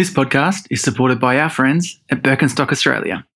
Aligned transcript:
This 0.00 0.10
podcast 0.10 0.66
is 0.70 0.80
supported 0.80 1.20
by 1.20 1.38
our 1.38 1.50
friends 1.50 2.00
at 2.10 2.22
Birkenstock 2.22 2.72
Australia. 2.72 3.26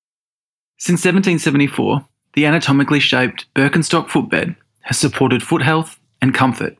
Since 0.79 1.05
1774, 1.05 2.03
the 2.33 2.47
anatomically 2.47 2.99
shaped 2.99 3.45
Birkenstock 3.53 4.09
footbed 4.09 4.55
has 4.81 4.97
supported 4.97 5.43
foot 5.43 5.61
health 5.61 5.99
and 6.23 6.33
comfort. 6.33 6.75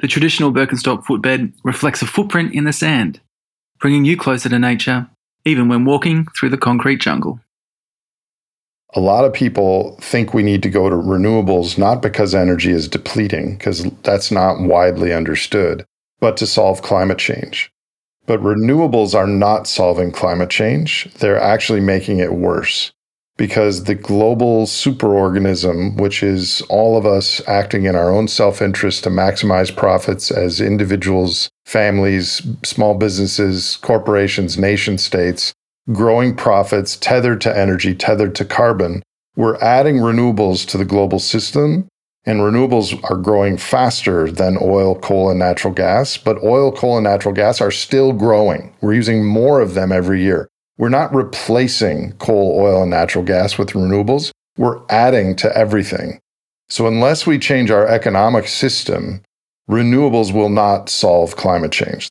The 0.00 0.08
traditional 0.08 0.50
Birkenstock 0.50 1.04
footbed 1.04 1.52
reflects 1.62 2.00
a 2.00 2.06
footprint 2.06 2.54
in 2.54 2.64
the 2.64 2.72
sand, 2.72 3.20
bringing 3.80 4.06
you 4.06 4.16
closer 4.16 4.48
to 4.48 4.58
nature, 4.58 5.10
even 5.44 5.68
when 5.68 5.84
walking 5.84 6.26
through 6.34 6.48
the 6.48 6.56
concrete 6.56 7.02
jungle. 7.02 7.38
A 8.94 9.00
lot 9.00 9.26
of 9.26 9.34
people 9.34 9.98
think 10.00 10.32
we 10.32 10.42
need 10.42 10.62
to 10.62 10.70
go 10.70 10.88
to 10.88 10.96
renewables 10.96 11.76
not 11.76 12.00
because 12.00 12.34
energy 12.34 12.70
is 12.70 12.88
depleting, 12.88 13.58
because 13.58 13.84
that's 14.04 14.30
not 14.30 14.62
widely 14.62 15.12
understood, 15.12 15.84
but 16.18 16.38
to 16.38 16.46
solve 16.46 16.80
climate 16.80 17.18
change. 17.18 17.70
But 18.26 18.42
renewables 18.42 19.14
are 19.14 19.26
not 19.26 19.66
solving 19.66 20.10
climate 20.10 20.50
change. 20.50 21.08
They're 21.18 21.40
actually 21.40 21.80
making 21.80 22.18
it 22.18 22.32
worse 22.32 22.92
because 23.36 23.84
the 23.84 23.94
global 23.94 24.66
superorganism, 24.66 26.00
which 26.00 26.22
is 26.22 26.62
all 26.68 26.96
of 26.96 27.06
us 27.06 27.40
acting 27.46 27.84
in 27.84 27.94
our 27.94 28.10
own 28.10 28.28
self 28.28 28.60
interest 28.60 29.04
to 29.04 29.10
maximize 29.10 29.74
profits 29.74 30.30
as 30.30 30.60
individuals, 30.60 31.48
families, 31.64 32.42
small 32.64 32.94
businesses, 32.94 33.76
corporations, 33.76 34.58
nation 34.58 34.98
states, 34.98 35.52
growing 35.92 36.34
profits 36.34 36.96
tethered 36.96 37.40
to 37.42 37.56
energy, 37.56 37.94
tethered 37.94 38.34
to 38.34 38.44
carbon, 38.44 39.02
we're 39.36 39.58
adding 39.58 39.96
renewables 39.96 40.66
to 40.66 40.78
the 40.78 40.84
global 40.84 41.18
system 41.18 41.86
and 42.26 42.40
renewables 42.40 42.98
are 43.08 43.16
growing 43.16 43.56
faster 43.56 44.30
than 44.30 44.58
oil, 44.60 44.96
coal, 44.96 45.30
and 45.30 45.38
natural 45.38 45.72
gas. 45.72 46.16
But 46.16 46.42
oil, 46.42 46.72
coal, 46.72 46.98
and 46.98 47.04
natural 47.04 47.32
gas 47.32 47.60
are 47.60 47.70
still 47.70 48.12
growing. 48.12 48.74
We're 48.80 48.94
using 48.94 49.24
more 49.24 49.60
of 49.60 49.74
them 49.74 49.92
every 49.92 50.22
year. 50.22 50.48
We're 50.76 50.88
not 50.88 51.14
replacing 51.14 52.12
coal, 52.14 52.58
oil, 52.60 52.82
and 52.82 52.90
natural 52.90 53.24
gas 53.24 53.56
with 53.56 53.70
renewables. 53.70 54.32
We're 54.58 54.82
adding 54.90 55.36
to 55.36 55.56
everything. 55.56 56.18
So, 56.68 56.86
unless 56.86 57.26
we 57.26 57.38
change 57.38 57.70
our 57.70 57.86
economic 57.86 58.48
system, 58.48 59.22
renewables 59.70 60.34
will 60.34 60.48
not 60.48 60.88
solve 60.88 61.36
climate 61.36 61.72
change. 61.72 62.08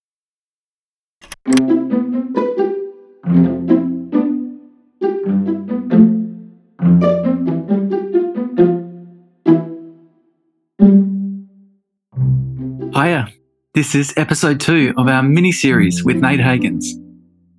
Hiya. 12.96 13.28
This 13.74 13.94
is 13.94 14.14
episode 14.16 14.62
two 14.62 14.94
of 14.96 15.10
our 15.10 15.22
mini 15.22 15.52
series 15.52 16.06
with 16.06 16.16
Nate 16.16 16.40
Hagens, 16.40 16.86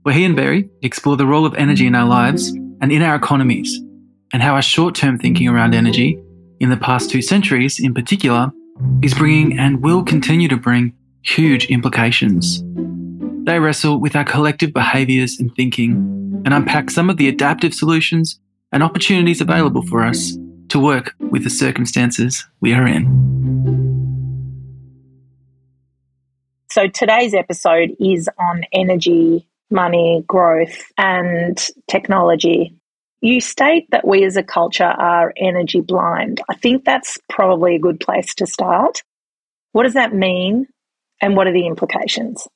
where 0.00 0.14
he 0.14 0.24
and 0.24 0.34
Berry 0.34 0.70
explore 0.80 1.18
the 1.18 1.26
role 1.26 1.44
of 1.44 1.54
energy 1.56 1.86
in 1.86 1.94
our 1.94 2.08
lives 2.08 2.48
and 2.80 2.90
in 2.90 3.02
our 3.02 3.14
economies, 3.14 3.78
and 4.32 4.42
how 4.42 4.54
our 4.54 4.62
short 4.62 4.94
term 4.94 5.18
thinking 5.18 5.46
around 5.46 5.74
energy, 5.74 6.18
in 6.58 6.70
the 6.70 6.76
past 6.78 7.10
two 7.10 7.20
centuries 7.20 7.78
in 7.78 7.92
particular, 7.92 8.50
is 9.02 9.12
bringing 9.12 9.58
and 9.58 9.82
will 9.82 10.02
continue 10.02 10.48
to 10.48 10.56
bring 10.56 10.94
huge 11.20 11.66
implications. 11.66 12.62
They 13.44 13.60
wrestle 13.60 14.00
with 14.00 14.16
our 14.16 14.24
collective 14.24 14.72
behaviours 14.72 15.36
and 15.38 15.54
thinking 15.54 16.42
and 16.46 16.54
unpack 16.54 16.88
some 16.88 17.10
of 17.10 17.18
the 17.18 17.28
adaptive 17.28 17.74
solutions 17.74 18.40
and 18.72 18.82
opportunities 18.82 19.42
available 19.42 19.82
for 19.82 20.02
us 20.02 20.38
to 20.70 20.78
work 20.78 21.12
with 21.18 21.44
the 21.44 21.50
circumstances 21.50 22.46
we 22.62 22.72
are 22.72 22.86
in. 22.86 23.75
So 26.76 26.88
today's 26.88 27.32
episode 27.32 27.96
is 27.98 28.28
on 28.38 28.64
energy, 28.70 29.48
money, 29.70 30.22
growth, 30.26 30.84
and 30.98 31.56
technology. 31.88 32.76
You 33.22 33.40
state 33.40 33.88
that 33.92 34.06
we 34.06 34.24
as 34.24 34.36
a 34.36 34.42
culture 34.42 34.84
are 34.84 35.32
energy 35.38 35.80
blind. 35.80 36.42
I 36.50 36.54
think 36.54 36.84
that's 36.84 37.16
probably 37.30 37.76
a 37.76 37.78
good 37.78 37.98
place 37.98 38.34
to 38.34 38.46
start. 38.46 39.02
What 39.72 39.84
does 39.84 39.94
that 39.94 40.14
mean, 40.14 40.66
and 41.22 41.34
what 41.34 41.46
are 41.46 41.52
the 41.54 41.66
implications? 41.66 42.46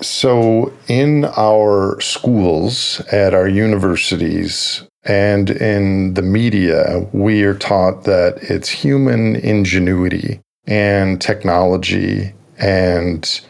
So, 0.00 0.72
in 0.88 1.24
our 1.24 2.00
schools, 2.00 2.98
at 3.12 3.34
our 3.34 3.46
universities, 3.46 4.82
and 5.04 5.48
in 5.48 6.14
the 6.14 6.22
media, 6.22 7.08
we 7.12 7.44
are 7.44 7.54
taught 7.54 8.02
that 8.02 8.38
it's 8.50 8.68
human 8.68 9.36
ingenuity 9.36 10.40
and 10.66 11.20
technology 11.20 12.34
and 12.58 13.40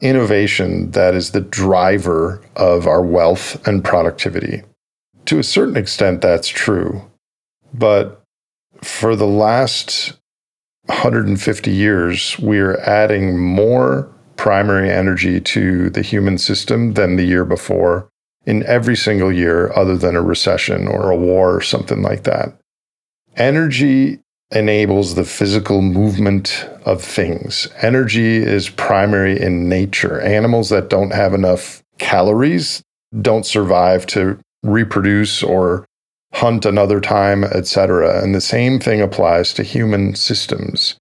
innovation 0.00 0.90
that 0.92 1.14
is 1.14 1.30
the 1.30 1.40
driver 1.40 2.42
of 2.56 2.86
our 2.86 3.02
wealth 3.02 3.66
and 3.66 3.84
productivity. 3.84 4.62
To 5.26 5.38
a 5.38 5.44
certain 5.44 5.76
extent, 5.76 6.22
that's 6.22 6.48
true. 6.48 7.02
But 7.72 8.22
for 8.82 9.14
the 9.14 9.26
last 9.26 10.14
150 10.86 11.70
years, 11.70 12.38
we're 12.38 12.78
adding 12.80 13.38
more 13.38 14.10
primary 14.36 14.90
energy 14.90 15.40
to 15.40 15.90
the 15.90 16.02
human 16.02 16.38
system 16.38 16.94
than 16.94 17.16
the 17.16 17.24
year 17.24 17.44
before 17.44 18.08
in 18.46 18.64
every 18.64 18.96
single 18.96 19.30
year, 19.30 19.70
other 19.76 19.96
than 19.96 20.16
a 20.16 20.22
recession 20.22 20.88
or 20.88 21.10
a 21.10 21.16
war 21.16 21.54
or 21.54 21.60
something 21.60 22.00
like 22.00 22.24
that. 22.24 22.58
Energy 23.36 24.20
enables 24.52 25.14
the 25.14 25.24
physical 25.24 25.80
movement 25.80 26.68
of 26.84 27.02
things. 27.02 27.68
Energy 27.82 28.36
is 28.36 28.68
primary 28.68 29.40
in 29.40 29.68
nature. 29.68 30.20
Animals 30.20 30.70
that 30.70 30.90
don't 30.90 31.12
have 31.12 31.34
enough 31.34 31.82
calories 31.98 32.82
don't 33.20 33.46
survive 33.46 34.06
to 34.06 34.38
reproduce 34.62 35.42
or 35.42 35.84
hunt 36.32 36.64
another 36.64 37.00
time, 37.00 37.44
etc. 37.44 38.22
And 38.22 38.34
the 38.34 38.40
same 38.40 38.78
thing 38.78 39.00
applies 39.00 39.52
to 39.54 39.62
human 39.62 40.14
systems. 40.14 40.96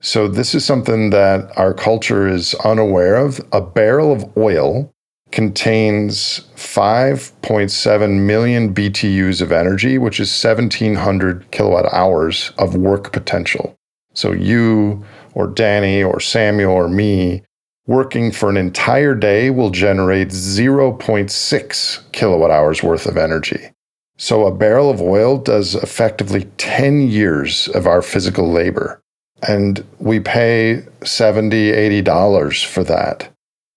So 0.00 0.28
this 0.28 0.54
is 0.54 0.64
something 0.64 1.10
that 1.10 1.56
our 1.56 1.72
culture 1.72 2.28
is 2.28 2.54
unaware 2.56 3.16
of. 3.16 3.40
A 3.52 3.60
barrel 3.60 4.12
of 4.12 4.36
oil 4.36 4.92
contains 5.32 6.40
5.7 6.56 8.20
million 8.20 8.74
BTUs 8.74 9.40
of 9.40 9.52
energy, 9.52 9.98
which 9.98 10.20
is 10.20 10.30
1700 10.42 11.50
kilowatt 11.50 11.92
hours 11.92 12.52
of 12.58 12.74
work 12.74 13.12
potential. 13.12 13.76
So 14.14 14.32
you 14.32 15.04
or 15.34 15.46
Danny 15.46 16.02
or 16.02 16.20
Samuel 16.20 16.72
or 16.72 16.88
me 16.88 17.42
working 17.86 18.32
for 18.32 18.50
an 18.50 18.56
entire 18.56 19.14
day 19.14 19.50
will 19.50 19.70
generate 19.70 20.28
0.6 20.28 22.12
kilowatt 22.12 22.50
hours 22.50 22.82
worth 22.82 23.06
of 23.06 23.16
energy. 23.16 23.70
So 24.16 24.46
a 24.46 24.54
barrel 24.54 24.90
of 24.90 25.02
oil 25.02 25.36
does 25.36 25.74
effectively 25.74 26.44
10 26.56 27.08
years 27.08 27.68
of 27.68 27.86
our 27.86 28.02
physical 28.02 28.50
labor. 28.50 29.00
And 29.46 29.84
we 29.98 30.20
pay 30.20 30.82
70, 31.04 31.70
80 31.72 32.02
dollars 32.02 32.62
for 32.62 32.82
that. 32.84 33.30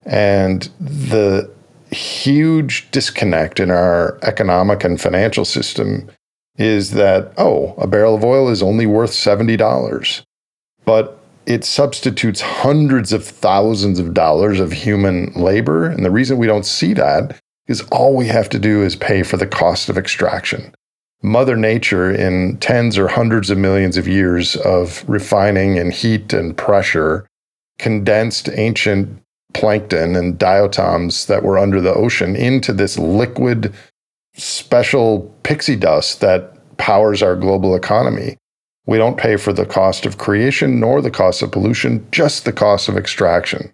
And 0.06 0.70
the 0.80 1.52
huge 1.92 2.90
disconnect 2.92 3.60
in 3.60 3.72
our 3.72 4.20
economic 4.22 4.84
and 4.84 5.00
financial 5.00 5.46
system 5.46 6.10
is 6.58 6.92
that, 6.92 7.34
oh, 7.38 7.74
a 7.78 7.88
barrel 7.88 8.16
of 8.16 8.24
oil 8.24 8.50
is 8.50 8.62
only 8.62 8.86
worth 8.86 9.12
$70. 9.12 10.24
But 10.86 11.20
it 11.46 11.64
substitutes 11.64 12.42
hundreds 12.42 13.12
of 13.12 13.26
thousands 13.26 14.00
of 14.00 14.14
dollars 14.14 14.60
of 14.60 14.72
human 14.72 15.32
labor. 15.34 15.86
And 15.86 16.06
the 16.06 16.12
reason 16.12 16.38
we 16.38 16.48
don't 16.48 16.66
see 16.66 16.94
that 16.94 17.40
is 17.68 17.82
all 17.92 18.16
we 18.16 18.28
have 18.28 18.50
to 18.50 18.60
do 18.60 18.84
is 18.84 18.96
pay 18.96 19.24
for 19.24 19.38
the 19.38 19.48
cost 19.48 19.90
of 19.90 19.98
extraction. 19.98 20.74
Mother 21.22 21.58
Nature, 21.58 22.12
in 22.12 22.58
tens 22.58 22.98
or 22.98 23.08
hundreds 23.08 23.50
of 23.50 23.58
millions 23.58 23.98
of 23.98 24.08
years 24.08 24.56
of 24.58 25.04
refining 25.08 25.78
and 25.78 25.92
heat 25.92 26.34
and 26.34 26.56
pressure, 26.56 27.28
condensed 27.78 28.50
ancient 28.54 29.22
plankton 29.54 30.16
and 30.16 30.38
diatoms 30.38 31.26
that 31.26 31.44
were 31.44 31.58
under 31.58 31.82
the 31.82 31.94
ocean 31.94 32.36
into 32.36 32.72
this 32.74 32.98
liquid 32.98 33.74
special 34.36 35.34
pixie 35.44 35.76
dust 35.76 36.22
that 36.22 36.56
powers 36.78 37.22
our 37.22 37.36
global 37.36 37.76
economy. 37.76 38.38
We 38.86 38.98
don't 38.98 39.18
pay 39.18 39.36
for 39.38 39.54
the 39.54 39.66
cost 39.66 40.06
of 40.06 40.18
creation 40.18 40.80
nor 40.80 41.02
the 41.02 41.12
cost 41.12 41.42
of 41.42 41.52
pollution, 41.52 42.08
just 42.12 42.46
the 42.46 42.54
cost 42.54 42.90
of 42.90 42.98
extraction. 42.98 43.74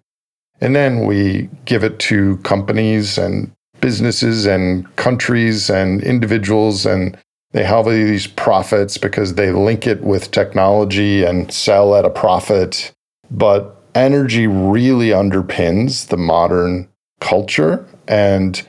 And 0.61 0.75
then 0.75 1.05
we 1.05 1.49
give 1.65 1.83
it 1.83 1.99
to 1.99 2.37
companies 2.37 3.17
and 3.17 3.51
businesses 3.81 4.45
and 4.45 4.93
countries 4.95 5.69
and 5.69 6.01
individuals, 6.01 6.85
and 6.85 7.17
they 7.51 7.63
have 7.63 7.85
these 7.85 8.27
profits 8.27 8.97
because 8.97 9.35
they 9.35 9.51
link 9.51 9.85
it 9.85 10.01
with 10.01 10.31
technology 10.31 11.23
and 11.23 11.51
sell 11.51 11.95
at 11.95 12.05
a 12.05 12.09
profit. 12.09 12.91
But 13.29 13.74
energy 13.95 14.45
really 14.45 15.09
underpins 15.09 16.07
the 16.07 16.17
modern 16.17 16.89
culture. 17.19 17.87
And 18.07 18.67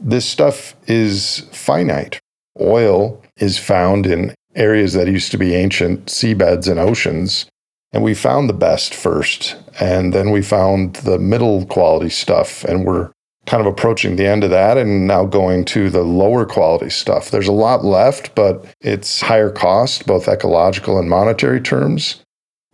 this 0.00 0.28
stuff 0.28 0.74
is 0.86 1.46
finite. 1.52 2.18
Oil 2.60 3.22
is 3.36 3.58
found 3.58 4.06
in 4.06 4.34
areas 4.54 4.94
that 4.94 5.06
used 5.06 5.30
to 5.32 5.38
be 5.38 5.54
ancient 5.54 6.06
seabeds 6.06 6.68
and 6.68 6.80
oceans. 6.80 7.46
And 7.92 8.02
we 8.02 8.14
found 8.14 8.48
the 8.48 8.54
best 8.54 8.94
first. 8.94 9.56
And 9.78 10.12
then 10.12 10.30
we 10.30 10.42
found 10.42 10.96
the 10.96 11.18
middle 11.18 11.64
quality 11.66 12.08
stuff. 12.08 12.64
And 12.64 12.84
we're 12.84 13.12
kind 13.46 13.60
of 13.60 13.66
approaching 13.66 14.16
the 14.16 14.26
end 14.26 14.42
of 14.42 14.50
that 14.50 14.76
and 14.76 15.06
now 15.06 15.24
going 15.24 15.64
to 15.64 15.88
the 15.88 16.02
lower 16.02 16.44
quality 16.44 16.90
stuff. 16.90 17.30
There's 17.30 17.48
a 17.48 17.52
lot 17.52 17.84
left, 17.84 18.34
but 18.34 18.66
it's 18.80 19.20
higher 19.20 19.50
cost, 19.50 20.06
both 20.06 20.28
ecological 20.28 20.98
and 20.98 21.08
monetary 21.08 21.60
terms. 21.60 22.24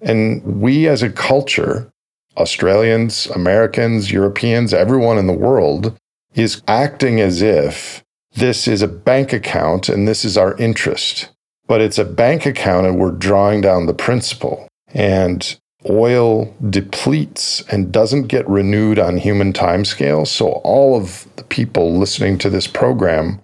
And 0.03 0.61
we 0.61 0.89
as 0.89 1.03
a 1.03 1.11
culture, 1.11 1.91
Australians, 2.37 3.27
Americans, 3.27 4.11
Europeans, 4.11 4.75
everyone 4.75 5.19
in 5.19 5.27
the 5.27 5.33
world 5.33 5.97
is 6.35 6.63
acting 6.67 7.21
as 7.21 7.43
if 7.43 8.03
this 8.35 8.67
is 8.67 8.83
a 8.83 8.89
bank 8.89 9.33
account 9.33 9.89
and 9.89 10.09
this 10.09 10.25
is 10.25 10.37
our 10.37 10.57
interest. 10.57 11.31
But 11.67 11.81
it's 11.81 11.99
a 11.99 12.05
bank 12.05 12.47
account 12.47 12.87
and 12.87 12.99
we're 12.99 13.13
drawing 13.13 13.61
down 13.61 13.87
the 13.87 13.95
principal. 13.95 14.69
And 14.89 15.57
oil 15.89 16.55
depletes 16.71 17.63
and 17.71 17.93
doesn't 17.93 18.29
get 18.29 18.49
renewed 18.49 18.99
on 18.99 19.17
human 19.19 19.53
timescales. 19.53 20.29
So 20.29 20.53
all 20.65 20.97
of 20.97 21.27
the 21.37 21.45
people 21.45 21.97
listening 21.97 22.39
to 22.39 22.51
this 22.51 22.67
program 22.67 23.41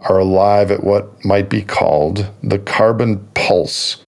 are 0.00 0.18
alive 0.18 0.70
at 0.70 0.84
what 0.84 1.24
might 1.24 1.48
be 1.48 1.62
called 1.62 2.30
the 2.42 2.58
carbon 2.58 3.18
pulse, 3.34 4.04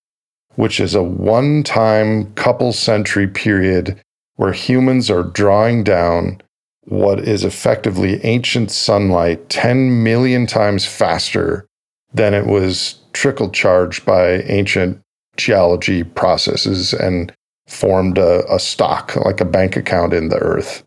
which 0.56 0.80
is 0.80 0.94
a 0.94 1.02
one 1.02 1.62
time 1.62 2.32
couple 2.34 2.72
century 2.72 3.26
period 3.26 4.00
where 4.36 4.52
humans 4.52 5.10
are 5.10 5.22
drawing 5.22 5.84
down 5.84 6.40
what 6.84 7.20
is 7.20 7.44
effectively 7.44 8.24
ancient 8.24 8.70
sunlight 8.70 9.48
10 9.48 10.02
million 10.02 10.46
times 10.46 10.84
faster 10.84 11.66
than 12.12 12.34
it 12.34 12.46
was 12.46 12.98
trickle 13.12 13.50
charged 13.50 14.04
by 14.04 14.42
ancient 14.42 15.00
geology 15.36 16.02
processes 16.02 16.92
and 16.92 17.32
formed 17.68 18.18
a, 18.18 18.52
a 18.52 18.58
stock, 18.58 19.16
like 19.16 19.40
a 19.40 19.46
bank 19.46 19.76
account 19.76 20.12
in 20.12 20.28
the 20.28 20.38
earth. 20.38 20.82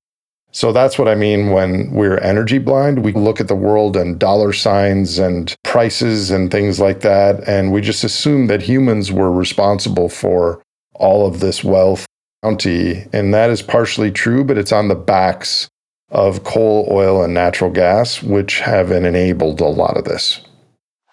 So 0.56 0.72
that's 0.72 0.98
what 0.98 1.10
I 1.10 1.16
mean 1.16 1.50
when 1.50 1.92
we're 1.92 2.18
energy 2.20 2.60
blind. 2.60 3.04
We 3.04 3.12
look 3.12 3.42
at 3.42 3.50
the 3.50 3.58
world 3.58 3.98
and 3.98 4.18
dollar 4.18 4.54
signs 4.54 5.20
and 5.20 5.54
prices 5.64 6.32
and 6.32 6.50
things 6.50 6.80
like 6.80 7.02
that. 7.02 7.46
And 7.46 7.74
we 7.74 7.82
just 7.82 8.06
assume 8.06 8.48
that 8.48 8.62
humans 8.62 9.12
were 9.12 9.34
responsible 9.34 10.08
for 10.08 10.64
all 10.94 11.28
of 11.28 11.42
this 11.42 11.62
wealth 11.62 12.06
bounty. 12.42 13.06
And 13.12 13.34
that 13.34 13.50
is 13.50 13.62
partially 13.62 14.12
true, 14.12 14.46
but 14.46 14.58
it's 14.58 14.72
on 14.72 14.88
the 14.88 14.96
backs 14.96 15.68
of 16.08 16.46
coal, 16.46 16.88
oil, 16.90 17.22
and 17.22 17.34
natural 17.34 17.70
gas, 17.70 18.24
which 18.24 18.62
have 18.62 18.92
enabled 18.92 19.60
a 19.60 19.66
lot 19.66 19.98
of 19.98 20.06
this. 20.06 20.40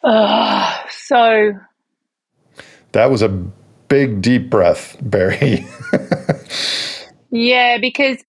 Uh, 0.04 0.72
so 0.88 1.52
that 2.92 3.10
was 3.10 3.22
a 3.22 3.28
big, 3.28 4.22
deep 4.22 4.50
breath, 4.50 4.96
Berry. 5.02 5.66
yeah, 7.30 7.78
because 7.78 8.22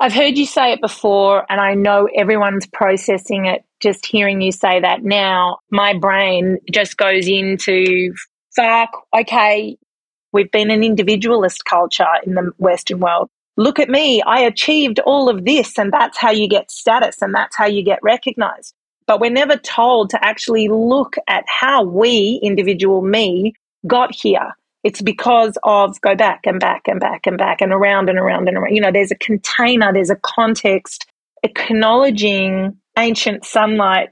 I've 0.00 0.12
heard 0.12 0.38
you 0.38 0.46
say 0.46 0.72
it 0.72 0.80
before, 0.80 1.44
and 1.50 1.60
I 1.60 1.74
know 1.74 2.08
everyone's 2.14 2.68
processing 2.68 3.46
it. 3.46 3.64
Just 3.80 4.06
hearing 4.06 4.40
you 4.40 4.52
say 4.52 4.80
that 4.80 5.02
now, 5.02 5.58
my 5.70 5.92
brain 5.92 6.58
just 6.70 6.96
goes 6.96 7.26
into 7.26 8.14
fuck, 8.54 8.90
okay, 9.12 9.76
we've 10.32 10.50
been 10.52 10.70
an 10.70 10.84
individualist 10.84 11.64
culture 11.64 12.06
in 12.24 12.34
the 12.34 12.52
Western 12.58 13.00
world. 13.00 13.28
Look 13.56 13.80
at 13.80 13.88
me, 13.88 14.22
I 14.22 14.42
achieved 14.42 15.00
all 15.00 15.28
of 15.28 15.44
this, 15.44 15.76
and 15.78 15.92
that's 15.92 16.16
how 16.16 16.30
you 16.30 16.48
get 16.48 16.70
status 16.70 17.20
and 17.20 17.34
that's 17.34 17.56
how 17.56 17.66
you 17.66 17.82
get 17.82 17.98
recognized. 18.00 18.74
But 19.08 19.20
we're 19.20 19.32
never 19.32 19.56
told 19.56 20.10
to 20.10 20.24
actually 20.24 20.68
look 20.68 21.16
at 21.26 21.44
how 21.48 21.82
we, 21.82 22.38
individual 22.40 23.02
me, 23.02 23.54
got 23.86 24.14
here 24.14 24.54
it's 24.84 25.02
because 25.02 25.58
of 25.64 26.00
go 26.00 26.14
back 26.14 26.40
and 26.44 26.60
back 26.60 26.82
and 26.86 27.00
back 27.00 27.26
and 27.26 27.36
back 27.36 27.60
and 27.60 27.72
around 27.72 28.08
and 28.08 28.18
around 28.18 28.48
and 28.48 28.56
around. 28.56 28.74
You 28.74 28.80
know, 28.80 28.92
there's 28.92 29.10
a 29.10 29.16
container, 29.16 29.92
there's 29.92 30.10
a 30.10 30.16
context 30.16 31.06
acknowledging 31.42 32.76
ancient 32.98 33.44
sunlight. 33.44 34.10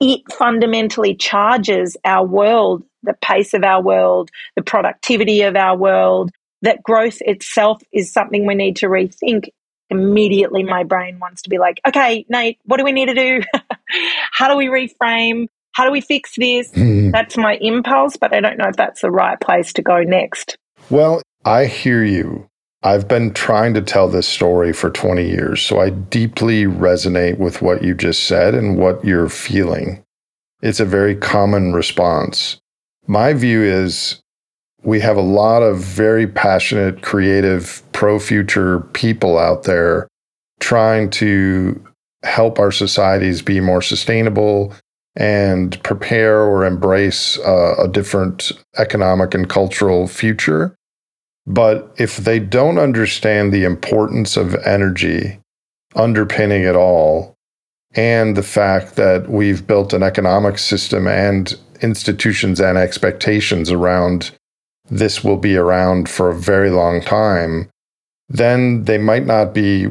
It 0.00 0.20
fundamentally 0.32 1.14
charges 1.14 1.96
our 2.04 2.26
world, 2.26 2.84
the 3.02 3.14
pace 3.22 3.54
of 3.54 3.64
our 3.64 3.82
world, 3.82 4.30
the 4.56 4.62
productivity 4.62 5.42
of 5.42 5.56
our 5.56 5.76
world. 5.76 6.30
That 6.62 6.82
growth 6.82 7.18
itself 7.20 7.82
is 7.92 8.12
something 8.12 8.46
we 8.46 8.54
need 8.54 8.76
to 8.76 8.86
rethink. 8.86 9.48
Immediately, 9.88 10.64
my 10.64 10.82
brain 10.82 11.18
wants 11.20 11.42
to 11.42 11.50
be 11.50 11.58
like, 11.58 11.80
okay, 11.86 12.26
Nate, 12.28 12.58
what 12.64 12.78
do 12.78 12.84
we 12.84 12.92
need 12.92 13.06
to 13.06 13.14
do? 13.14 13.42
How 14.32 14.48
do 14.48 14.56
we 14.56 14.66
reframe? 14.66 15.48
How 15.76 15.84
do 15.84 15.92
we 15.92 16.00
fix 16.00 16.36
this? 16.38 16.72
Hmm. 16.72 17.10
That's 17.10 17.36
my 17.36 17.56
impulse, 17.60 18.16
but 18.16 18.32
I 18.32 18.40
don't 18.40 18.56
know 18.56 18.68
if 18.68 18.76
that's 18.76 19.02
the 19.02 19.10
right 19.10 19.38
place 19.38 19.74
to 19.74 19.82
go 19.82 20.02
next. 20.02 20.56
Well, 20.88 21.20
I 21.44 21.66
hear 21.66 22.02
you. 22.02 22.48
I've 22.82 23.06
been 23.06 23.34
trying 23.34 23.74
to 23.74 23.82
tell 23.82 24.08
this 24.08 24.26
story 24.26 24.72
for 24.72 24.88
20 24.88 25.28
years, 25.28 25.60
so 25.60 25.78
I 25.78 25.90
deeply 25.90 26.64
resonate 26.64 27.36
with 27.36 27.60
what 27.60 27.82
you 27.82 27.94
just 27.94 28.24
said 28.24 28.54
and 28.54 28.78
what 28.78 29.04
you're 29.04 29.28
feeling. 29.28 30.02
It's 30.62 30.80
a 30.80 30.86
very 30.86 31.14
common 31.14 31.74
response. 31.74 32.58
My 33.06 33.34
view 33.34 33.62
is 33.62 34.22
we 34.82 35.00
have 35.00 35.18
a 35.18 35.20
lot 35.20 35.62
of 35.62 35.76
very 35.80 36.26
passionate, 36.26 37.02
creative, 37.02 37.82
pro 37.92 38.18
future 38.18 38.80
people 38.94 39.36
out 39.36 39.64
there 39.64 40.08
trying 40.58 41.10
to 41.10 41.84
help 42.22 42.58
our 42.58 42.72
societies 42.72 43.42
be 43.42 43.60
more 43.60 43.82
sustainable, 43.82 44.72
and 45.16 45.82
prepare 45.82 46.42
or 46.42 46.64
embrace 46.64 47.38
uh, 47.38 47.74
a 47.78 47.88
different 47.88 48.52
economic 48.76 49.34
and 49.34 49.48
cultural 49.48 50.06
future. 50.06 50.76
But 51.46 51.94
if 51.96 52.18
they 52.18 52.38
don't 52.38 52.78
understand 52.78 53.52
the 53.52 53.64
importance 53.64 54.36
of 54.36 54.54
energy 54.66 55.40
underpinning 55.94 56.62
it 56.62 56.76
all, 56.76 57.34
and 57.94 58.36
the 58.36 58.42
fact 58.42 58.96
that 58.96 59.30
we've 59.30 59.66
built 59.66 59.94
an 59.94 60.02
economic 60.02 60.58
system 60.58 61.06
and 61.06 61.56
institutions 61.80 62.60
and 62.60 62.76
expectations 62.76 63.70
around 63.70 64.32
this 64.90 65.24
will 65.24 65.36
be 65.36 65.56
around 65.56 66.08
for 66.08 66.30
a 66.30 66.34
very 66.34 66.70
long 66.70 67.00
time, 67.00 67.68
then 68.28 68.84
they 68.84 68.98
might 68.98 69.26
not 69.26 69.52
be 69.52 69.88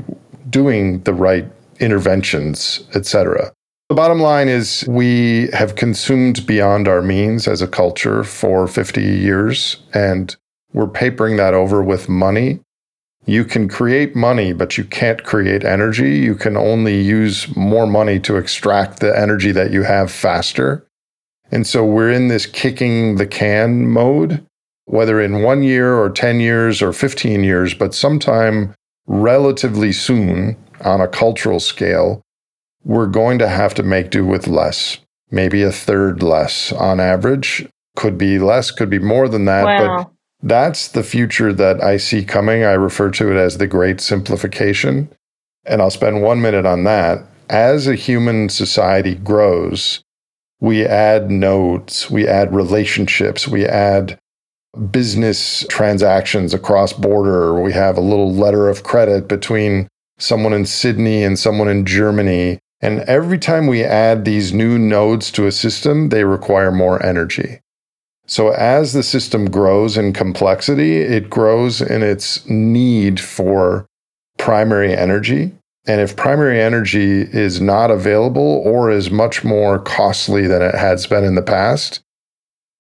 doing 0.50 1.02
the 1.02 1.14
right 1.14 1.46
interventions, 1.80 2.84
etc. 2.94 3.52
The 3.88 3.96
bottom 3.96 4.20
line 4.20 4.50
is 4.50 4.84
we 4.88 5.48
have 5.54 5.76
consumed 5.76 6.48
beyond 6.48 6.88
our 6.88 7.04
means 7.04 7.48
as 7.48 7.62
a 7.62 7.68
culture 7.68 8.24
for 8.24 8.68
50 8.68 9.00
years, 9.00 9.78
and 9.94 10.36
we're 10.74 10.88
papering 10.88 11.38
that 11.38 11.54
over 11.54 11.84
with 11.84 12.10
money. 12.10 12.62
You 13.28 13.46
can 13.46 13.70
create 13.70 14.16
money, 14.16 14.54
but 14.54 14.76
you 14.76 14.86
can't 14.86 15.24
create 15.24 15.64
energy. 15.64 16.18
You 16.18 16.34
can 16.34 16.58
only 16.58 17.00
use 17.00 17.56
more 17.56 17.86
money 17.86 18.20
to 18.22 18.38
extract 18.38 19.02
the 19.02 19.16
energy 19.16 19.52
that 19.52 19.70
you 19.70 19.84
have 19.84 20.12
faster. 20.12 20.88
And 21.52 21.68
so 21.68 21.86
we're 21.86 22.12
in 22.12 22.28
this 22.28 22.48
kicking 22.48 23.18
the 23.18 23.28
can 23.28 23.88
mode, 23.88 24.44
whether 24.86 25.22
in 25.22 25.44
one 25.44 25.62
year 25.62 25.94
or 25.94 26.10
10 26.10 26.40
years 26.40 26.82
or 26.82 26.92
15 26.92 27.44
years, 27.44 27.76
but 27.76 27.94
sometime 27.94 28.74
relatively 29.06 29.92
soon 29.92 30.58
on 30.82 31.02
a 31.02 31.08
cultural 31.08 31.60
scale, 31.60 32.25
we're 32.86 33.08
going 33.08 33.40
to 33.40 33.50
have 33.50 33.74
to 33.74 33.84
make 33.84 34.12
do 34.12 34.26
with 34.26 34.48
less, 34.48 35.00
maybe 35.32 35.64
a 35.64 35.72
third 35.72 36.24
less 36.24 36.72
on 36.72 37.00
average. 37.00 37.68
Could 37.96 38.18
be 38.18 38.40
less, 38.40 38.72
could 38.72 38.90
be 38.90 39.00
more 39.00 39.28
than 39.28 39.46
that. 39.46 39.66
Wow. 39.66 39.98
But 39.98 40.12
that's 40.48 40.88
the 40.90 41.04
future 41.04 41.52
that 41.52 41.84
I 41.84 41.98
see 41.98 42.24
coming. 42.24 42.64
I 42.64 42.74
refer 42.74 43.10
to 43.12 43.32
it 43.32 43.38
as 43.38 43.58
the 43.58 43.68
great 43.68 44.00
simplification. 44.00 45.10
And 45.66 45.82
I'll 45.82 45.90
spend 45.90 46.22
one 46.22 46.42
minute 46.42 46.66
on 46.66 46.84
that. 46.84 47.26
As 47.50 47.88
a 47.88 47.96
human 47.96 48.50
society 48.50 49.16
grows, 49.16 50.04
we 50.60 50.86
add 50.86 51.32
nodes, 51.32 52.10
we 52.12 52.28
add 52.28 52.54
relationships, 52.54 53.48
we 53.48 53.66
add 53.66 54.20
business 54.92 55.66
transactions 55.70 56.54
across 56.54 56.94
border. 56.94 57.60
We 57.60 57.74
have 57.74 57.98
a 57.98 58.02
little 58.02 58.34
letter 58.34 58.70
of 58.70 58.84
credit 58.84 59.28
between 59.28 59.88
someone 60.18 60.54
in 60.54 60.66
Sydney 60.66 61.24
and 61.24 61.40
someone 61.40 61.68
in 61.68 61.86
Germany. 61.86 62.60
And 62.86 63.00
every 63.10 63.40
time 63.40 63.66
we 63.66 63.84
add 63.84 64.26
these 64.26 64.54
new 64.54 64.78
nodes 64.78 65.32
to 65.32 65.48
a 65.48 65.52
system, 65.52 66.10
they 66.10 66.24
require 66.24 66.72
more 66.72 67.04
energy. 67.04 67.62
So 68.28 68.50
as 68.50 68.94
the 68.94 69.02
system 69.02 69.50
grows 69.50 69.98
in 69.98 70.14
complexity, 70.14 70.98
it 70.98 71.28
grows 71.28 71.82
in 71.82 72.04
its 72.04 72.48
need 72.48 73.20
for 73.20 73.88
primary 74.38 74.96
energy. 74.96 75.52
And 75.88 76.00
if 76.00 76.16
primary 76.16 76.62
energy 76.62 77.22
is 77.22 77.60
not 77.60 77.90
available 77.90 78.62
or 78.64 78.92
is 78.92 79.10
much 79.10 79.44
more 79.44 79.80
costly 79.80 80.46
than 80.46 80.62
it 80.62 80.76
has 80.76 81.08
been 81.08 81.24
in 81.24 81.34
the 81.34 81.42
past, 81.42 82.02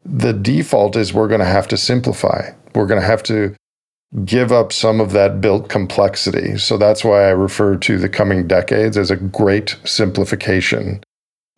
the 0.04 0.34
default 0.34 0.96
is 0.96 1.16
we're 1.16 1.28
going 1.28 1.40
to 1.40 1.46
have 1.46 1.68
to 1.70 1.78
simplify. 1.78 2.52
We're 2.76 2.86
going 2.86 3.02
to 3.02 3.08
have 3.08 3.24
to 3.24 3.56
give 4.24 4.52
up 4.52 4.72
some 4.72 5.02
of 5.02 5.12
that 5.12 5.42
built 5.42 5.68
complexity. 5.68 6.58
So 6.58 6.78
that's 6.78 7.04
why 7.04 7.26
I 7.26 7.32
refer 7.32 7.76
to 7.76 7.98
the 7.98 8.08
coming 8.08 8.48
decades 8.48 8.98
as 8.98 9.12
a 9.12 9.18
great 9.18 9.76
simplification. 9.84 11.04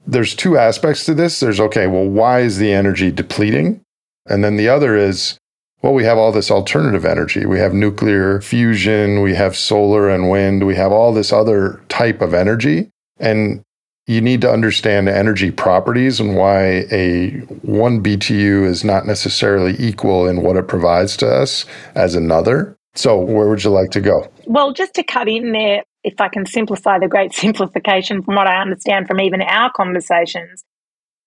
There's 0.07 0.33
two 0.33 0.57
aspects 0.57 1.05
to 1.05 1.13
this. 1.13 1.39
There's, 1.39 1.59
okay, 1.59 1.85
well, 1.85 2.05
why 2.05 2.39
is 2.39 2.57
the 2.57 2.71
energy 2.71 3.11
depleting? 3.11 3.81
And 4.25 4.43
then 4.43 4.57
the 4.57 4.69
other 4.69 4.95
is, 4.95 5.37
Well, 5.83 5.93
we 5.93 6.05
have 6.05 6.17
all 6.17 6.31
this 6.31 6.49
alternative 6.49 7.05
energy. 7.05 7.45
We 7.45 7.59
have 7.59 7.73
nuclear 7.73 8.41
fusion, 8.41 9.21
we 9.21 9.35
have 9.35 9.55
solar 9.55 10.09
and 10.09 10.29
wind, 10.29 10.65
we 10.65 10.75
have 10.75 10.91
all 10.91 11.13
this 11.13 11.31
other 11.31 11.79
type 11.89 12.21
of 12.21 12.33
energy. 12.33 12.89
And 13.19 13.61
you 14.07 14.21
need 14.21 14.39
to 14.41 14.51
understand 14.51 15.09
energy 15.09 15.51
properties 15.51 16.19
and 16.19 16.35
why 16.35 16.85
a 16.91 17.31
one 17.61 18.01
BTU 18.01 18.65
is 18.65 18.83
not 18.83 19.05
necessarily 19.05 19.75
equal 19.77 20.27
in 20.27 20.41
what 20.41 20.55
it 20.55 20.67
provides 20.67 21.17
to 21.17 21.27
us 21.27 21.65
as 21.93 22.15
another. 22.15 22.77
So, 22.95 23.19
where 23.19 23.47
would 23.49 23.63
you 23.63 23.69
like 23.69 23.91
to 23.91 24.01
go? 24.01 24.27
Well, 24.45 24.71
just 24.71 24.95
to 24.95 25.03
cut 25.03 25.27
in 25.27 25.51
there, 25.51 25.83
if 26.03 26.19
I 26.19 26.29
can 26.29 26.45
simplify 26.45 26.97
the 26.97 27.09
great 27.09 27.33
simplification 27.33 28.23
from 28.23 28.35
what 28.35 28.47
I 28.47 28.61
understand 28.61 29.07
from 29.07 29.19
even 29.19 29.41
our 29.41 29.71
conversations, 29.71 30.63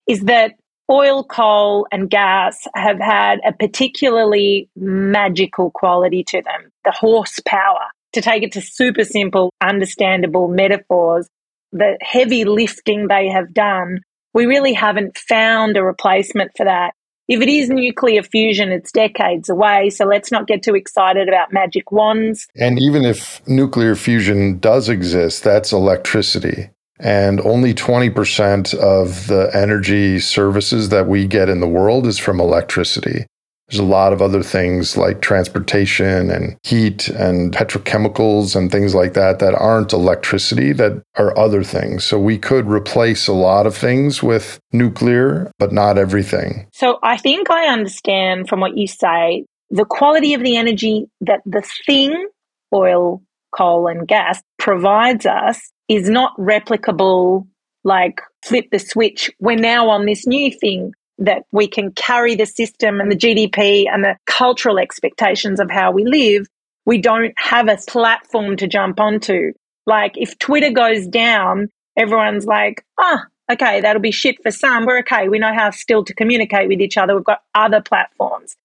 is 0.06 0.22
that 0.22 0.54
oil, 0.90 1.22
coal, 1.22 1.86
and 1.92 2.10
gas 2.10 2.66
have 2.74 2.98
had 2.98 3.40
a 3.46 3.52
particularly 3.52 4.68
magical 4.74 5.70
quality 5.70 6.24
to 6.24 6.42
them 6.42 6.72
the 6.84 6.90
horsepower. 6.90 7.88
To 8.14 8.20
take 8.20 8.42
it 8.42 8.50
to 8.52 8.60
super 8.60 9.04
simple, 9.04 9.52
understandable 9.60 10.48
metaphors, 10.48 11.28
the 11.72 11.98
heavy 12.00 12.44
lifting 12.44 13.08
they 13.08 13.28
have 13.28 13.52
done, 13.52 14.00
we 14.34 14.46
really 14.46 14.72
haven't 14.72 15.18
found 15.18 15.76
a 15.76 15.82
replacement 15.82 16.52
for 16.56 16.64
that. 16.64 16.94
If 17.28 17.40
it 17.40 17.48
is 17.48 17.70
nuclear 17.70 18.24
fusion, 18.24 18.70
it's 18.70 18.90
decades 18.90 19.48
away. 19.48 19.90
So 19.90 20.04
let's 20.04 20.32
not 20.32 20.48
get 20.48 20.64
too 20.64 20.74
excited 20.74 21.28
about 21.28 21.52
magic 21.52 21.92
wands. 21.92 22.48
And 22.56 22.80
even 22.80 23.04
if 23.04 23.46
nuclear 23.46 23.94
fusion 23.94 24.58
does 24.58 24.88
exist, 24.88 25.44
that's 25.44 25.72
electricity 25.72 26.70
and 27.00 27.40
only 27.40 27.74
20% 27.74 28.74
of 28.74 29.26
the 29.26 29.50
energy 29.54 30.20
services 30.20 30.90
that 30.90 31.06
we 31.06 31.26
get 31.26 31.48
in 31.48 31.60
the 31.60 31.68
world 31.68 32.06
is 32.06 32.18
from 32.18 32.40
electricity. 32.40 33.26
There's 33.70 33.80
a 33.80 33.84
lot 33.84 34.12
of 34.12 34.20
other 34.20 34.42
things 34.42 34.96
like 34.96 35.22
transportation 35.22 36.30
and 36.30 36.56
heat 36.64 37.08
and 37.08 37.52
petrochemicals 37.52 38.56
and 38.56 38.70
things 38.70 38.94
like 38.94 39.14
that 39.14 39.38
that 39.38 39.54
aren't 39.54 39.92
electricity, 39.92 40.72
that 40.72 41.02
are 41.16 41.36
other 41.38 41.62
things. 41.62 42.04
So 42.04 42.18
we 42.18 42.36
could 42.36 42.66
replace 42.66 43.28
a 43.28 43.32
lot 43.32 43.66
of 43.66 43.76
things 43.76 44.22
with 44.22 44.58
nuclear, 44.72 45.52
but 45.58 45.72
not 45.72 45.98
everything. 45.98 46.66
So 46.72 46.98
I 47.02 47.16
think 47.16 47.48
I 47.50 47.66
understand 47.66 48.48
from 48.48 48.58
what 48.58 48.76
you 48.76 48.88
say 48.88 49.44
the 49.70 49.84
quality 49.84 50.34
of 50.34 50.42
the 50.42 50.56
energy 50.56 51.06
that 51.20 51.40
the 51.46 51.62
thing, 51.86 52.28
oil, 52.74 53.22
coal, 53.56 53.86
and 53.86 54.06
gas, 54.06 54.42
provides 54.58 55.26
us 55.26 55.60
is 55.88 56.10
not 56.10 56.36
replicable 56.36 57.46
like 57.84 58.20
flip 58.44 58.66
the 58.72 58.78
switch. 58.78 59.30
We're 59.38 59.56
now 59.56 59.88
on 59.88 60.06
this 60.06 60.26
new 60.26 60.52
thing 60.52 60.92
that 61.20 61.42
we 61.52 61.68
can 61.68 61.92
carry 61.92 62.34
the 62.34 62.46
system 62.46 63.00
and 63.00 63.10
the 63.10 63.16
GDP 63.16 63.86
and 63.90 64.02
the 64.02 64.16
cultural 64.26 64.78
expectations 64.78 65.60
of 65.60 65.70
how 65.70 65.92
we 65.92 66.04
live. 66.04 66.46
We 66.86 66.98
don't 66.98 67.32
have 67.36 67.68
a 67.68 67.76
platform 67.86 68.56
to 68.56 68.66
jump 68.66 68.98
onto. 68.98 69.52
Like 69.86 70.12
if 70.16 70.38
Twitter 70.38 70.70
goes 70.70 71.06
down, 71.06 71.68
everyone's 71.96 72.46
like, 72.46 72.84
ah, 72.98 73.24
oh, 73.24 73.52
okay, 73.52 73.80
that'll 73.80 74.02
be 74.02 74.10
shit 74.10 74.42
for 74.42 74.50
some. 74.50 74.86
We're 74.86 75.00
okay. 75.00 75.28
We 75.28 75.38
know 75.38 75.54
how 75.54 75.70
still 75.70 76.04
to 76.04 76.14
communicate 76.14 76.68
with 76.68 76.80
each 76.80 76.96
other. 76.96 77.14
We've 77.14 77.24
got 77.24 77.42
other 77.54 77.80
platforms. 77.80 78.56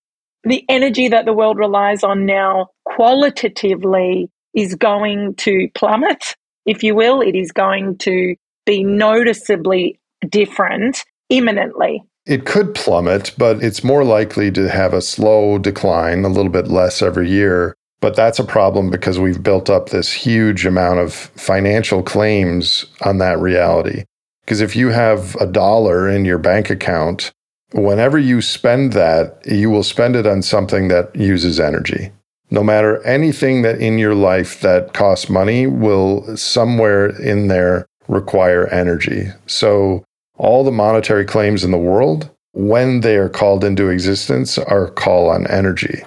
The 0.44 0.64
energy 0.70 1.10
that 1.10 1.26
the 1.26 1.34
world 1.34 1.58
relies 1.58 2.04
on 2.04 2.26
now 2.26 2.68
qualitatively 2.86 4.30
is 4.54 4.76
going 4.76 5.36
to 5.36 5.68
plummet 5.76 6.36
if 6.66 6.84
you 6.84 6.96
will. 6.96 7.22
It 7.22 7.36
is 7.36 7.52
going 7.52 7.98
to 8.00 8.36
be 8.66 8.84
noticeably 8.84 10.00
different 10.28 11.04
imminently. 11.30 12.04
It 12.25 12.46
could 12.46 12.74
plummet, 12.74 13.34
but 13.38 13.63
it's 13.63 13.84
more 13.84 14.03
likely 14.03 14.51
to 14.51 14.67
have 14.70 14.94
a 14.94 15.01
slow 15.01 15.60
decline, 15.60 16.25
a 16.25 16.29
little 16.29 16.51
bit 16.51 16.67
less 16.67 17.01
every 17.01 17.29
year. 17.29 17.75
But 18.01 18.15
that's 18.15 18.39
a 18.39 18.44
problem 18.44 18.89
because 18.89 19.20
we've 19.20 19.41
built 19.41 19.70
up 19.70 19.89
this 19.89 20.12
huge 20.12 20.65
amount 20.65 21.00
of 21.00 21.13
financial 21.13 22.03
claims 22.03 22.86
on 23.01 23.20
that 23.20 23.39
reality. 23.39 24.03
Because 24.44 24.62
if 24.62 24.75
you 24.75 24.89
have 24.89 25.36
a 25.36 25.46
dollar 25.46 26.08
in 26.08 26.25
your 26.25 26.38
bank 26.38 26.70
account, 26.70 27.32
whenever 27.74 28.17
you 28.17 28.41
spend 28.41 28.94
that, 28.94 29.41
you 29.46 29.70
will 29.70 29.84
spend 29.84 30.15
it 30.15 30.27
on 30.27 30.41
something 30.41 30.88
that 30.89 31.15
uses 31.15 31.60
energy. 31.60 32.12
No 32.51 32.63
matter 32.63 33.03
anything 33.03 33.63
that 33.63 33.82
in 33.82 33.98
your 33.98 34.13
life 34.13 34.62
that 34.62 34.94
costs 34.94 35.29
money 35.29 35.65
will 35.65 36.38
somewhere 36.38 37.08
in 37.20 37.48
there 37.48 37.88
require 38.08 38.67
energy. 38.67 39.29
So 39.48 40.03
all 40.38 40.63
the 40.63 40.72
monetary 40.72 41.25
claims 41.25 41.63
in 41.63 41.72
the 41.72 41.77
world, 41.77 42.30
when 42.54 43.01
they 43.01 43.18
are 43.18 43.30
called 43.30 43.63
into 43.63 43.89
existence, 43.89 44.58
are 44.58 44.88
a 44.88 44.92
call 44.92 45.30
on 45.30 45.48
energy. 45.48 46.04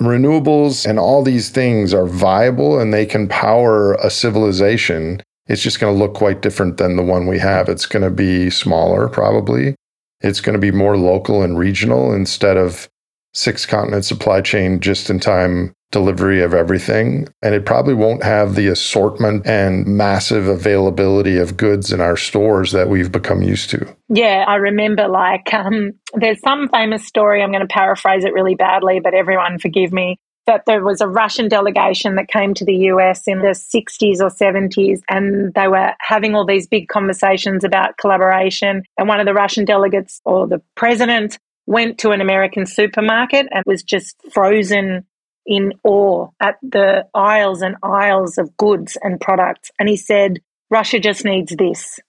Renewables 0.00 0.88
and 0.88 0.98
all 0.98 1.22
these 1.22 1.50
things 1.50 1.94
are 1.94 2.06
viable 2.06 2.78
and 2.78 2.92
they 2.92 3.06
can 3.06 3.28
power 3.28 3.94
a 3.94 4.10
civilization. 4.10 5.22
It's 5.46 5.62
just 5.62 5.80
going 5.80 5.94
to 5.94 5.98
look 5.98 6.14
quite 6.14 6.42
different 6.42 6.78
than 6.78 6.96
the 6.96 7.02
one 7.02 7.26
we 7.26 7.38
have. 7.38 7.68
It's 7.68 7.86
going 7.86 8.02
to 8.02 8.10
be 8.10 8.50
smaller, 8.50 9.08
probably. 9.08 9.76
It's 10.20 10.40
going 10.40 10.54
to 10.54 10.60
be 10.60 10.70
more 10.70 10.96
local 10.96 11.42
and 11.42 11.58
regional 11.58 12.12
instead 12.12 12.56
of 12.56 12.88
six 13.34 13.66
continent 13.66 14.04
supply 14.04 14.40
chain 14.40 14.80
just 14.80 15.10
in 15.10 15.20
time 15.20 15.72
delivery 15.92 16.42
of 16.42 16.52
everything. 16.52 17.28
And 17.42 17.54
it 17.54 17.64
probably 17.64 17.94
won't 17.94 18.24
have 18.24 18.56
the 18.56 18.66
assortment 18.66 19.46
and 19.46 19.86
massive 19.86 20.48
availability 20.48 21.36
of 21.38 21.56
goods 21.56 21.92
in 21.92 22.00
our 22.00 22.16
stores 22.16 22.72
that 22.72 22.88
we've 22.88 23.12
become 23.12 23.42
used 23.42 23.70
to. 23.70 23.86
Yeah, 24.08 24.44
I 24.48 24.56
remember 24.56 25.06
like 25.06 25.54
um, 25.54 25.92
there's 26.14 26.40
some 26.40 26.68
famous 26.68 27.06
story, 27.06 27.42
I'm 27.42 27.52
going 27.52 27.66
to 27.66 27.72
paraphrase 27.72 28.24
it 28.24 28.32
really 28.32 28.56
badly, 28.56 28.98
but 28.98 29.14
everyone 29.14 29.58
forgive 29.58 29.92
me. 29.92 30.16
That 30.46 30.64
there 30.66 30.82
was 30.82 31.00
a 31.00 31.06
Russian 31.06 31.48
delegation 31.48 32.16
that 32.16 32.26
came 32.26 32.52
to 32.54 32.64
the 32.64 32.74
US 32.74 33.28
in 33.28 33.42
the 33.42 33.54
60s 33.54 34.20
or 34.20 34.28
70s, 34.28 34.98
and 35.08 35.54
they 35.54 35.68
were 35.68 35.92
having 36.00 36.34
all 36.34 36.44
these 36.44 36.66
big 36.66 36.88
conversations 36.88 37.62
about 37.62 37.96
collaboration. 37.96 38.82
And 38.98 39.06
one 39.06 39.20
of 39.20 39.26
the 39.26 39.34
Russian 39.34 39.64
delegates, 39.64 40.20
or 40.24 40.48
the 40.48 40.60
president, 40.74 41.38
went 41.66 41.98
to 41.98 42.10
an 42.10 42.20
American 42.20 42.66
supermarket 42.66 43.46
and 43.52 43.62
was 43.66 43.84
just 43.84 44.16
frozen 44.32 45.06
in 45.46 45.72
awe 45.84 46.28
at 46.40 46.56
the 46.62 47.06
aisles 47.14 47.62
and 47.62 47.76
aisles 47.82 48.38
of 48.38 48.56
goods 48.56 48.96
and 49.02 49.20
products. 49.20 49.70
And 49.78 49.88
he 49.88 49.96
said, 49.96 50.40
Russia 50.70 51.00
just 51.00 51.24
needs 51.24 51.54
this. 51.56 52.00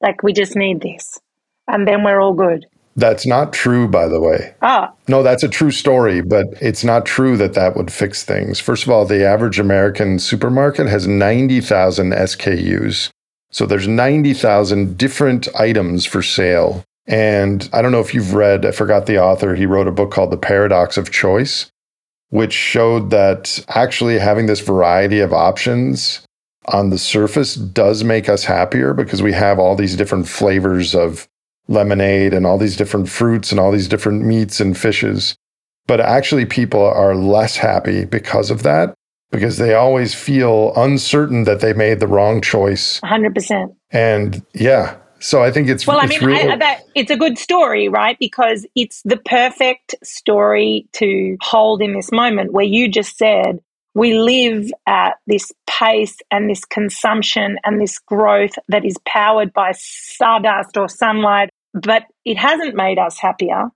Like, 0.00 0.22
we 0.22 0.32
just 0.32 0.56
need 0.56 0.80
this. 0.80 1.20
And 1.68 1.86
then 1.86 2.04
we're 2.04 2.20
all 2.20 2.34
good. 2.34 2.66
That's 2.96 3.26
not 3.26 3.52
true, 3.52 3.86
by 3.88 4.08
the 4.08 4.20
way. 4.20 4.54
Ah. 4.62 4.92
No, 5.06 5.22
that's 5.22 5.42
a 5.42 5.48
true 5.48 5.70
story, 5.70 6.22
but 6.22 6.46
it's 6.62 6.82
not 6.82 7.04
true 7.04 7.36
that 7.36 7.52
that 7.52 7.76
would 7.76 7.92
fix 7.92 8.24
things. 8.24 8.58
First 8.58 8.84
of 8.84 8.90
all, 8.90 9.04
the 9.04 9.24
average 9.24 9.58
American 9.58 10.18
supermarket 10.18 10.86
has 10.86 11.06
90,000 11.06 12.12
SKUs. 12.12 13.10
So 13.50 13.66
there's 13.66 13.86
90,000 13.86 14.96
different 14.96 15.48
items 15.54 16.06
for 16.06 16.22
sale. 16.22 16.84
And 17.06 17.68
I 17.72 17.82
don't 17.82 17.92
know 17.92 18.00
if 18.00 18.14
you've 18.14 18.34
read, 18.34 18.64
I 18.64 18.70
forgot 18.70 19.06
the 19.06 19.22
author, 19.22 19.54
he 19.54 19.66
wrote 19.66 19.86
a 19.86 19.92
book 19.92 20.10
called 20.10 20.30
The 20.30 20.38
Paradox 20.38 20.96
of 20.96 21.10
Choice 21.10 21.70
which 22.30 22.52
showed 22.52 23.10
that 23.10 23.64
actually 23.68 24.18
having 24.18 24.46
this 24.46 24.60
variety 24.60 25.20
of 25.20 25.32
options 25.32 26.22
on 26.66 26.90
the 26.90 26.98
surface 26.98 27.54
does 27.54 28.02
make 28.02 28.28
us 28.28 28.44
happier 28.44 28.92
because 28.92 29.22
we 29.22 29.32
have 29.32 29.58
all 29.58 29.76
these 29.76 29.96
different 29.96 30.28
flavors 30.28 30.94
of 30.94 31.28
lemonade 31.68 32.34
and 32.34 32.46
all 32.46 32.58
these 32.58 32.76
different 32.76 33.08
fruits 33.08 33.50
and 33.50 33.60
all 33.60 33.70
these 33.70 33.88
different 33.88 34.24
meats 34.24 34.60
and 34.60 34.76
fishes. 34.76 35.36
But 35.86 36.00
actually, 36.00 36.46
people 36.46 36.84
are 36.84 37.14
less 37.14 37.56
happy 37.56 38.04
because 38.04 38.50
of 38.50 38.64
that 38.64 38.94
because 39.30 39.58
they 39.58 39.74
always 39.74 40.14
feel 40.14 40.72
uncertain 40.76 41.44
that 41.44 41.60
they 41.60 41.72
made 41.72 42.00
the 42.00 42.06
wrong 42.06 42.40
choice. 42.40 43.00
100%. 43.02 43.74
And 43.90 44.44
yeah, 44.54 44.96
so 45.26 45.42
I 45.42 45.50
think 45.50 45.68
it's 45.68 45.84
well. 45.88 45.98
It's 45.98 46.14
I 46.14 46.20
mean, 46.20 46.28
real- 46.28 46.52
I, 46.52 46.56
that, 46.56 46.84
it's 46.94 47.10
a 47.10 47.16
good 47.16 47.36
story, 47.36 47.88
right? 47.88 48.16
Because 48.20 48.64
it's 48.76 49.02
the 49.04 49.16
perfect 49.16 49.96
story 50.04 50.86
to 50.92 51.36
hold 51.42 51.82
in 51.82 51.94
this 51.94 52.12
moment 52.12 52.52
where 52.52 52.64
you 52.64 52.88
just 52.88 53.18
said 53.18 53.58
we 53.92 54.16
live 54.16 54.70
at 54.86 55.14
this 55.26 55.50
pace 55.66 56.16
and 56.30 56.48
this 56.48 56.64
consumption 56.64 57.58
and 57.64 57.80
this 57.80 57.98
growth 57.98 58.52
that 58.68 58.84
is 58.84 58.96
powered 59.04 59.52
by 59.52 59.72
stardust 59.72 60.76
or 60.76 60.88
sunlight, 60.88 61.50
but 61.74 62.04
it 62.24 62.36
hasn't 62.36 62.76
made 62.76 63.00
us 63.00 63.18
happier. 63.18 63.70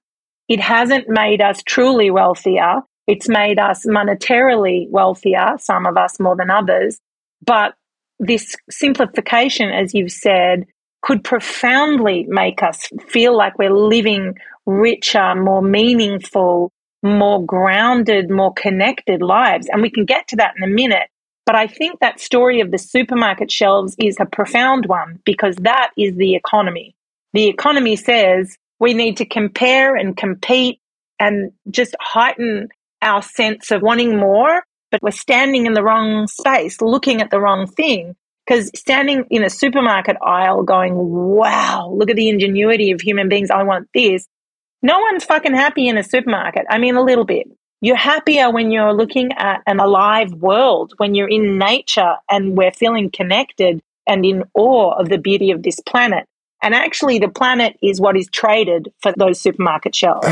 It 0.46 0.60
hasn't 0.60 1.08
made 1.08 1.40
us 1.40 1.64
truly 1.64 2.12
wealthier. 2.12 2.82
It's 3.08 3.28
made 3.28 3.58
us 3.58 3.84
monetarily 3.86 4.88
wealthier, 4.88 5.56
some 5.58 5.84
of 5.84 5.96
us 5.96 6.20
more 6.20 6.36
than 6.36 6.50
others. 6.50 7.00
But 7.44 7.74
this 8.20 8.54
simplification, 8.70 9.70
as 9.70 9.94
you've 9.94 10.12
said, 10.12 10.66
could 11.02 11.24
profoundly 11.24 12.26
make 12.28 12.62
us 12.62 12.88
feel 13.08 13.36
like 13.36 13.58
we're 13.58 13.74
living 13.74 14.34
richer, 14.66 15.34
more 15.34 15.62
meaningful, 15.62 16.72
more 17.02 17.44
grounded, 17.44 18.30
more 18.30 18.52
connected 18.52 19.22
lives. 19.22 19.68
And 19.70 19.82
we 19.82 19.90
can 19.90 20.04
get 20.04 20.28
to 20.28 20.36
that 20.36 20.54
in 20.56 20.64
a 20.64 20.72
minute. 20.72 21.08
But 21.46 21.56
I 21.56 21.66
think 21.66 22.00
that 22.00 22.20
story 22.20 22.60
of 22.60 22.70
the 22.70 22.78
supermarket 22.78 23.50
shelves 23.50 23.96
is 23.98 24.16
a 24.20 24.26
profound 24.26 24.86
one 24.86 25.20
because 25.24 25.56
that 25.56 25.90
is 25.96 26.14
the 26.16 26.34
economy. 26.34 26.94
The 27.32 27.48
economy 27.48 27.96
says 27.96 28.56
we 28.78 28.94
need 28.94 29.16
to 29.18 29.24
compare 29.24 29.96
and 29.96 30.16
compete 30.16 30.80
and 31.18 31.52
just 31.70 31.94
heighten 32.00 32.68
our 33.02 33.22
sense 33.22 33.70
of 33.70 33.82
wanting 33.82 34.16
more, 34.16 34.62
but 34.90 35.02
we're 35.02 35.10
standing 35.10 35.66
in 35.66 35.72
the 35.72 35.82
wrong 35.82 36.26
space, 36.26 36.80
looking 36.80 37.20
at 37.20 37.30
the 37.30 37.40
wrong 37.40 37.66
thing. 37.66 38.14
Because 38.50 38.72
standing 38.74 39.26
in 39.30 39.44
a 39.44 39.48
supermarket 39.48 40.16
aisle 40.20 40.64
going, 40.64 40.96
wow, 40.96 41.88
look 41.96 42.10
at 42.10 42.16
the 42.16 42.28
ingenuity 42.28 42.90
of 42.90 43.00
human 43.00 43.28
beings, 43.28 43.48
I 43.48 43.62
want 43.62 43.88
this. 43.94 44.26
No 44.82 44.98
one's 44.98 45.22
fucking 45.22 45.54
happy 45.54 45.86
in 45.86 45.96
a 45.96 46.02
supermarket. 46.02 46.66
I 46.68 46.78
mean, 46.78 46.96
a 46.96 47.00
little 47.00 47.24
bit. 47.24 47.46
You're 47.80 47.94
happier 47.94 48.50
when 48.50 48.72
you're 48.72 48.92
looking 48.92 49.30
at 49.34 49.62
an 49.68 49.78
alive 49.78 50.32
world, 50.32 50.94
when 50.96 51.14
you're 51.14 51.28
in 51.28 51.58
nature 51.58 52.14
and 52.28 52.56
we're 52.56 52.72
feeling 52.72 53.12
connected 53.12 53.80
and 54.08 54.26
in 54.26 54.42
awe 54.54 54.98
of 54.98 55.08
the 55.08 55.18
beauty 55.18 55.52
of 55.52 55.62
this 55.62 55.78
planet. 55.78 56.26
And 56.60 56.74
actually, 56.74 57.20
the 57.20 57.28
planet 57.28 57.78
is 57.80 58.00
what 58.00 58.16
is 58.16 58.28
traded 58.32 58.92
for 59.00 59.14
those 59.16 59.40
supermarket 59.40 59.94
shelves. 59.94 60.26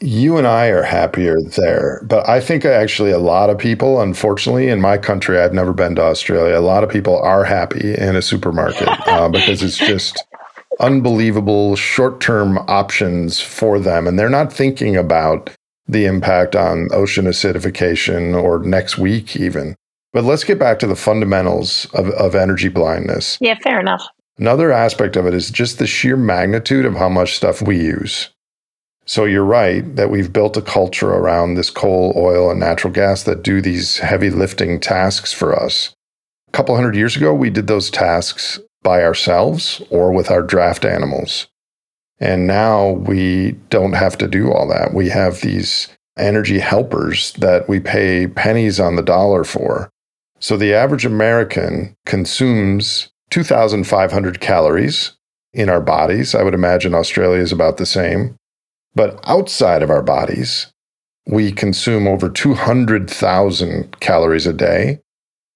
You 0.00 0.36
and 0.36 0.46
I 0.46 0.66
are 0.68 0.82
happier 0.82 1.36
there. 1.56 2.02
But 2.04 2.28
I 2.28 2.40
think 2.40 2.64
actually 2.64 3.10
a 3.10 3.18
lot 3.18 3.50
of 3.50 3.58
people, 3.58 4.00
unfortunately, 4.00 4.68
in 4.68 4.80
my 4.80 4.98
country, 4.98 5.38
I've 5.38 5.54
never 5.54 5.72
been 5.72 5.94
to 5.96 6.02
Australia, 6.02 6.58
a 6.58 6.60
lot 6.60 6.84
of 6.84 6.90
people 6.90 7.18
are 7.20 7.44
happy 7.44 7.94
in 7.94 8.16
a 8.16 8.22
supermarket 8.22 8.88
uh, 9.08 9.28
because 9.28 9.62
it's 9.62 9.78
just 9.78 10.24
unbelievable 10.80 11.76
short 11.76 12.20
term 12.20 12.58
options 12.68 13.40
for 13.40 13.78
them. 13.78 14.06
And 14.06 14.18
they're 14.18 14.28
not 14.28 14.52
thinking 14.52 14.96
about 14.96 15.50
the 15.86 16.06
impact 16.06 16.56
on 16.56 16.88
ocean 16.92 17.26
acidification 17.26 18.40
or 18.40 18.60
next 18.60 18.98
week, 18.98 19.36
even. 19.36 19.76
But 20.12 20.24
let's 20.24 20.44
get 20.44 20.58
back 20.58 20.78
to 20.78 20.86
the 20.86 20.96
fundamentals 20.96 21.86
of, 21.92 22.08
of 22.10 22.34
energy 22.34 22.68
blindness. 22.68 23.36
Yeah, 23.40 23.58
fair 23.62 23.80
enough. 23.80 24.06
Another 24.38 24.72
aspect 24.72 25.16
of 25.16 25.26
it 25.26 25.34
is 25.34 25.50
just 25.50 25.78
the 25.78 25.86
sheer 25.86 26.16
magnitude 26.16 26.86
of 26.86 26.94
how 26.94 27.08
much 27.08 27.36
stuff 27.36 27.62
we 27.62 27.78
use. 27.78 28.30
So 29.06 29.26
you're 29.26 29.44
right 29.44 29.96
that 29.96 30.10
we've 30.10 30.32
built 30.32 30.56
a 30.56 30.62
culture 30.62 31.10
around 31.10 31.54
this 31.54 31.70
coal, 31.70 32.14
oil, 32.16 32.50
and 32.50 32.58
natural 32.58 32.92
gas 32.92 33.22
that 33.24 33.42
do 33.42 33.60
these 33.60 33.98
heavy 33.98 34.30
lifting 34.30 34.80
tasks 34.80 35.32
for 35.32 35.54
us. 35.54 35.94
A 36.48 36.52
couple 36.52 36.74
hundred 36.74 36.96
years 36.96 37.16
ago, 37.16 37.34
we 37.34 37.50
did 37.50 37.66
those 37.66 37.90
tasks 37.90 38.58
by 38.82 39.02
ourselves 39.02 39.82
or 39.90 40.12
with 40.12 40.30
our 40.30 40.42
draft 40.42 40.84
animals. 40.84 41.48
And 42.18 42.46
now 42.46 42.90
we 42.90 43.52
don't 43.70 43.92
have 43.92 44.16
to 44.18 44.28
do 44.28 44.52
all 44.52 44.68
that. 44.68 44.94
We 44.94 45.10
have 45.10 45.40
these 45.40 45.88
energy 46.16 46.60
helpers 46.60 47.32
that 47.32 47.68
we 47.68 47.80
pay 47.80 48.26
pennies 48.26 48.78
on 48.78 48.96
the 48.96 49.02
dollar 49.02 49.44
for. 49.44 49.90
So 50.38 50.56
the 50.56 50.72
average 50.72 51.04
American 51.04 51.96
consumes 52.06 53.10
2,500 53.30 54.40
calories 54.40 55.12
in 55.52 55.68
our 55.68 55.80
bodies. 55.80 56.34
I 56.34 56.42
would 56.42 56.54
imagine 56.54 56.94
Australia 56.94 57.42
is 57.42 57.52
about 57.52 57.76
the 57.76 57.86
same. 57.86 58.36
But 58.94 59.18
outside 59.24 59.82
of 59.82 59.90
our 59.90 60.02
bodies, 60.02 60.72
we 61.26 61.52
consume 61.52 62.06
over 62.06 62.28
200,000 62.28 64.00
calories 64.00 64.46
a 64.46 64.52
day 64.52 65.00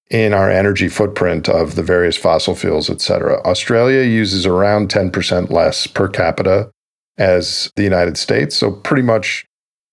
in 0.09 0.33
our 0.33 0.49
energy 0.49 0.89
footprint 0.89 1.47
of 1.47 1.75
the 1.75 1.83
various 1.83 2.17
fossil 2.17 2.55
fuels, 2.55 2.89
et 2.89 2.99
cetera. 3.01 3.41
Australia 3.45 4.01
uses 4.01 4.45
around 4.45 4.89
10% 4.89 5.51
less 5.51 5.85
per 5.85 6.07
capita 6.07 6.71
as 7.17 7.71
the 7.75 7.83
United 7.83 8.17
States. 8.17 8.55
So, 8.55 8.71
pretty 8.71 9.03
much 9.03 9.45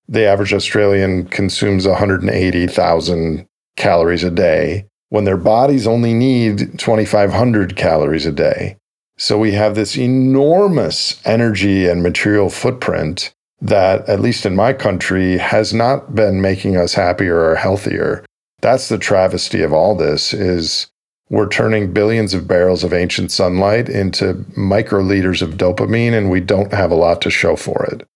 the 0.09 0.25
average 0.25 0.55
Australian 0.55 1.27
consumes 1.27 1.87
180,000 1.87 3.47
calories 3.77 4.25
a 4.25 4.31
day 4.31 4.87
when 5.11 5.25
their 5.25 5.37
bodies 5.37 5.87
only 5.87 6.15
need 6.15 6.79
2,500 6.79 7.77
calories 7.77 8.27
a 8.27 8.33
day. 8.33 8.77
So, 9.19 9.39
we 9.39 9.53
have 9.53 9.75
this 9.75 9.97
enormous 9.97 11.21
energy 11.25 11.87
and 11.87 12.03
material 12.03 12.51
footprint 12.51 13.33
that, 13.61 14.09
at 14.09 14.21
least 14.21 14.45
in 14.45 14.55
my 14.55 14.73
country, 14.73 15.39
has 15.39 15.73
not 15.73 16.15
been 16.15 16.41
making 16.41 16.77
us 16.77 16.95
happier 16.95 17.39
or 17.39 17.57
healthier 17.57 18.25
that's 18.61 18.89
the 18.89 18.99
travesty 18.99 19.63
of 19.63 19.73
all 19.73 19.95
this 19.95 20.33
is 20.33 20.89
we're 21.29 21.49
turning 21.49 21.93
billions 21.93 22.35
of 22.35 22.47
barrels 22.47 22.85
of 22.85 22.93
ancient 22.93 23.31
sunlight 23.31 23.89
into 23.89 24.35
microliters 24.57 25.43
of 25.43 25.57
dopamine 25.57 26.13
and 26.13 26.31
we 26.31 26.41
don't 26.41 26.73
have 26.73 26.91
a 26.91 26.97
lot 26.97 27.21
to 27.23 27.31
show 27.31 27.57
for 27.57 27.85
it. 27.85 28.07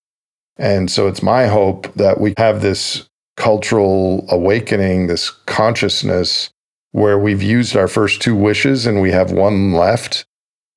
And 0.57 0.91
so 0.91 1.09
it's 1.09 1.23
my 1.23 1.47
hope 1.47 1.93
that 1.95 2.21
we 2.21 2.35
have 2.37 2.63
this 2.63 3.09
cultural 3.37 4.27
awakening, 4.29 5.07
this 5.07 5.31
consciousness 5.31 6.51
where 6.93 7.19
we've 7.19 7.43
used 7.43 7.77
our 7.77 7.89
first 7.89 8.21
two 8.21 8.35
wishes 8.35 8.87
and 8.87 9.01
we 9.01 9.11
have 9.11 9.33
one 9.33 9.73
left. 9.73 10.25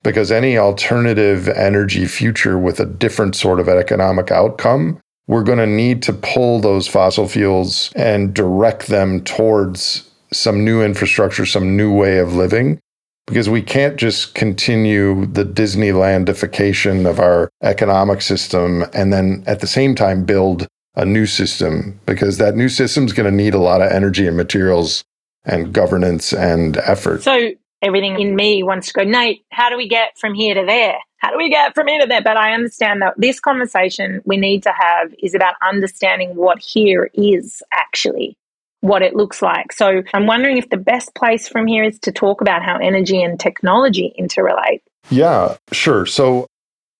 Because 0.04 0.30
any 0.30 0.56
alternative 0.56 1.48
energy 1.48 2.06
future 2.06 2.56
with 2.56 2.78
a 2.78 2.86
different 2.86 3.34
sort 3.34 3.58
of 3.58 3.68
economic 3.68 4.30
outcome 4.30 5.00
we're 5.26 5.42
going 5.42 5.58
to 5.58 5.66
need 5.66 6.02
to 6.02 6.12
pull 6.12 6.60
those 6.60 6.86
fossil 6.86 7.28
fuels 7.28 7.90
and 7.96 8.34
direct 8.34 8.88
them 8.88 9.22
towards 9.24 10.10
some 10.32 10.64
new 10.64 10.82
infrastructure, 10.82 11.46
some 11.46 11.76
new 11.76 11.92
way 11.92 12.18
of 12.18 12.34
living, 12.34 12.78
because 13.26 13.48
we 13.48 13.62
can't 13.62 13.96
just 13.96 14.34
continue 14.34 15.24
the 15.26 15.44
Disneylandification 15.44 17.08
of 17.08 17.20
our 17.20 17.50
economic 17.62 18.20
system 18.20 18.84
and 18.92 19.12
then 19.12 19.42
at 19.46 19.60
the 19.60 19.66
same 19.66 19.94
time 19.94 20.24
build 20.24 20.66
a 20.96 21.04
new 21.04 21.26
system, 21.26 21.98
because 22.06 22.38
that 22.38 22.54
new 22.54 22.68
system 22.68 23.04
is 23.04 23.12
going 23.12 23.28
to 23.28 23.36
need 23.36 23.54
a 23.54 23.58
lot 23.58 23.80
of 23.80 23.90
energy 23.90 24.26
and 24.28 24.36
materials 24.36 25.02
and 25.44 25.72
governance 25.72 26.32
and 26.32 26.76
effort. 26.78 27.22
So 27.22 27.50
everything 27.84 28.18
in 28.20 28.34
me 28.34 28.62
wants 28.62 28.88
to 28.88 28.92
go, 28.92 29.04
Nate, 29.04 29.44
how 29.50 29.70
do 29.70 29.76
we 29.76 29.88
get 29.88 30.18
from 30.18 30.34
here 30.34 30.54
to 30.54 30.64
there? 30.66 30.98
how 31.24 31.30
do 31.30 31.38
we 31.38 31.48
get 31.48 31.74
from 31.74 31.86
here 31.86 32.00
to 32.02 32.06
there? 32.06 32.20
But 32.20 32.36
I 32.36 32.52
understand 32.52 33.00
that 33.00 33.14
this 33.16 33.40
conversation 33.40 34.20
we 34.26 34.36
need 34.36 34.62
to 34.64 34.72
have 34.78 35.14
is 35.22 35.34
about 35.34 35.54
understanding 35.66 36.36
what 36.36 36.58
here 36.58 37.10
is 37.14 37.62
actually, 37.72 38.36
what 38.82 39.00
it 39.00 39.16
looks 39.16 39.40
like. 39.40 39.72
So 39.72 40.02
I'm 40.12 40.26
wondering 40.26 40.58
if 40.58 40.68
the 40.68 40.76
best 40.76 41.14
place 41.14 41.48
from 41.48 41.66
here 41.66 41.82
is 41.82 41.98
to 42.00 42.12
talk 42.12 42.42
about 42.42 42.62
how 42.62 42.76
energy 42.76 43.22
and 43.22 43.40
technology 43.40 44.14
interrelate. 44.20 44.82
Yeah, 45.08 45.56
sure. 45.72 46.04
So 46.04 46.46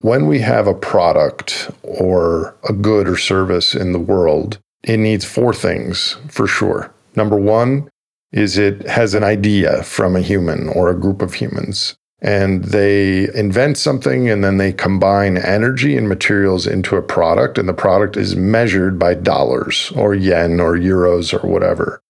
when 0.00 0.26
we 0.26 0.38
have 0.38 0.66
a 0.66 0.74
product 0.74 1.70
or 1.82 2.56
a 2.66 2.72
good 2.72 3.06
or 3.06 3.18
service 3.18 3.74
in 3.74 3.92
the 3.92 3.98
world, 3.98 4.58
it 4.82 4.96
needs 4.96 5.26
four 5.26 5.52
things 5.52 6.16
for 6.28 6.46
sure. 6.46 6.94
Number 7.14 7.36
one 7.36 7.90
is 8.34 8.58
it 8.58 8.84
has 8.88 9.14
an 9.14 9.22
idea 9.22 9.84
from 9.84 10.16
a 10.16 10.20
human 10.20 10.68
or 10.68 10.90
a 10.90 10.98
group 10.98 11.22
of 11.22 11.34
humans. 11.34 11.96
And 12.20 12.64
they 12.64 13.32
invent 13.32 13.78
something 13.78 14.28
and 14.28 14.42
then 14.42 14.56
they 14.56 14.72
combine 14.72 15.36
energy 15.38 15.96
and 15.96 16.08
materials 16.08 16.66
into 16.66 16.96
a 16.96 17.02
product. 17.02 17.58
And 17.58 17.68
the 17.68 17.74
product 17.74 18.16
is 18.16 18.34
measured 18.34 18.98
by 18.98 19.14
dollars 19.14 19.92
or 19.94 20.14
yen 20.14 20.58
or 20.58 20.76
euros 20.76 21.32
or 21.32 21.46
whatever. 21.46 22.02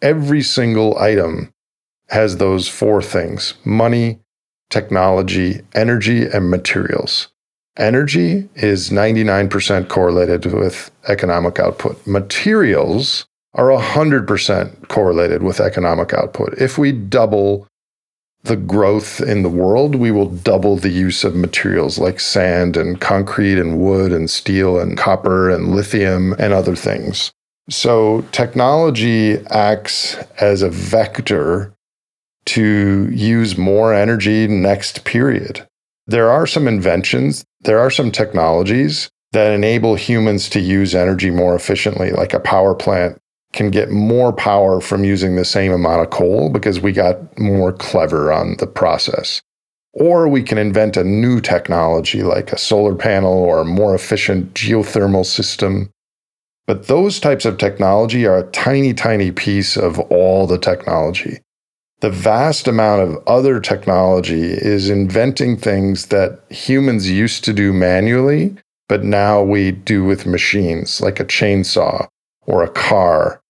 Every 0.00 0.40
single 0.40 0.98
item 0.98 1.52
has 2.08 2.38
those 2.38 2.68
four 2.68 3.02
things 3.02 3.54
money 3.64 4.20
technology 4.70 5.60
energy 5.74 6.24
and 6.24 6.50
materials. 6.50 7.28
Energy 7.76 8.48
is 8.54 8.88
99% 8.88 9.88
correlated 9.88 10.46
with 10.46 10.90
economic 11.08 11.58
output. 11.58 12.04
Materials 12.06 13.26
are 13.56 13.68
100% 13.68 14.88
correlated 14.88 15.42
with 15.42 15.60
economic 15.60 16.12
output 16.12 16.54
if 16.58 16.78
we 16.78 16.92
double 16.92 17.66
the 18.46 18.56
growth 18.56 19.20
in 19.20 19.42
the 19.42 19.48
world, 19.48 19.94
we 19.94 20.10
will 20.10 20.28
double 20.28 20.76
the 20.76 20.88
use 20.88 21.24
of 21.24 21.34
materials 21.34 21.98
like 21.98 22.20
sand 22.20 22.76
and 22.76 23.00
concrete 23.00 23.58
and 23.58 23.78
wood 23.78 24.12
and 24.12 24.30
steel 24.30 24.78
and 24.78 24.96
copper 24.96 25.50
and 25.50 25.74
lithium 25.74 26.32
and 26.38 26.52
other 26.52 26.76
things. 26.76 27.32
So 27.68 28.24
technology 28.30 29.38
acts 29.48 30.14
as 30.40 30.62
a 30.62 30.70
vector 30.70 31.74
to 32.46 33.08
use 33.10 33.58
more 33.58 33.92
energy 33.92 34.46
next 34.46 35.04
period. 35.04 35.66
There 36.06 36.30
are 36.30 36.46
some 36.46 36.68
inventions, 36.68 37.44
there 37.62 37.80
are 37.80 37.90
some 37.90 38.12
technologies 38.12 39.10
that 39.32 39.52
enable 39.52 39.96
humans 39.96 40.48
to 40.50 40.60
use 40.60 40.94
energy 40.94 41.30
more 41.30 41.56
efficiently, 41.56 42.12
like 42.12 42.32
a 42.32 42.38
power 42.38 42.76
plant 42.76 43.18
can 43.52 43.70
get 43.70 43.90
more 43.90 44.32
power 44.32 44.80
from 44.80 45.04
using 45.04 45.36
the 45.36 45.44
same 45.44 45.72
amount 45.72 46.02
of 46.02 46.10
coal 46.10 46.50
because 46.50 46.80
we 46.80 46.92
got 46.92 47.38
more 47.38 47.72
clever 47.72 48.32
on 48.32 48.56
the 48.58 48.66
process. 48.66 49.40
Or 49.92 50.28
we 50.28 50.42
can 50.42 50.58
invent 50.58 50.96
a 50.96 51.04
new 51.04 51.40
technology 51.40 52.22
like 52.22 52.52
a 52.52 52.58
solar 52.58 52.94
panel 52.94 53.32
or 53.32 53.60
a 53.60 53.64
more 53.64 53.94
efficient 53.94 54.52
geothermal 54.52 55.24
system. 55.24 55.90
But 56.66 56.86
those 56.86 57.18
types 57.18 57.46
of 57.46 57.56
technology 57.56 58.26
are 58.26 58.38
a 58.38 58.50
tiny, 58.50 58.92
tiny 58.92 59.30
piece 59.30 59.76
of 59.76 59.98
all 59.98 60.46
the 60.46 60.58
technology. 60.58 61.40
The 62.00 62.10
vast 62.10 62.68
amount 62.68 63.08
of 63.08 63.26
other 63.26 63.58
technology 63.58 64.42
is 64.42 64.90
inventing 64.90 65.56
things 65.56 66.06
that 66.06 66.40
humans 66.50 67.08
used 67.08 67.42
to 67.44 67.54
do 67.54 67.72
manually, 67.72 68.54
but 68.86 69.02
now 69.02 69.42
we 69.42 69.70
do 69.70 70.04
with 70.04 70.26
machines 70.26 71.00
like 71.00 71.20
a 71.20 71.24
chainsaw 71.24 72.06
or 72.46 72.62
a 72.62 72.70
car 72.70 73.40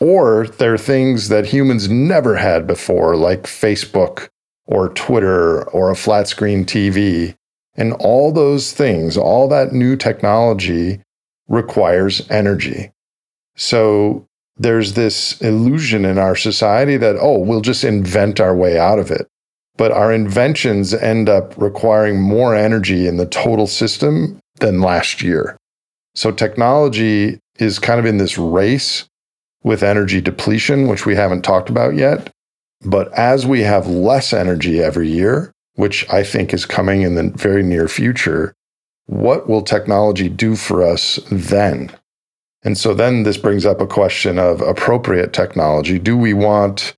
or 0.00 0.46
they're 0.46 0.78
things 0.78 1.28
that 1.28 1.46
humans 1.46 1.88
never 1.88 2.36
had 2.36 2.66
before, 2.66 3.16
like 3.16 3.42
Facebook 3.42 4.28
or 4.66 4.88
Twitter 4.88 5.62
or 5.70 5.90
a 5.90 5.96
flat 5.96 6.26
screen 6.26 6.64
TV. 6.64 7.36
And 7.76 7.92
all 7.94 8.32
those 8.32 8.72
things, 8.72 9.16
all 9.16 9.46
that 9.48 9.72
new 9.72 9.96
technology 9.96 11.00
requires 11.48 12.28
energy. 12.30 12.90
So 13.56 14.26
there's 14.56 14.94
this 14.94 15.40
illusion 15.40 16.04
in 16.04 16.18
our 16.18 16.36
society 16.36 16.96
that, 16.96 17.16
oh, 17.20 17.38
we'll 17.38 17.60
just 17.60 17.84
invent 17.84 18.40
our 18.40 18.56
way 18.56 18.78
out 18.78 18.98
of 18.98 19.10
it. 19.10 19.28
But 19.76 19.92
our 19.92 20.12
inventions 20.12 20.92
end 20.92 21.28
up 21.28 21.56
requiring 21.56 22.20
more 22.20 22.54
energy 22.54 23.06
in 23.06 23.16
the 23.16 23.26
total 23.26 23.66
system 23.66 24.38
than 24.60 24.80
last 24.80 25.22
year. 25.22 25.56
So 26.14 26.32
technology 26.32 27.38
is 27.60 27.78
kind 27.78 28.00
of 28.00 28.06
in 28.06 28.18
this 28.18 28.38
race 28.38 29.08
with 29.62 29.82
energy 29.82 30.20
depletion, 30.20 30.88
which 30.88 31.06
we 31.06 31.14
haven't 31.14 31.42
talked 31.42 31.68
about 31.68 31.94
yet. 31.94 32.32
But 32.82 33.12
as 33.12 33.46
we 33.46 33.60
have 33.60 33.86
less 33.86 34.32
energy 34.32 34.80
every 34.80 35.08
year, 35.08 35.52
which 35.74 36.08
I 36.10 36.22
think 36.22 36.54
is 36.54 36.64
coming 36.66 37.02
in 37.02 37.14
the 37.14 37.30
very 37.36 37.62
near 37.62 37.88
future, 37.88 38.54
what 39.06 39.48
will 39.48 39.62
technology 39.62 40.28
do 40.28 40.56
for 40.56 40.82
us 40.82 41.18
then? 41.30 41.90
And 42.62 42.76
so 42.76 42.94
then 42.94 43.22
this 43.22 43.36
brings 43.36 43.66
up 43.66 43.80
a 43.80 43.86
question 43.86 44.38
of 44.38 44.60
appropriate 44.60 45.32
technology. 45.32 45.98
Do 45.98 46.16
we 46.16 46.34
want 46.34 46.94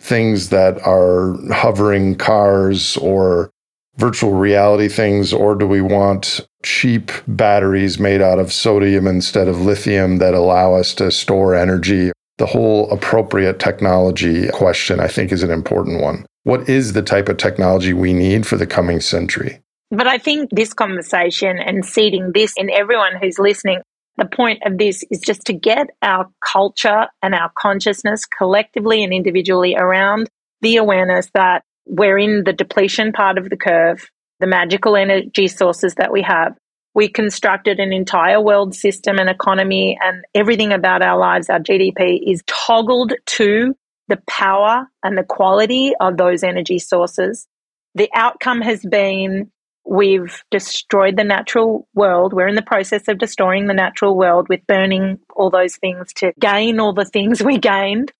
things 0.00 0.50
that 0.50 0.80
are 0.86 1.36
hovering 1.52 2.16
cars 2.16 2.96
or 2.98 3.50
virtual 3.96 4.32
reality 4.32 4.88
things, 4.88 5.32
or 5.32 5.54
do 5.54 5.66
we 5.66 5.80
want 5.80 6.46
cheap 6.64 7.12
batteries 7.28 8.00
made 8.00 8.20
out 8.20 8.40
of 8.40 8.52
sodium 8.52 9.06
instead 9.06 9.46
of 9.46 9.60
lithium 9.60 10.18
that 10.18 10.34
allow 10.34 10.74
us 10.74 10.94
to 10.94 11.12
store 11.12 11.54
energy? 11.54 12.10
The 12.38 12.46
whole 12.46 12.90
appropriate 12.90 13.60
technology 13.60 14.48
question, 14.48 14.98
I 14.98 15.06
think, 15.06 15.30
is 15.30 15.44
an 15.44 15.52
important 15.52 16.02
one. 16.02 16.26
What 16.42 16.68
is 16.68 16.92
the 16.92 17.02
type 17.02 17.28
of 17.28 17.36
technology 17.36 17.92
we 17.92 18.12
need 18.12 18.46
for 18.46 18.56
the 18.56 18.66
coming 18.66 19.00
century? 19.00 19.60
But 19.90 20.08
I 20.08 20.18
think 20.18 20.50
this 20.50 20.74
conversation 20.74 21.58
and 21.58 21.84
seeding 21.84 22.32
this 22.34 22.54
in 22.56 22.70
everyone 22.70 23.12
who's 23.20 23.38
listening, 23.38 23.80
the 24.16 24.24
point 24.24 24.62
of 24.66 24.78
this 24.78 25.04
is 25.10 25.20
just 25.20 25.42
to 25.42 25.52
get 25.52 25.90
our 26.02 26.28
culture 26.44 27.06
and 27.22 27.34
our 27.34 27.52
consciousness 27.56 28.24
collectively 28.24 29.04
and 29.04 29.12
individually 29.12 29.76
around 29.76 30.28
the 30.62 30.76
awareness 30.76 31.28
that 31.34 31.62
we're 31.86 32.18
in 32.18 32.44
the 32.44 32.52
depletion 32.52 33.12
part 33.12 33.38
of 33.38 33.50
the 33.50 33.56
curve, 33.56 34.08
the 34.44 34.48
magical 34.48 34.94
energy 34.94 35.48
sources 35.48 35.94
that 35.94 36.12
we 36.12 36.20
have. 36.20 36.54
We 36.94 37.08
constructed 37.08 37.80
an 37.80 37.94
entire 37.94 38.38
world 38.38 38.74
system 38.74 39.18
and 39.18 39.30
economy, 39.30 39.98
and 40.04 40.22
everything 40.34 40.70
about 40.70 41.00
our 41.00 41.18
lives, 41.18 41.48
our 41.48 41.60
GDP, 41.60 42.20
is 42.26 42.42
toggled 42.46 43.14
to 43.24 43.74
the 44.08 44.18
power 44.28 44.86
and 45.02 45.16
the 45.16 45.24
quality 45.24 45.94
of 45.98 46.18
those 46.18 46.44
energy 46.44 46.78
sources. 46.78 47.46
The 47.94 48.10
outcome 48.14 48.60
has 48.60 48.84
been 48.84 49.50
we've 49.86 50.42
destroyed 50.50 51.16
the 51.16 51.24
natural 51.24 51.88
world. 51.94 52.34
We're 52.34 52.48
in 52.48 52.54
the 52.54 52.62
process 52.62 53.08
of 53.08 53.18
destroying 53.18 53.66
the 53.66 53.72
natural 53.72 54.14
world 54.14 54.50
with 54.50 54.66
burning 54.66 55.20
all 55.34 55.48
those 55.48 55.76
things 55.76 56.12
to 56.16 56.34
gain 56.38 56.80
all 56.80 56.92
the 56.92 57.06
things 57.06 57.42
we 57.42 57.56
gained. 57.56 58.12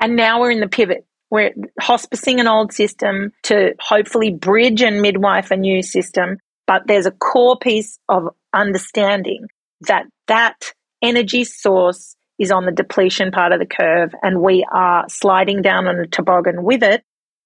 And 0.00 0.16
now 0.16 0.40
we're 0.40 0.52
in 0.52 0.60
the 0.60 0.68
pivot. 0.68 1.06
We're 1.30 1.52
hospicing 1.80 2.40
an 2.40 2.46
old 2.46 2.72
system 2.72 3.32
to 3.44 3.74
hopefully 3.80 4.32
bridge 4.32 4.82
and 4.82 5.02
midwife 5.02 5.50
a 5.50 5.56
new 5.56 5.82
system. 5.82 6.38
But 6.66 6.82
there's 6.86 7.06
a 7.06 7.12
core 7.12 7.58
piece 7.58 7.98
of 8.08 8.28
understanding 8.52 9.46
that 9.82 10.06
that 10.26 10.72
energy 11.02 11.44
source 11.44 12.16
is 12.38 12.50
on 12.50 12.66
the 12.66 12.72
depletion 12.72 13.30
part 13.30 13.52
of 13.52 13.60
the 13.60 13.66
curve 13.66 14.14
and 14.22 14.42
we 14.42 14.66
are 14.72 15.04
sliding 15.08 15.62
down 15.62 15.86
on 15.86 15.98
a 15.98 16.06
toboggan 16.06 16.62
with 16.62 16.82
it. 16.82 17.02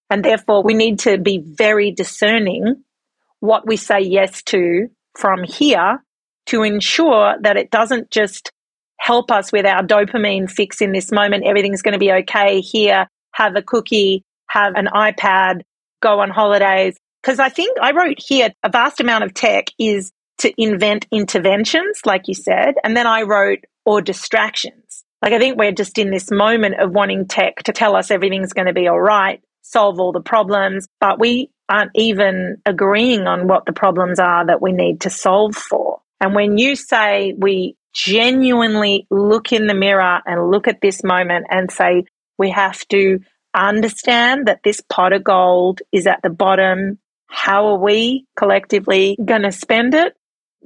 And 0.08 0.24
therefore, 0.24 0.62
we 0.64 0.74
need 0.74 1.00
to 1.00 1.18
be 1.18 1.38
very 1.38 1.92
discerning 1.92 2.82
what 3.38 3.66
we 3.66 3.76
say 3.76 4.00
yes 4.00 4.42
to 4.44 4.88
from 5.16 5.44
here 5.44 6.02
to 6.46 6.62
ensure 6.62 7.36
that 7.42 7.56
it 7.56 7.70
doesn't 7.70 8.10
just 8.10 8.50
help 8.98 9.30
us 9.30 9.52
with 9.52 9.64
our 9.64 9.82
dopamine 9.82 10.50
fix 10.50 10.80
in 10.80 10.92
this 10.92 11.12
moment. 11.12 11.44
Everything's 11.46 11.82
going 11.82 11.92
to 11.92 11.98
be 11.98 12.12
okay 12.12 12.60
here. 12.60 13.08
Have 13.40 13.56
a 13.56 13.62
cookie, 13.62 14.22
have 14.48 14.74
an 14.74 14.86
iPad, 14.94 15.62
go 16.02 16.20
on 16.20 16.28
holidays. 16.28 16.94
Because 17.22 17.38
I 17.38 17.48
think 17.48 17.78
I 17.80 17.92
wrote 17.92 18.18
here 18.18 18.50
a 18.62 18.68
vast 18.68 19.00
amount 19.00 19.24
of 19.24 19.32
tech 19.32 19.68
is 19.78 20.12
to 20.38 20.52
invent 20.62 21.06
interventions, 21.10 22.02
like 22.04 22.28
you 22.28 22.34
said. 22.34 22.74
And 22.84 22.94
then 22.94 23.06
I 23.06 23.22
wrote, 23.22 23.64
or 23.86 24.02
distractions. 24.02 25.04
Like 25.22 25.32
I 25.32 25.38
think 25.38 25.56
we're 25.58 25.72
just 25.72 25.96
in 25.96 26.10
this 26.10 26.30
moment 26.30 26.80
of 26.80 26.92
wanting 26.92 27.26
tech 27.26 27.62
to 27.64 27.72
tell 27.72 27.96
us 27.96 28.10
everything's 28.10 28.52
going 28.52 28.66
to 28.66 28.74
be 28.74 28.88
all 28.88 29.00
right, 29.00 29.40
solve 29.62 29.98
all 29.98 30.12
the 30.12 30.20
problems, 30.20 30.86
but 31.00 31.18
we 31.18 31.50
aren't 31.68 31.92
even 31.94 32.58
agreeing 32.66 33.26
on 33.26 33.48
what 33.48 33.64
the 33.64 33.72
problems 33.72 34.18
are 34.18 34.46
that 34.46 34.60
we 34.60 34.72
need 34.72 35.00
to 35.02 35.10
solve 35.10 35.54
for. 35.56 36.00
And 36.20 36.34
when 36.34 36.58
you 36.58 36.76
say 36.76 37.34
we 37.38 37.76
genuinely 37.94 39.06
look 39.10 39.50
in 39.50 39.66
the 39.66 39.74
mirror 39.74 40.20
and 40.26 40.50
look 40.50 40.68
at 40.68 40.82
this 40.82 41.02
moment 41.02 41.46
and 41.50 41.70
say, 41.70 42.04
we 42.38 42.50
have 42.50 42.86
to 42.88 43.20
understand 43.54 44.46
that 44.46 44.62
this 44.62 44.80
pot 44.80 45.12
of 45.12 45.24
gold 45.24 45.80
is 45.92 46.06
at 46.06 46.22
the 46.22 46.30
bottom. 46.30 46.98
How 47.28 47.68
are 47.68 47.78
we 47.78 48.26
collectively 48.36 49.16
going 49.24 49.42
to 49.42 49.52
spend 49.52 49.94
it? 49.94 50.16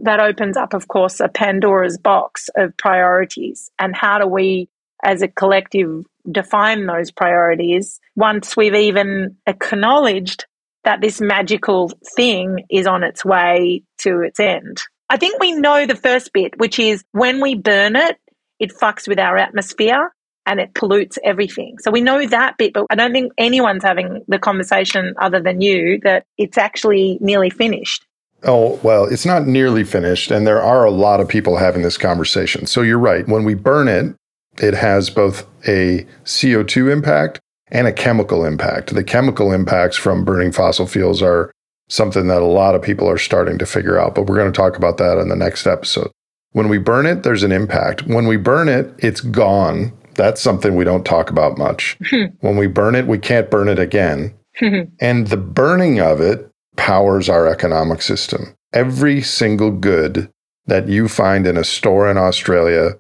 That 0.03 0.21
opens 0.21 0.57
up, 0.57 0.75
of 0.75 0.89
course, 0.89 1.21
a 1.21 1.29
Pandora's 1.29 1.99
box 1.99 2.49
of 2.57 2.77
priorities. 2.77 3.71
And 3.79 3.95
how 3.95 4.19
do 4.19 4.27
we, 4.27 4.69
as 5.03 5.23
a 5.23 5.29
collective, 5.29 6.05
define 6.31 6.87
those 6.87 7.11
priorities 7.11 8.01
once 8.17 8.57
we've 8.57 8.75
even 8.75 9.37
acknowledged 9.47 10.47
that 10.85 11.01
this 11.01 11.21
magical 11.21 11.91
thing 12.17 12.65
is 12.71 12.87
on 12.87 13.03
its 13.03 13.25
way 13.25 13.83
to 13.99 14.21
its 14.21 14.39
end. 14.39 14.83
I 15.09 15.17
think 15.17 15.41
we 15.41 15.53
know 15.53 15.87
the 15.87 15.97
first 15.97 16.33
bit, 16.33 16.59
which 16.59 16.79
is 16.79 17.05
when 17.13 17.41
we 17.41 17.55
burn 17.55 17.97
it, 17.97 18.17
it 18.59 18.73
fucks 18.73 19.09
with 19.09 19.19
our 19.19 19.37
atmosphere 19.37 20.13
and 20.47 20.61
it 20.61 20.75
pollutes 20.75 21.19
everything. 21.25 21.79
So 21.81 21.91
we 21.91 22.01
know 22.01 22.27
that 22.27 22.59
bit, 22.59 22.73
but 22.73 22.87
I 22.91 22.95
don't 22.95 23.13
think 23.13 23.33
anyone's 23.39 23.83
having 23.83 24.23
the 24.29 24.39
conversation 24.39 25.15
other 25.19 25.41
than 25.41 25.61
you 25.61 26.01
that 26.05 26.27
it's 26.39 26.59
actually 26.59 27.19
nearly 27.21 27.51
finished. 27.51 28.05
Oh, 28.43 28.79
well, 28.83 29.07
it's 29.07 29.25
not 29.25 29.47
nearly 29.47 29.85
finished. 29.85 30.31
And 30.31 30.47
there 30.47 30.63
are 30.63 30.85
a 30.85 30.91
lot 30.91 31.21
of 31.21 31.29
people 31.29 31.57
having 31.57 31.83
this 31.83 31.97
conversation. 31.97 32.67
So 32.67 32.83
you're 32.83 32.99
right. 32.99 33.27
When 33.27 33.45
we 33.45 33.55
burn 33.55 33.89
it, 33.89 34.15
it 34.63 34.75
has 34.75 35.11
both 35.11 35.47
a 35.67 36.07
CO2 36.25 36.93
impact 36.93 37.41
and 37.69 37.87
a 37.87 37.93
chemical 37.93 38.45
impact. 38.45 38.95
The 38.95 39.03
chemical 39.03 39.53
impacts 39.53 39.97
from 39.97 40.25
burning 40.25 40.53
fossil 40.53 40.87
fuels 40.87 41.23
are 41.23 41.51
something 41.89 42.29
that 42.29 42.43
a 42.43 42.47
lot 42.47 42.75
of 42.75 42.83
people 42.83 43.09
are 43.09 43.19
starting 43.19 43.59
to 43.59 43.67
figure 43.67 43.99
out, 43.99 44.15
but 44.15 44.27
we're 44.27 44.37
going 44.37 44.53
to 44.53 44.57
talk 44.57 44.77
about 44.77 44.99
that 44.99 45.19
in 45.19 45.29
the 45.29 45.37
next 45.37 45.67
episode. 45.67 46.11
When 46.53 46.69
we 46.69 46.79
burn 46.79 47.07
it, 47.07 47.25
there's 47.25 47.43
an 47.43 47.53
impact. 47.53 48.07
When 48.07 48.27
we 48.27 48.37
burn 48.37 48.69
it, 48.69 48.95
it's 48.99 49.21
gone. 49.21 49.93
That's 50.15 50.41
something 50.41 50.77
we 50.77 50.85
don't 50.85 51.05
talk 51.05 51.31
about 51.31 51.59
much. 51.59 51.99
Hmm. 52.11 52.27
when 52.41 52.57
we 52.57 52.67
burn 52.67 52.95
it, 52.95 53.07
we 53.07 53.19
can't 53.19 53.51
burn 53.51 53.69
it 53.69 53.79
again. 53.79 54.35
Hmm. 54.59 54.83
and 55.01 55.27
the 55.27 55.37
burning 55.37 56.01
of 56.01 56.21
it 56.21 56.49
powers 56.77 57.29
our 57.29 57.49
economic 57.49 58.03
system. 58.03 58.55
Every 58.73 59.21
single 59.21 59.73
good 59.73 60.31
that 60.67 60.89
you 60.89 61.09
find 61.09 61.47
in 61.47 61.57
a 61.57 61.65
store 61.65 62.09
in 62.09 62.17
Australia 62.17 62.93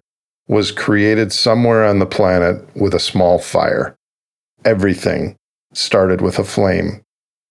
was 0.48 0.72
created 0.72 1.32
somewhere 1.32 1.84
on 1.84 2.00
the 2.00 2.06
planet 2.06 2.64
with 2.74 2.92
a 2.92 2.98
small 2.98 3.38
fire 3.38 3.96
everything 4.64 5.36
started 5.72 6.20
with 6.20 6.38
a 6.38 6.44
flame. 6.44 7.02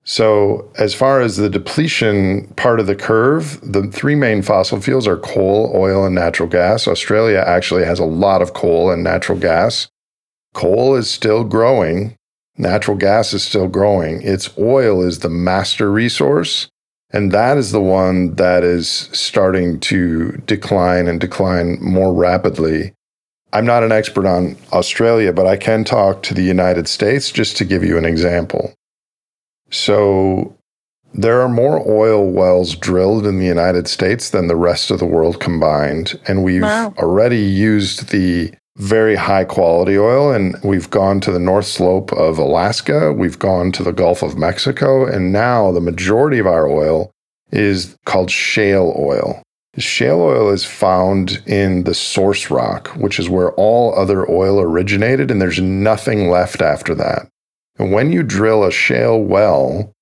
So, 0.06 0.70
as 0.78 0.94
far 0.94 1.22
as 1.22 1.38
the 1.38 1.50
depletion 1.50 2.48
part 2.56 2.80
of 2.82 2.88
the 2.88 2.96
curve, 2.96 3.60
the 3.64 3.88
three 3.88 4.16
main 4.16 4.42
fossil 4.42 4.82
fuels 4.82 5.08
are 5.08 5.18
coal, 5.18 5.72
oil, 5.74 6.06
and 6.06 6.14
natural 6.14 6.50
gas. 6.50 6.88
Australia 6.88 7.42
actually 7.46 7.86
has 7.86 8.00
a 8.00 8.06
lot 8.06 8.42
of 8.42 8.54
coal 8.54 8.92
and 8.92 9.04
natural 9.04 9.40
gas. 9.40 9.88
Coal 10.54 10.96
is 10.96 11.10
still 11.10 11.46
growing, 11.46 12.16
natural 12.58 12.98
gas 12.98 13.34
is 13.34 13.44
still 13.44 13.70
growing. 13.70 14.22
Its 14.24 14.50
oil 14.58 15.02
is 15.02 15.20
the 15.20 15.30
master 15.30 15.90
resource, 15.90 16.68
and 17.12 17.32
that 17.32 17.58
is 17.58 17.72
the 17.72 17.82
one 17.82 18.36
that 18.36 18.64
is 18.64 18.90
starting 19.14 19.80
to 19.80 20.34
decline 20.46 21.08
and 21.08 21.22
decline 21.22 21.78
more 21.82 22.14
rapidly 22.14 22.94
I'm 23.54 23.66
not 23.68 23.84
an 23.84 23.92
expert 23.92 24.26
on 24.26 24.58
Australia, 24.72 25.32
but 25.32 25.46
I 25.46 25.58
can 25.58 25.84
talk 25.84 26.24
to 26.24 26.34
the 26.34 26.42
United 26.42 26.88
States 26.88 27.32
just 27.32 27.56
to 27.58 27.66
give 27.66 27.84
you 27.84 28.00
an 28.00 28.06
example. 28.06 28.74
So, 29.74 30.56
there 31.16 31.42
are 31.42 31.50
more 31.50 31.84
oil 31.88 32.30
wells 32.32 32.76
drilled 32.76 33.26
in 33.26 33.40
the 33.40 33.46
United 33.46 33.88
States 33.88 34.30
than 34.30 34.48
the 34.48 34.56
rest 34.56 34.92
of 34.92 35.00
the 35.00 35.06
world 35.06 35.40
combined. 35.40 36.20
And 36.28 36.44
we've 36.44 36.62
wow. 36.62 36.94
already 36.98 37.42
used 37.42 38.10
the 38.10 38.54
very 38.78 39.16
high 39.16 39.44
quality 39.44 39.98
oil, 39.98 40.32
and 40.32 40.56
we've 40.64 40.90
gone 40.90 41.20
to 41.22 41.32
the 41.32 41.40
North 41.40 41.66
Slope 41.66 42.12
of 42.14 42.38
Alaska, 42.38 43.14
we've 43.14 43.38
gone 43.38 43.72
to 43.74 43.84
the 43.84 43.94
Gulf 43.94 44.24
of 44.24 44.38
Mexico, 44.38 45.06
and 45.06 45.32
now 45.32 45.72
the 45.72 45.82
majority 45.82 46.40
of 46.40 46.48
our 46.48 46.68
oil 46.68 47.12
is 47.52 47.96
called 48.06 48.32
shale 48.32 48.96
oil. 48.98 49.44
Shale 49.78 50.22
oil 50.22 50.50
is 50.50 50.66
found 50.66 51.42
in 51.46 51.84
the 51.84 51.96
source 51.96 52.50
rock, 52.50 52.90
which 52.90 53.20
is 53.20 53.30
where 53.30 53.52
all 53.54 53.98
other 53.98 54.30
oil 54.30 54.60
originated, 54.60 55.32
and 55.32 55.42
there's 55.42 55.60
nothing 55.60 56.30
left 56.30 56.62
after 56.62 56.94
that. 56.96 57.28
And 57.78 57.92
when 57.92 58.12
you 58.12 58.24
drill 58.24 58.64
a 58.64 58.72
shale 58.72 59.20
well, 59.22 59.94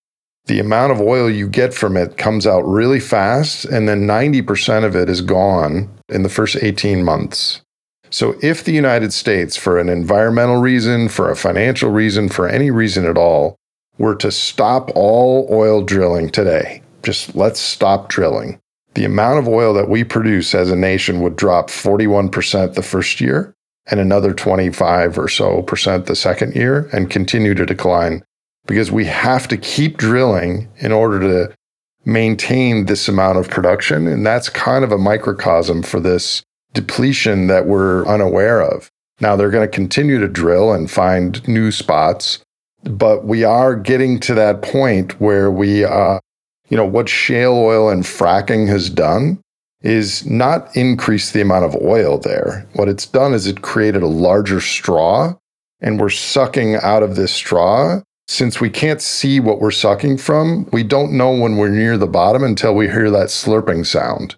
the 0.46 0.60
amount 0.60 0.92
of 0.92 1.00
oil 1.00 1.30
you 1.30 1.48
get 1.48 1.74
from 1.74 1.96
it 1.96 2.18
comes 2.18 2.46
out 2.46 2.68
really 2.68 3.00
fast, 3.00 3.66
and 3.66 3.88
then 3.88 4.08
90% 4.08 4.84
of 4.84 4.96
it 4.96 5.10
is 5.10 5.22
gone 5.22 5.90
in 6.10 6.24
the 6.24 6.30
first 6.30 6.58
18 6.62 7.04
months. 7.04 7.62
So, 8.10 8.36
if 8.42 8.66
the 8.66 8.74
United 8.74 9.14
States, 9.14 9.56
for 9.56 9.80
an 9.80 9.88
environmental 9.88 10.58
reason, 10.58 11.08
for 11.08 11.32
a 11.32 11.36
financial 11.36 11.92
reason, 11.92 12.28
for 12.28 12.50
any 12.50 12.70
reason 12.70 13.06
at 13.06 13.18
all, 13.18 13.56
were 13.98 14.16
to 14.16 14.32
stop 14.32 14.92
all 14.96 15.48
oil 15.50 15.82
drilling 15.82 16.30
today, 16.30 16.82
just 17.04 17.36
let's 17.36 17.62
stop 17.62 18.10
drilling, 18.10 18.60
the 18.96 19.06
amount 19.06 19.40
of 19.40 19.48
oil 19.48 19.74
that 19.74 19.88
we 19.88 20.04
produce 20.04 20.54
as 20.54 20.70
a 20.70 20.76
nation 20.76 21.22
would 21.22 21.38
drop 21.38 21.70
41% 21.70 22.74
the 22.74 22.84
first 22.84 23.22
year 23.22 23.56
and 23.90 24.00
another 24.00 24.34
25 24.34 25.18
or 25.18 25.28
so 25.28 25.62
percent 25.64 26.06
the 26.06 26.16
second 26.16 26.56
year 26.56 26.90
and 26.94 27.10
continue 27.10 27.54
to 27.54 27.66
decline 27.66 28.24
because 28.68 28.92
we 28.92 29.06
have 29.06 29.48
to 29.48 29.58
keep 29.58 29.98
drilling 29.98 30.70
in 30.78 30.92
order 30.92 31.20
to 31.20 31.54
maintain 32.06 32.86
this 32.86 33.08
amount 33.08 33.38
of 33.38 33.50
production. 33.50 34.08
And 34.08 34.26
that's 34.26 34.50
kind 34.50 34.84
of 34.84 34.92
a 34.92 34.98
microcosm 34.98 35.84
for 35.84 36.00
this 36.00 36.44
depletion 36.74 37.48
that 37.48 37.66
we're 37.66 38.06
unaware 38.06 38.62
of. 38.62 38.90
Now, 39.20 39.36
they're 39.36 39.52
going 39.52 39.68
to 39.68 39.76
continue 39.76 40.20
to 40.20 40.28
drill 40.28 40.74
and 40.74 40.90
find 40.90 41.48
new 41.48 41.72
spots, 41.72 42.40
but 42.84 43.26
we 43.26 43.44
are 43.44 43.76
getting 43.76 44.20
to 44.22 44.34
that 44.34 44.62
point 44.62 45.20
where 45.22 45.52
we, 45.52 45.86
uh, 45.86 46.20
you 46.70 46.78
know, 46.78 46.86
what 46.86 47.08
shale 47.08 47.54
oil 47.54 47.90
and 47.90 48.04
fracking 48.04 48.68
has 48.68 48.90
done 48.90 49.40
is 49.82 50.26
not 50.26 50.76
increase 50.76 51.32
the 51.32 51.42
amount 51.42 51.66
of 51.66 51.82
oil 51.82 52.18
there. 52.18 52.68
What 52.74 52.90
it's 52.90 53.06
done 53.06 53.34
is 53.34 53.48
it 53.48 53.62
created 53.62 54.04
a 54.04 54.08
larger 54.08 54.60
straw, 54.62 55.36
and 55.80 56.00
we're 56.00 56.10
sucking 56.10 56.76
out 56.76 57.04
of 57.04 57.16
this 57.16 57.34
straw. 57.34 58.02
Since 58.28 58.62
we 58.62 58.70
can't 58.70 59.02
see 59.02 59.40
what 59.40 59.60
we're 59.60 59.72
sucking 59.72 60.18
from, 60.18 60.70
we 60.72 60.84
don't 60.84 61.18
know 61.18 61.32
when 61.32 61.58
we're 61.58 61.70
near 61.70 61.98
the 61.98 62.08
bottom 62.08 62.44
until 62.44 62.76
we 62.76 62.88
hear 62.88 63.10
that 63.12 63.28
slurping 63.28 63.86
sound. 63.86 64.36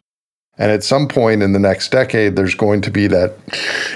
And 0.58 0.72
at 0.72 0.84
some 0.84 1.08
point 1.08 1.44
in 1.44 1.54
the 1.54 1.60
next 1.60 1.92
decade, 1.92 2.36
there's 2.36 2.56
going 2.56 2.82
to 2.82 2.92
be 2.92 3.08
that 3.08 3.38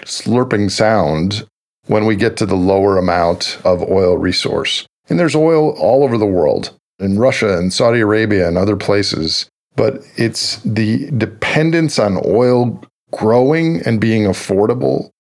slurping 0.03 0.69
sound 0.69 1.47
when 1.86 2.05
we 2.05 2.15
get 2.15 2.36
to 2.38 2.45
the 2.45 2.55
lower 2.55 2.97
amount 2.97 3.60
of 3.63 3.81
oil 3.89 4.17
resource. 4.17 4.86
And 5.10 5.17
there's 5.17 5.36
oil 5.36 5.71
all 5.79 6.03
over 6.03 6.17
the 6.17 6.25
world, 6.25 6.77
in 6.99 7.17
Russia 7.17 7.57
and 7.57 7.71
Saudi 7.71 8.01
Arabia 8.01 8.47
and 8.47 8.57
other 8.57 8.75
places 8.75 9.49
but 9.77 10.01
it's 10.17 10.57
the 10.63 11.09
dependence 11.11 11.99
on 11.99 12.19
oil 12.25 12.83
growing 13.11 13.81
and 13.85 14.01
being 14.01 14.23
affordable, 14.23 15.11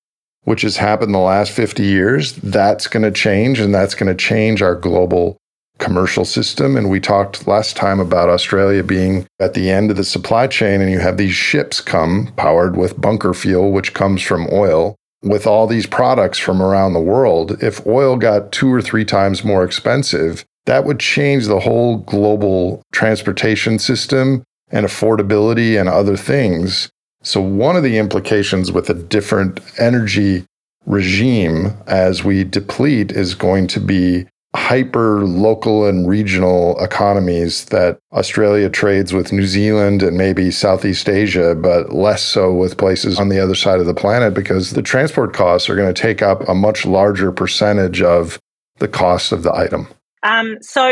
which 0.43 0.63
has 0.63 0.75
happened 0.75 1.13
the 1.13 1.19
last 1.19 1.51
50 1.51 1.83
years. 1.83 2.33
That's 2.33 2.87
going 2.87 3.03
to 3.03 3.11
change, 3.11 3.59
and 3.59 3.73
that's 3.73 3.95
going 3.95 4.09
to 4.09 4.21
change 4.21 4.61
our 4.61 4.75
global 4.75 5.37
commercial 5.77 6.25
system. 6.25 6.75
And 6.75 6.89
we 6.89 6.99
talked 6.99 7.47
last 7.47 7.77
time 7.77 7.99
about 7.99 8.29
Australia 8.29 8.83
being 8.83 9.27
at 9.39 9.53
the 9.53 9.69
end 9.69 9.91
of 9.91 9.97
the 9.97 10.03
supply 10.03 10.47
chain, 10.47 10.81
and 10.81 10.91
you 10.91 10.99
have 10.99 11.17
these 11.17 11.35
ships 11.35 11.79
come 11.79 12.33
powered 12.35 12.75
with 12.75 12.99
bunker 12.99 13.35
fuel, 13.35 13.71
which 13.71 13.93
comes 13.93 14.21
from 14.21 14.47
oil. 14.51 14.95
With 15.23 15.47
all 15.47 15.65
these 15.67 15.87
products 15.87 16.37
from 16.37 16.61
around 16.61 16.93
the 16.93 16.99
world, 16.99 17.61
if 17.63 17.85
oil 17.87 18.17
got 18.17 18.51
two 18.51 18.71
or 18.71 18.81
three 18.81 19.05
times 19.05 19.43
more 19.43 19.63
expensive, 19.63 20.45
that 20.67 20.85
would 20.85 20.99
change 20.99 21.47
the 21.47 21.59
whole 21.59 21.97
global 21.97 22.83
transportation 22.91 23.79
system 23.79 24.43
and 24.69 24.85
affordability 24.85 25.79
and 25.79 25.89
other 25.89 26.17
things. 26.17 26.89
So, 27.23 27.41
one 27.41 27.75
of 27.75 27.83
the 27.83 27.97
implications 27.97 28.71
with 28.71 28.89
a 28.89 28.93
different 28.93 29.59
energy 29.79 30.45
regime 30.85 31.73
as 31.87 32.23
we 32.23 32.43
deplete 32.43 33.11
is 33.11 33.33
going 33.33 33.67
to 33.67 33.79
be 33.79 34.27
hyper 34.55 35.25
local 35.25 35.85
and 35.85 36.07
regional 36.07 36.77
economies 36.83 37.65
that 37.65 37.99
Australia 38.13 38.69
trades 38.69 39.13
with 39.13 39.31
New 39.31 39.45
Zealand 39.45 40.01
and 40.03 40.17
maybe 40.17 40.51
Southeast 40.51 41.07
Asia, 41.07 41.55
but 41.55 41.93
less 41.93 42.23
so 42.23 42.53
with 42.53 42.77
places 42.77 43.19
on 43.19 43.29
the 43.29 43.39
other 43.39 43.55
side 43.55 43.79
of 43.79 43.85
the 43.85 43.93
planet 43.93 44.33
because 44.33 44.71
the 44.71 44.81
transport 44.81 45.33
costs 45.33 45.69
are 45.69 45.75
going 45.75 45.93
to 45.93 46.01
take 46.01 46.21
up 46.21 46.47
a 46.47 46.55
much 46.55 46.85
larger 46.85 47.31
percentage 47.31 48.01
of 48.01 48.39
the 48.79 48.87
cost 48.87 49.31
of 49.31 49.43
the 49.43 49.53
item. 49.53 49.87
Um, 50.27 50.57
so, 50.61 50.91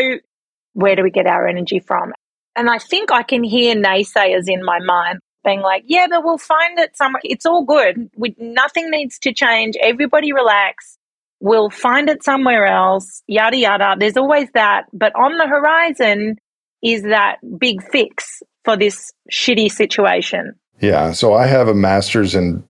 where 0.74 0.96
do 0.96 1.04
we 1.04 1.12
get 1.12 1.28
our 1.28 1.48
energy 1.48 1.80
from? 1.80 2.14
And 2.56 2.70
I 2.70 2.80
think 2.80 3.12
I 3.12 3.24
can 3.24 3.44
hear 3.44 3.76
naysayers 3.76 4.46
in 4.48 4.64
my 4.64 4.80
mind 4.80 5.20
being 5.44 5.62
like, 5.62 5.84
yeah, 5.86 6.08
but 6.10 6.24
we'll 6.24 6.38
find 6.38 6.80
it 6.80 6.96
somewhere. 6.98 7.22
It's 7.24 7.46
all 7.46 7.66
good. 7.66 8.10
We, 8.16 8.36
nothing 8.40 8.90
needs 8.90 9.20
to 9.20 9.34
change. 9.34 9.76
Everybody 9.82 10.32
relax. 10.32 10.98
We'll 11.42 11.70
find 11.70 12.10
it 12.10 12.24
somewhere 12.24 12.66
else, 12.66 13.22
yada, 13.28 13.58
yada. 13.58 13.96
There's 14.00 14.18
always 14.18 14.50
that. 14.54 14.86
But 14.94 15.14
on 15.16 15.38
the 15.38 15.48
horizon 15.48 16.38
is 16.82 17.04
that 17.04 17.38
big 17.60 17.84
fix 17.84 18.42
for 18.64 18.78
this 18.78 19.12
shitty 19.32 19.70
situation. 19.72 20.54
Yeah. 20.80 21.12
So 21.12 21.34
I 21.34 21.46
have 21.48 21.68
a 21.68 21.74
master's 21.76 22.36
in 22.36 22.64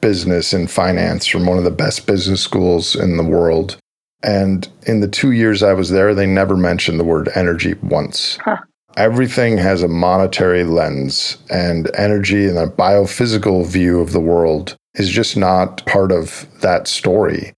business 0.00 0.52
and 0.52 0.70
finance 0.70 1.26
from 1.26 1.46
one 1.46 1.58
of 1.58 1.64
the 1.64 1.70
best 1.70 2.06
business 2.06 2.42
schools 2.42 2.96
in 2.96 3.16
the 3.16 3.24
world. 3.24 3.78
And 4.22 4.68
in 4.86 5.00
the 5.00 5.08
two 5.08 5.32
years 5.32 5.62
I 5.62 5.72
was 5.72 5.90
there, 5.90 6.14
they 6.14 6.26
never 6.26 6.56
mentioned 6.56 6.98
the 6.98 7.04
word 7.04 7.28
energy 7.34 7.74
once. 7.82 8.38
Huh 8.42 8.58
everything 8.96 9.58
has 9.58 9.82
a 9.82 9.88
monetary 9.88 10.64
lens, 10.64 11.36
and 11.50 11.90
energy 11.94 12.46
and 12.46 12.58
a 12.58 12.66
biophysical 12.66 13.66
view 13.66 14.00
of 14.00 14.12
the 14.12 14.20
world 14.20 14.76
is 14.94 15.10
just 15.10 15.36
not 15.36 15.84
part 15.86 16.10
of 16.10 16.46
that 16.60 16.88
story. 16.88 17.52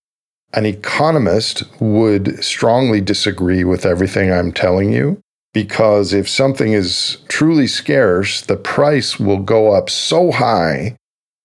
An 0.54 0.66
economist 0.66 1.62
would 1.80 2.42
strongly 2.42 3.00
disagree 3.00 3.64
with 3.64 3.86
everything 3.86 4.32
I'm 4.32 4.52
telling 4.52 4.92
you 4.92 5.20
because 5.52 6.12
if 6.12 6.28
something 6.28 6.72
is 6.72 7.18
truly 7.28 7.66
scarce, 7.66 8.40
the 8.40 8.56
price 8.56 9.20
will 9.20 9.38
go 9.38 9.72
up 9.72 9.90
so 9.90 10.32
high 10.32 10.96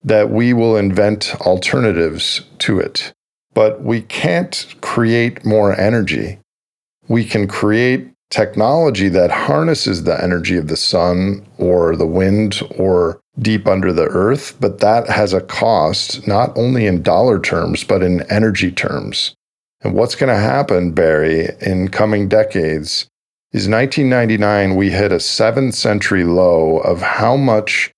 that 0.04 0.30
we 0.30 0.54
will 0.54 0.76
invent 0.78 1.36
alternatives 1.41 2.41
to 2.60 2.80
it. 2.80 3.13
But 3.54 3.82
we 3.82 4.02
can't 4.02 4.76
create 4.82 5.46
more 5.46 5.80
energy. 5.80 6.39
We 7.08 7.26
can 7.26 7.48
create 7.48 8.10
technology 8.30 9.10
that 9.10 9.30
harnesses 9.30 10.04
the 10.04 10.22
energy 10.24 10.58
of 10.58 10.68
the 10.68 10.78
sun 10.78 11.46
or 11.60 11.96
the 11.96 12.08
wind 12.08 12.62
or 12.78 13.22
deep 13.39 13.68
under 13.68 13.94
the 13.94 14.08
earth, 14.08 14.56
but 14.60 14.80
that 14.80 15.10
has 15.10 15.34
a 15.34 15.42
cost, 15.42 16.28
not 16.28 16.56
only 16.58 16.86
in 16.86 17.04
dollar 17.04 17.39
terms, 17.39 17.84
but 17.84 18.02
in 18.02 18.22
energy 18.32 18.72
terms. 18.72 19.36
And 19.82 19.94
what's 19.94 20.16
going 20.16 20.34
to 20.34 20.39
happen, 20.39 20.94
Berry, 20.94 21.50
in 21.62 21.89
coming 21.89 22.28
decades 22.28 23.08
is 23.52 23.70
1999, 23.70 24.76
we 24.76 24.89
hit 24.89 25.12
a 25.12 25.20
seventh 25.20 25.76
century 25.76 26.24
low 26.24 26.80
of 26.80 27.02
how 27.02 27.38
much 27.38 27.92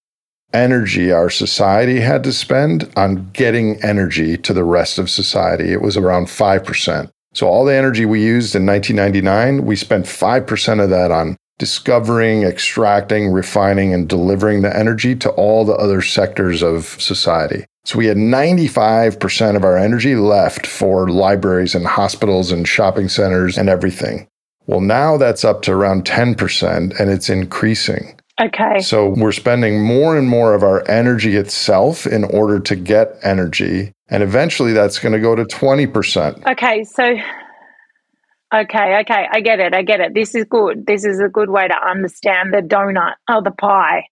energy 0.54 1.12
our 1.12 1.30
society 1.30 2.00
had 2.00 2.24
to 2.24 2.34
spend 2.34 2.92
on 2.96 3.30
getting 3.32 3.82
energy 3.84 4.38
to 4.38 4.54
the 4.54 4.64
rest 4.64 4.98
of 4.98 5.10
society. 5.10 5.72
It 5.72 5.82
was 5.82 5.98
around 5.98 6.28
5%. 6.28 7.10
So 7.34 7.48
all 7.48 7.66
the 7.66 7.76
energy 7.76 8.06
we 8.06 8.24
used 8.24 8.56
in 8.56 8.66
1999, 8.66 9.66
we 9.66 9.76
spent 9.76 10.06
5% 10.06 10.84
of 10.84 10.90
that 10.90 11.12
on 11.12 11.36
discovering, 11.58 12.44
extracting, 12.44 13.30
refining, 13.30 13.94
and 13.94 14.08
delivering 14.08 14.62
the 14.62 14.76
energy 14.76 15.16
to 15.16 15.30
all 15.32 15.66
the 15.66 15.76
other 15.76 16.02
sectors 16.02 16.62
of 16.62 16.86
society. 17.02 17.66
So 17.86 18.00
we 18.00 18.08
had 18.08 18.18
95% 18.18 19.56
of 19.56 19.64
our 19.64 19.78
energy 19.78 20.16
left 20.16 20.66
for 20.66 21.10
libraries 21.10 21.76
and 21.76 21.86
hospitals 21.86 22.52
and 22.52 22.68
shopping 22.68 23.10
centers 23.10 23.58
and 23.58 23.70
everything. 23.70 24.28
Well, 24.66 24.82
now 24.82 25.18
that's 25.18 25.46
up 25.46 25.62
to 25.64 25.74
around 25.74 26.06
10% 26.06 27.00
and 27.00 27.10
it's 27.10 27.30
increasing. 27.30 28.20
Okay. 28.42 28.82
So 28.82 29.10
we're 29.10 29.32
spending 29.32 29.82
more 29.82 30.18
and 30.18 30.28
more 30.28 30.54
of 30.54 30.64
our 30.64 30.88
energy 30.90 31.38
itself 31.38 32.06
in 32.06 32.26
order 32.26 32.60
to 32.60 32.76
get 32.76 33.18
energy. 33.24 33.94
And 34.10 34.22
eventually 34.22 34.74
that's 34.74 35.00
going 35.00 35.14
to 35.14 35.20
go 35.20 35.36
to 35.36 35.46
20%. 35.46 36.46
Okay. 36.52 36.84
So, 36.84 37.04
okay. 38.54 39.00
Okay. 39.02 39.28
I 39.32 39.40
get 39.40 39.60
it. 39.62 39.74
I 39.74 39.84
get 39.84 40.02
it. 40.02 40.14
This 40.14 40.36
is 40.36 40.46
good. 40.50 40.86
This 40.86 41.06
is 41.06 41.22
a 41.22 41.30
good 41.30 41.50
way 41.50 41.68
to 41.68 41.76
understand 41.76 42.54
the 42.54 42.62
donut 42.62 43.14
or 43.30 43.42
the 43.42 43.52
pie. 43.52 44.04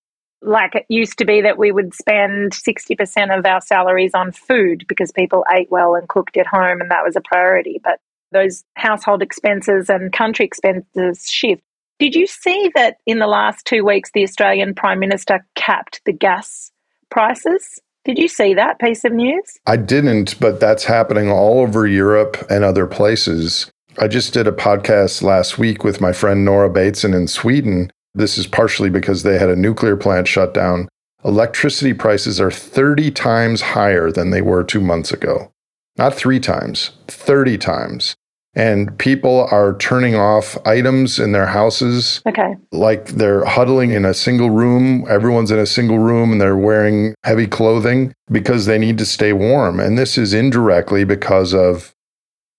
Like 0.41 0.75
it 0.75 0.85
used 0.87 1.17
to 1.17 1.25
be 1.25 1.41
that 1.41 1.57
we 1.57 1.73
would 1.73 1.93
spend 1.93 2.53
60% 2.53 3.37
of 3.37 3.45
our 3.45 3.61
salaries 3.61 4.11
on 4.13 4.31
food 4.31 4.85
because 4.87 5.11
people 5.11 5.43
ate 5.53 5.69
well 5.69 5.95
and 5.95 6.07
cooked 6.07 6.37
at 6.37 6.47
home 6.47 6.79
and 6.79 6.91
that 6.91 7.03
was 7.03 7.17
a 7.17 7.21
priority. 7.21 7.81
But 7.83 7.99
those 8.31 8.63
household 8.75 9.21
expenses 9.21 9.89
and 9.89 10.13
country 10.13 10.45
expenses 10.45 11.27
shift. 11.29 11.61
Did 12.03 12.15
you 12.15 12.27
see 12.27 12.69
that 12.75 12.97
in 13.05 13.19
the 13.19 13.27
last 13.27 13.65
two 13.65 13.85
weeks, 13.85 14.11
the 14.13 14.23
Australian 14.23 14.75
Prime 14.75 14.99
Minister 14.99 15.47
capped 15.55 16.01
the 16.05 16.11
gas 16.11 16.69
prices? 17.09 17.79
Did 18.03 18.17
you 18.17 18.27
see 18.27 18.53
that 18.55 18.77
piece 18.77 19.05
of 19.05 19.13
news? 19.13 19.57
I 19.67 19.77
didn't, 19.77 20.37
but 20.37 20.59
that's 20.59 20.83
happening 20.83 21.31
all 21.31 21.61
over 21.61 21.87
Europe 21.87 22.45
and 22.49 22.65
other 22.65 22.87
places. 22.87 23.71
I 23.99 24.09
just 24.09 24.33
did 24.33 24.47
a 24.47 24.51
podcast 24.51 25.21
last 25.21 25.57
week 25.57 25.85
with 25.85 26.01
my 26.01 26.11
friend 26.11 26.43
Nora 26.43 26.69
Bateson 26.69 27.13
in 27.13 27.25
Sweden. 27.25 27.89
This 28.13 28.37
is 28.37 28.47
partially 28.47 28.89
because 28.89 29.23
they 29.23 29.39
had 29.39 29.49
a 29.49 29.55
nuclear 29.55 29.95
plant 29.95 30.27
shut 30.27 30.53
down. 30.53 30.89
Electricity 31.23 31.93
prices 31.93 32.41
are 32.41 32.51
30 32.51 33.11
times 33.11 33.61
higher 33.61 34.11
than 34.11 34.29
they 34.29 34.41
were 34.41 34.65
two 34.65 34.81
months 34.81 35.13
ago. 35.13 35.53
Not 35.97 36.13
three 36.13 36.41
times, 36.41 36.91
30 37.07 37.57
times. 37.59 38.17
And 38.55 38.97
people 38.99 39.47
are 39.51 39.75
turning 39.77 40.15
off 40.15 40.57
items 40.65 41.19
in 41.19 41.31
their 41.31 41.47
houses. 41.47 42.21
Okay. 42.27 42.55
Like 42.71 43.07
they're 43.07 43.45
huddling 43.45 43.91
in 43.91 44.05
a 44.05 44.13
single 44.13 44.51
room. 44.51 45.05
Everyone's 45.09 45.51
in 45.51 45.59
a 45.59 45.65
single 45.65 45.99
room 45.99 46.31
and 46.31 46.39
they're 46.39 46.57
wearing 46.57 47.15
heavy 47.23 47.47
clothing 47.47 48.13
because 48.31 48.65
they 48.65 48.77
need 48.77 48.97
to 48.99 49.05
stay 49.05 49.33
warm. 49.33 49.79
And 49.79 49.97
this 49.97 50.17
is 50.17 50.33
indirectly 50.33 51.03
because 51.03 51.53
of 51.53 51.93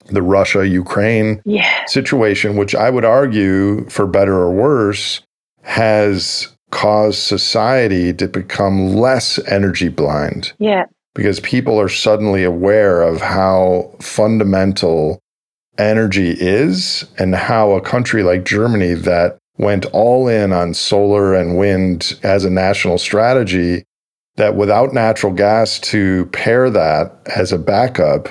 the 0.06 0.22
Russia 0.22 0.66
Ukraine 0.66 1.40
yeah. 1.44 1.84
situation, 1.86 2.56
which 2.56 2.74
I 2.74 2.90
would 2.90 3.04
argue, 3.04 3.88
for 3.88 4.06
better 4.06 4.34
or 4.34 4.52
worse, 4.52 5.22
has 5.62 6.48
caused 6.70 7.20
society 7.20 8.12
to 8.12 8.28
become 8.28 8.94
less 8.94 9.38
energy 9.46 9.88
blind. 9.88 10.52
Yeah. 10.58 10.86
Because 11.14 11.38
people 11.40 11.80
are 11.80 11.88
suddenly 11.88 12.42
aware 12.42 13.00
of 13.00 13.20
how 13.20 13.94
fundamental 14.00 15.20
energy 15.78 16.30
is 16.30 17.04
and 17.18 17.34
how 17.34 17.72
a 17.72 17.80
country 17.80 18.22
like 18.22 18.44
Germany 18.44 18.94
that 18.94 19.38
went 19.56 19.86
all 19.86 20.28
in 20.28 20.52
on 20.52 20.74
solar 20.74 21.34
and 21.34 21.56
wind 21.56 22.18
as 22.22 22.44
a 22.44 22.50
national 22.50 22.98
strategy 22.98 23.84
that 24.36 24.56
without 24.56 24.92
natural 24.92 25.32
gas 25.32 25.78
to 25.78 26.26
pair 26.26 26.70
that 26.70 27.16
as 27.36 27.52
a 27.52 27.58
backup 27.58 28.28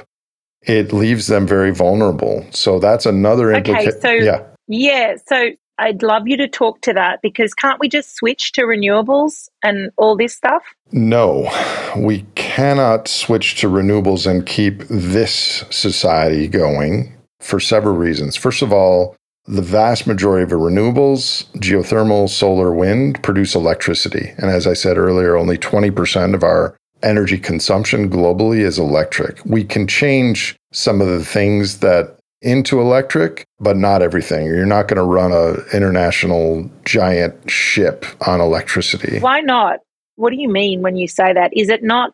it 0.65 0.93
leaves 0.93 1.27
them 1.27 1.45
very 1.45 1.71
vulnerable. 1.71 2.45
So 2.51 2.79
that's 2.79 3.05
another 3.05 3.51
implication 3.51 3.89
okay, 3.89 3.99
so 3.99 4.11
yeah. 4.11 4.43
Yeah 4.67 5.15
so 5.27 5.51
I'd 5.79 6.03
love 6.03 6.27
you 6.27 6.37
to 6.37 6.47
talk 6.47 6.81
to 6.81 6.93
that 6.93 7.21
because 7.21 7.53
can't 7.53 7.79
we 7.79 7.89
just 7.89 8.15
switch 8.15 8.51
to 8.53 8.61
renewables 8.61 9.49
and 9.63 9.89
all 9.97 10.15
this 10.15 10.35
stuff? 10.35 10.63
No, 10.91 11.49
we 11.97 12.25
cannot 12.35 13.07
switch 13.07 13.59
to 13.61 13.67
renewables 13.67 14.29
and 14.29 14.45
keep 14.45 14.83
this 14.87 15.65
society 15.71 16.47
going 16.47 17.13
for 17.43 17.59
several 17.59 17.95
reasons. 17.95 18.35
First 18.35 18.61
of 18.61 18.71
all, 18.71 19.15
the 19.45 19.61
vast 19.61 20.07
majority 20.07 20.43
of 20.43 20.59
renewables, 20.59 21.45
geothermal, 21.57 22.29
solar, 22.29 22.73
wind, 22.73 23.21
produce 23.23 23.55
electricity. 23.55 24.33
And 24.37 24.49
as 24.49 24.65
I 24.65 24.73
said 24.73 24.97
earlier, 24.97 25.35
only 25.35 25.57
20% 25.57 26.33
of 26.33 26.43
our 26.43 26.77
energy 27.03 27.37
consumption 27.37 28.09
globally 28.09 28.59
is 28.59 28.79
electric. 28.79 29.43
We 29.45 29.65
can 29.65 29.87
change 29.87 30.55
some 30.71 31.01
of 31.01 31.07
the 31.07 31.25
things 31.25 31.79
that 31.79 32.17
into 32.41 32.79
electric, 32.79 33.45
but 33.59 33.77
not 33.77 34.01
everything. 34.01 34.45
You're 34.45 34.65
not 34.65 34.87
going 34.87 34.97
to 34.97 35.03
run 35.03 35.31
an 35.31 35.63
international 35.73 36.69
giant 36.85 37.49
ship 37.49 38.05
on 38.27 38.41
electricity. 38.41 39.19
Why 39.19 39.41
not? 39.41 39.79
What 40.15 40.31
do 40.31 40.37
you 40.37 40.49
mean 40.49 40.81
when 40.81 40.95
you 40.95 41.07
say 41.07 41.33
that? 41.33 41.51
Is 41.55 41.69
it 41.69 41.83
not 41.83 42.13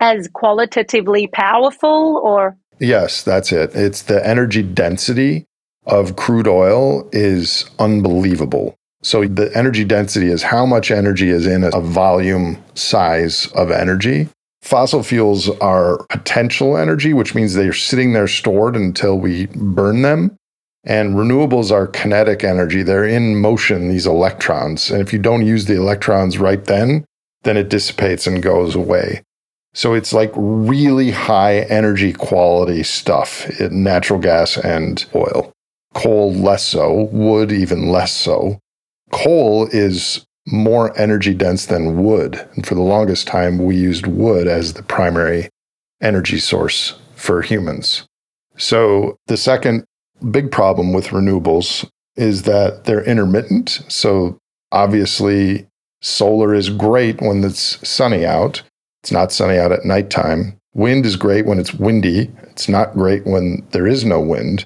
as 0.00 0.28
qualitatively 0.28 1.26
powerful 1.26 2.20
or 2.22 2.56
Yes, 2.84 3.22
that's 3.22 3.50
it. 3.50 3.74
It's 3.74 4.02
the 4.02 4.24
energy 4.26 4.62
density 4.62 5.46
of 5.86 6.16
crude 6.16 6.46
oil 6.46 7.08
is 7.12 7.64
unbelievable. 7.78 8.76
So 9.02 9.24
the 9.24 9.50
energy 9.56 9.84
density 9.84 10.28
is 10.28 10.42
how 10.42 10.66
much 10.66 10.90
energy 10.90 11.30
is 11.30 11.46
in 11.46 11.64
a 11.64 11.80
volume 11.80 12.62
size 12.74 13.46
of 13.52 13.70
energy. 13.70 14.28
Fossil 14.62 15.02
fuels 15.02 15.50
are 15.60 16.04
potential 16.08 16.76
energy, 16.76 17.12
which 17.12 17.34
means 17.34 17.54
they're 17.54 17.72
sitting 17.72 18.12
there 18.12 18.28
stored 18.28 18.76
until 18.76 19.18
we 19.18 19.46
burn 19.46 20.02
them. 20.02 20.36
And 20.84 21.14
renewables 21.14 21.70
are 21.70 21.86
kinetic 21.86 22.44
energy. 22.44 22.82
They're 22.82 23.06
in 23.06 23.36
motion, 23.36 23.88
these 23.88 24.06
electrons. 24.06 24.90
And 24.90 25.00
if 25.00 25.12
you 25.12 25.18
don't 25.18 25.46
use 25.46 25.64
the 25.64 25.76
electrons 25.76 26.38
right 26.38 26.62
then, 26.62 27.06
then 27.44 27.56
it 27.56 27.70
dissipates 27.70 28.26
and 28.26 28.42
goes 28.42 28.74
away. 28.74 29.22
So 29.74 29.92
it's 29.92 30.12
like 30.12 30.32
really 30.34 31.10
high 31.10 31.60
energy 31.62 32.12
quality 32.12 32.82
stuff, 32.84 33.50
natural 33.70 34.20
gas 34.20 34.56
and 34.56 35.04
oil. 35.14 35.52
Coal, 35.94 36.32
less 36.32 36.66
so. 36.66 37.08
Wood, 37.12 37.52
even 37.52 37.88
less 37.88 38.12
so. 38.12 38.58
Coal 39.12 39.68
is 39.72 40.24
more 40.46 40.96
energy 40.98 41.34
dense 41.34 41.66
than 41.66 42.02
wood. 42.04 42.36
And 42.54 42.66
for 42.66 42.74
the 42.74 42.82
longest 42.82 43.26
time, 43.26 43.58
we 43.58 43.76
used 43.76 44.06
wood 44.06 44.46
as 44.46 44.74
the 44.74 44.82
primary 44.82 45.48
energy 46.00 46.38
source 46.38 46.94
for 47.14 47.42
humans. 47.42 48.06
So 48.56 49.16
the 49.26 49.36
second 49.36 49.84
big 50.30 50.52
problem 50.52 50.92
with 50.92 51.08
renewables 51.08 51.88
is 52.16 52.42
that 52.42 52.84
they're 52.84 53.04
intermittent. 53.04 53.82
So 53.88 54.38
obviously, 54.70 55.66
solar 56.00 56.54
is 56.54 56.70
great 56.70 57.20
when 57.20 57.42
it's 57.42 57.86
sunny 57.88 58.24
out. 58.24 58.62
It's 59.04 59.12
not 59.12 59.32
sunny 59.32 59.58
out 59.58 59.70
at 59.70 59.84
nighttime. 59.84 60.56
Wind 60.72 61.04
is 61.04 61.16
great 61.16 61.44
when 61.44 61.58
it's 61.58 61.74
windy. 61.74 62.32
It's 62.44 62.70
not 62.70 62.94
great 62.94 63.26
when 63.26 63.62
there 63.72 63.86
is 63.86 64.02
no 64.02 64.18
wind. 64.18 64.64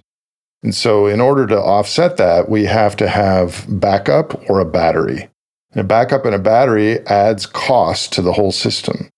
And 0.62 0.72
so, 0.72 1.08
in 1.08 1.20
order 1.20 1.44
to 1.48 1.60
offset 1.60 2.18
that, 2.18 2.48
we 2.48 2.64
have 2.66 2.94
to 2.98 3.08
have 3.08 3.66
backup 3.68 4.48
or 4.48 4.60
a 4.60 4.64
battery. 4.64 5.28
And 5.72 5.80
a 5.80 5.84
backup 5.84 6.24
and 6.24 6.36
a 6.36 6.38
battery 6.38 7.04
adds 7.08 7.46
cost 7.46 8.12
to 8.12 8.22
the 8.22 8.32
whole 8.32 8.52
system. 8.52 9.08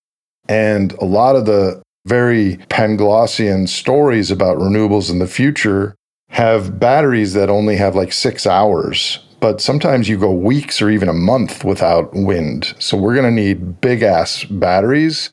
And 0.48 0.92
a 0.94 1.04
lot 1.04 1.36
of 1.36 1.44
the 1.44 1.82
very 2.06 2.56
Panglossian 2.70 3.68
stories 3.68 4.30
about 4.30 4.56
renewables 4.56 5.10
in 5.10 5.18
the 5.18 5.26
future 5.26 5.94
have 6.30 6.80
batteries 6.80 7.34
that 7.34 7.50
only 7.50 7.76
have 7.76 7.94
like 7.94 8.14
six 8.14 8.46
hours 8.46 9.18
but 9.40 9.60
sometimes 9.60 10.08
you 10.08 10.18
go 10.18 10.32
weeks 10.32 10.80
or 10.82 10.90
even 10.90 11.08
a 11.08 11.14
month 11.14 11.64
without 11.64 12.12
wind. 12.14 12.74
So 12.78 12.96
we're 12.96 13.14
going 13.14 13.34
to 13.34 13.42
need 13.42 13.80
big 13.80 14.02
ass 14.02 14.44
batteries 14.44 15.30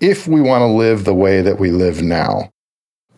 if 0.00 0.28
we 0.28 0.40
want 0.40 0.62
to 0.62 0.66
live 0.66 1.04
the 1.04 1.14
way 1.14 1.40
that 1.40 1.58
we 1.58 1.70
live 1.70 2.02
now. 2.02 2.50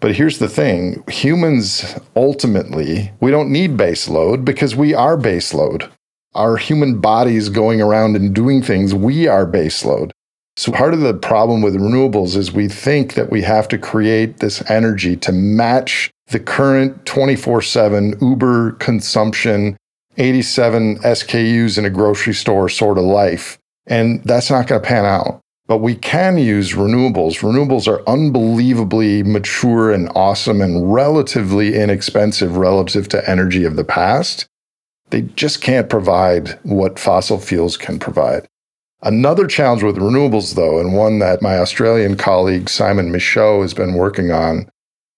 But 0.00 0.14
here's 0.14 0.38
the 0.38 0.48
thing 0.48 1.02
humans 1.08 1.98
ultimately, 2.14 3.12
we 3.20 3.32
don't 3.32 3.50
need 3.50 3.76
base 3.76 4.08
load 4.08 4.44
because 4.44 4.76
we 4.76 4.94
are 4.94 5.16
base 5.16 5.52
load. 5.52 5.90
Our 6.34 6.56
human 6.56 7.00
bodies 7.00 7.48
going 7.48 7.80
around 7.80 8.14
and 8.14 8.32
doing 8.32 8.62
things, 8.62 8.94
we 8.94 9.26
are 9.26 9.44
base 9.44 9.84
load. 9.84 10.12
So 10.56 10.70
part 10.70 10.94
of 10.94 11.00
the 11.00 11.14
problem 11.14 11.62
with 11.62 11.74
renewables 11.74 12.36
is 12.36 12.52
we 12.52 12.68
think 12.68 13.14
that 13.14 13.30
we 13.30 13.42
have 13.42 13.66
to 13.68 13.78
create 13.78 14.38
this 14.38 14.62
energy 14.70 15.16
to 15.16 15.32
match 15.32 16.10
the 16.28 16.40
current 16.40 17.04
24 17.06 17.62
7 17.62 18.18
Uber 18.20 18.72
consumption 18.72 19.76
87 20.18 20.98
SKUs 20.98 21.78
in 21.78 21.84
a 21.84 21.90
grocery 21.90 22.34
store 22.34 22.68
sort 22.68 22.98
of 22.98 23.04
life. 23.04 23.58
And 23.86 24.22
that's 24.24 24.50
not 24.50 24.66
going 24.66 24.82
to 24.82 24.86
pan 24.86 25.04
out. 25.04 25.40
But 25.66 25.78
we 25.78 25.94
can 25.94 26.38
use 26.38 26.72
renewables. 26.72 27.40
Renewables 27.40 27.86
are 27.86 28.06
unbelievably 28.08 29.22
mature 29.22 29.92
and 29.92 30.10
awesome 30.14 30.60
and 30.60 30.92
relatively 30.92 31.74
inexpensive 31.74 32.56
relative 32.56 33.08
to 33.10 33.30
energy 33.30 33.64
of 33.64 33.76
the 33.76 33.84
past. 33.84 34.46
They 35.10 35.22
just 35.22 35.60
can't 35.60 35.90
provide 35.90 36.58
what 36.62 36.98
fossil 36.98 37.38
fuels 37.38 37.76
can 37.76 37.98
provide. 37.98 38.46
Another 39.02 39.46
challenge 39.46 39.82
with 39.82 39.96
renewables, 39.96 40.54
though, 40.54 40.80
and 40.80 40.96
one 40.96 41.18
that 41.20 41.40
my 41.40 41.58
Australian 41.58 42.16
colleague 42.16 42.68
Simon 42.68 43.12
Michaux 43.12 43.62
has 43.62 43.72
been 43.72 43.94
working 43.94 44.32
on, 44.32 44.68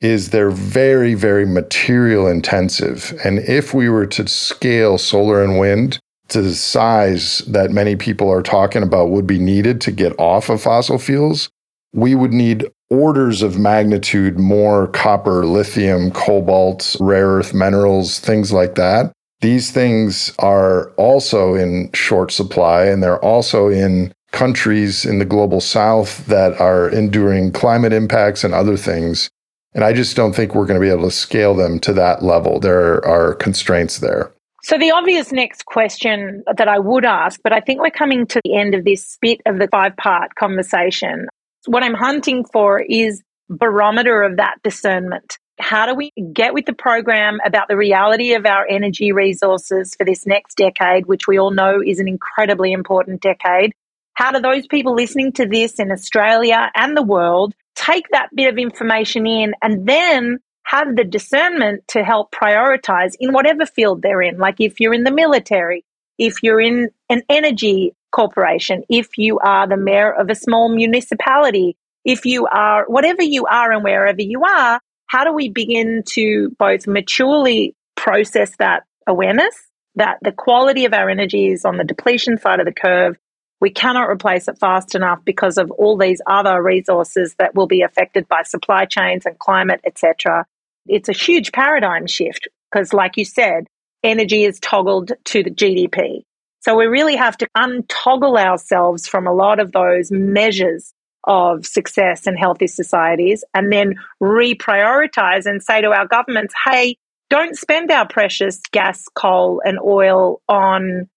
is 0.00 0.30
they're 0.30 0.50
very, 0.50 1.14
very 1.14 1.46
material 1.46 2.26
intensive. 2.26 3.18
And 3.24 3.38
if 3.40 3.74
we 3.74 3.88
were 3.88 4.06
to 4.06 4.26
scale 4.26 4.98
solar 4.98 5.42
and 5.42 5.58
wind 5.58 5.98
to 6.28 6.42
the 6.42 6.54
size 6.54 7.38
that 7.48 7.70
many 7.70 7.96
people 7.96 8.30
are 8.30 8.42
talking 8.42 8.82
about 8.82 9.10
would 9.10 9.26
be 9.26 9.38
needed 9.38 9.80
to 9.82 9.92
get 9.92 10.18
off 10.18 10.48
of 10.48 10.62
fossil 10.62 10.98
fuels, 10.98 11.50
we 11.92 12.14
would 12.14 12.32
need 12.32 12.70
orders 12.88 13.42
of 13.42 13.58
magnitude 13.58 14.38
more 14.38 14.88
copper, 14.88 15.44
lithium, 15.44 16.10
cobalt, 16.10 16.96
rare 17.00 17.28
earth 17.28 17.52
minerals, 17.52 18.18
things 18.20 18.52
like 18.52 18.76
that. 18.76 19.12
These 19.40 19.70
things 19.70 20.32
are 20.38 20.90
also 20.92 21.54
in 21.54 21.90
short 21.92 22.30
supply 22.30 22.84
and 22.84 23.02
they're 23.02 23.24
also 23.24 23.68
in 23.68 24.12
countries 24.32 25.04
in 25.04 25.18
the 25.18 25.24
global 25.24 25.60
south 25.60 26.26
that 26.26 26.60
are 26.60 26.88
enduring 26.88 27.52
climate 27.52 27.92
impacts 27.92 28.44
and 28.44 28.54
other 28.54 28.76
things. 28.76 29.30
And 29.74 29.84
I 29.84 29.92
just 29.92 30.16
don't 30.16 30.34
think 30.34 30.54
we're 30.54 30.66
going 30.66 30.80
to 30.80 30.84
be 30.84 30.90
able 30.90 31.04
to 31.04 31.14
scale 31.14 31.54
them 31.54 31.78
to 31.80 31.92
that 31.92 32.22
level. 32.22 32.58
There 32.58 33.04
are 33.06 33.34
constraints 33.34 33.98
there. 33.98 34.32
So, 34.62 34.76
the 34.76 34.90
obvious 34.90 35.32
next 35.32 35.64
question 35.64 36.42
that 36.54 36.68
I 36.68 36.78
would 36.78 37.04
ask, 37.04 37.40
but 37.42 37.52
I 37.52 37.60
think 37.60 37.80
we're 37.80 37.90
coming 37.90 38.26
to 38.26 38.40
the 38.44 38.56
end 38.56 38.74
of 38.74 38.84
this 38.84 39.16
bit 39.20 39.40
of 39.46 39.58
the 39.58 39.68
five 39.68 39.96
part 39.96 40.34
conversation. 40.34 41.28
What 41.66 41.82
I'm 41.82 41.94
hunting 41.94 42.44
for 42.44 42.80
is 42.80 43.22
barometer 43.48 44.22
of 44.22 44.36
that 44.36 44.56
discernment. 44.62 45.38
How 45.58 45.86
do 45.86 45.94
we 45.94 46.10
get 46.32 46.54
with 46.54 46.66
the 46.66 46.72
program 46.72 47.38
about 47.44 47.68
the 47.68 47.76
reality 47.76 48.34
of 48.34 48.46
our 48.46 48.66
energy 48.68 49.12
resources 49.12 49.94
for 49.94 50.04
this 50.04 50.26
next 50.26 50.56
decade, 50.56 51.06
which 51.06 51.26
we 51.26 51.38
all 51.38 51.50
know 51.50 51.82
is 51.84 51.98
an 51.98 52.08
incredibly 52.08 52.72
important 52.72 53.20
decade? 53.20 53.72
How 54.14 54.32
do 54.32 54.40
those 54.40 54.66
people 54.66 54.94
listening 54.94 55.32
to 55.32 55.46
this 55.46 55.78
in 55.78 55.90
Australia 55.90 56.70
and 56.74 56.96
the 56.96 57.02
world 57.02 57.54
take 57.80 58.04
that 58.12 58.28
bit 58.34 58.52
of 58.52 58.58
information 58.58 59.26
in 59.26 59.54
and 59.62 59.86
then 59.86 60.38
have 60.64 60.94
the 60.94 61.04
discernment 61.04 61.82
to 61.88 62.04
help 62.04 62.30
prioritize 62.30 63.14
in 63.18 63.32
whatever 63.32 63.64
field 63.64 64.02
they're 64.02 64.22
in. 64.22 64.38
Like 64.38 64.56
if 64.60 64.78
you're 64.80 64.94
in 64.94 65.04
the 65.04 65.10
military, 65.10 65.84
if 66.18 66.42
you're 66.42 66.60
in 66.60 66.90
an 67.08 67.22
energy 67.28 67.94
corporation, 68.12 68.84
if 68.90 69.16
you 69.16 69.38
are 69.38 69.66
the 69.66 69.78
mayor 69.78 70.12
of 70.12 70.28
a 70.28 70.34
small 70.34 70.68
municipality, 70.68 71.76
if 72.04 72.26
you 72.26 72.46
are 72.46 72.84
whatever 72.86 73.22
you 73.22 73.46
are 73.46 73.72
and 73.72 73.82
wherever 73.82 74.20
you 74.22 74.44
are, 74.44 74.80
how 75.06 75.24
do 75.24 75.32
we 75.32 75.48
begin 75.48 76.02
to 76.10 76.54
both 76.58 76.86
maturely 76.86 77.74
process 77.96 78.54
that 78.58 78.84
awareness 79.06 79.54
that 79.96 80.18
the 80.22 80.32
quality 80.32 80.84
of 80.84 80.92
our 80.92 81.08
energy 81.08 81.48
is 81.48 81.64
on 81.64 81.78
the 81.78 81.84
depletion 81.84 82.36
side 82.36 82.60
of 82.60 82.66
the 82.66 82.72
curve? 82.72 83.16
We 83.60 83.70
cannot 83.70 84.08
replace 84.08 84.48
it 84.48 84.58
fast 84.58 84.94
enough 84.94 85.20
because 85.24 85.58
of 85.58 85.70
all 85.70 85.98
these 85.98 86.22
other 86.26 86.62
resources 86.62 87.34
that 87.38 87.54
will 87.54 87.66
be 87.66 87.82
affected 87.82 88.26
by 88.28 88.42
supply 88.42 88.86
chains 88.86 89.26
and 89.26 89.38
climate, 89.38 89.80
etc. 89.84 90.46
It's 90.86 91.08
a 91.08 91.12
huge 91.12 91.52
paradigm 91.52 92.06
shift 92.06 92.48
because, 92.70 92.92
like 92.92 93.16
you 93.16 93.24
said, 93.24 93.66
energy 94.02 94.44
is 94.44 94.58
toggled 94.60 95.12
to 95.26 95.42
the 95.42 95.50
GDP. 95.50 96.22
So 96.60 96.76
we 96.76 96.86
really 96.86 97.16
have 97.16 97.36
to 97.38 97.48
untoggle 97.56 98.38
ourselves 98.38 99.06
from 99.06 99.26
a 99.26 99.32
lot 99.32 99.60
of 99.60 99.72
those 99.72 100.10
measures 100.10 100.92
of 101.24 101.66
success 101.66 102.26
and 102.26 102.38
healthy 102.38 102.66
societies 102.66 103.44
and 103.54 103.70
then 103.72 103.94
reprioritize 104.22 105.46
and 105.46 105.62
say 105.62 105.82
to 105.82 105.88
our 105.88 106.06
governments, 106.06 106.54
hey, 106.66 106.96
don't 107.28 107.56
spend 107.56 107.90
our 107.90 108.08
precious 108.08 108.60
gas, 108.72 109.04
coal, 109.14 109.62
and 109.64 109.78
oil 109.78 110.40
on 110.48 111.08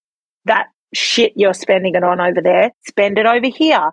that 0.46 0.68
shit 0.94 1.34
you're 1.36 1.54
spending 1.54 1.96
it 1.96 2.04
on 2.04 2.22
over 2.22 2.41
there. 2.41 2.72
Spend 2.88 3.18
it 3.18 3.26
over 3.26 3.48
here. 3.48 3.91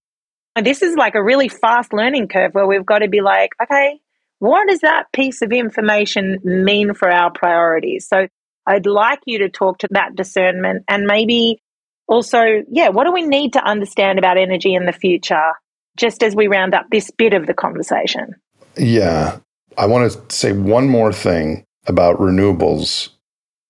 And 0.56 0.66
this 0.66 0.82
is 0.82 0.96
like 0.96 1.14
a 1.14 1.22
really 1.22 1.48
fast 1.48 1.92
learning 1.92 2.28
curve 2.28 2.52
where 2.52 2.66
we've 2.66 2.86
got 2.86 2.98
to 2.98 3.08
be 3.08 3.20
like, 3.20 3.50
okay, 3.62 4.00
what 4.40 4.68
does 4.68 4.80
that 4.80 5.12
piece 5.12 5.42
of 5.42 5.52
information 5.52 6.38
mean 6.42 6.94
for 6.94 7.10
our 7.10 7.30
priorities? 7.30 8.08
So 8.08 8.26
I'd 8.66 8.86
like 8.86 9.20
you 9.26 9.38
to 9.40 9.48
talk 9.48 9.78
to 9.78 9.88
that 9.92 10.16
discernment 10.16 10.84
and 10.88 11.06
maybe 11.06 11.60
also, 12.06 12.42
yeah, 12.68 12.88
what 12.88 13.04
do 13.04 13.12
we 13.12 13.22
need 13.22 13.52
to 13.52 13.64
understand 13.64 14.18
about 14.18 14.36
energy 14.36 14.74
in 14.74 14.84
the 14.84 14.92
future, 14.92 15.52
just 15.96 16.22
as 16.22 16.34
we 16.34 16.48
round 16.48 16.74
up 16.74 16.86
this 16.90 17.10
bit 17.10 17.32
of 17.34 17.46
the 17.46 17.54
conversation? 17.54 18.34
Yeah. 18.76 19.38
I 19.78 19.86
want 19.86 20.10
to 20.10 20.34
say 20.34 20.52
one 20.52 20.88
more 20.88 21.12
thing 21.12 21.64
about 21.86 22.18
renewables. 22.18 23.10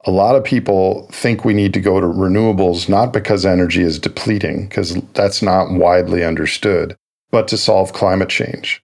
A 0.07 0.11
lot 0.11 0.35
of 0.35 0.45
people 0.45 1.07
think 1.13 1.45
we 1.45 1.53
need 1.53 1.75
to 1.75 1.81
go 1.81 2.01
to 2.01 2.07
renewables 2.07 2.89
not 2.89 3.13
because 3.13 3.45
energy 3.45 3.83
is 3.83 3.99
depleting, 3.99 4.67
because 4.67 4.95
that's 5.15 5.43
not 5.43 5.71
widely 5.71 6.25
understood, 6.25 6.97
but 7.31 7.49
to 7.49 7.59
solve 7.59 7.93
climate 7.93 8.31
change. 8.31 8.83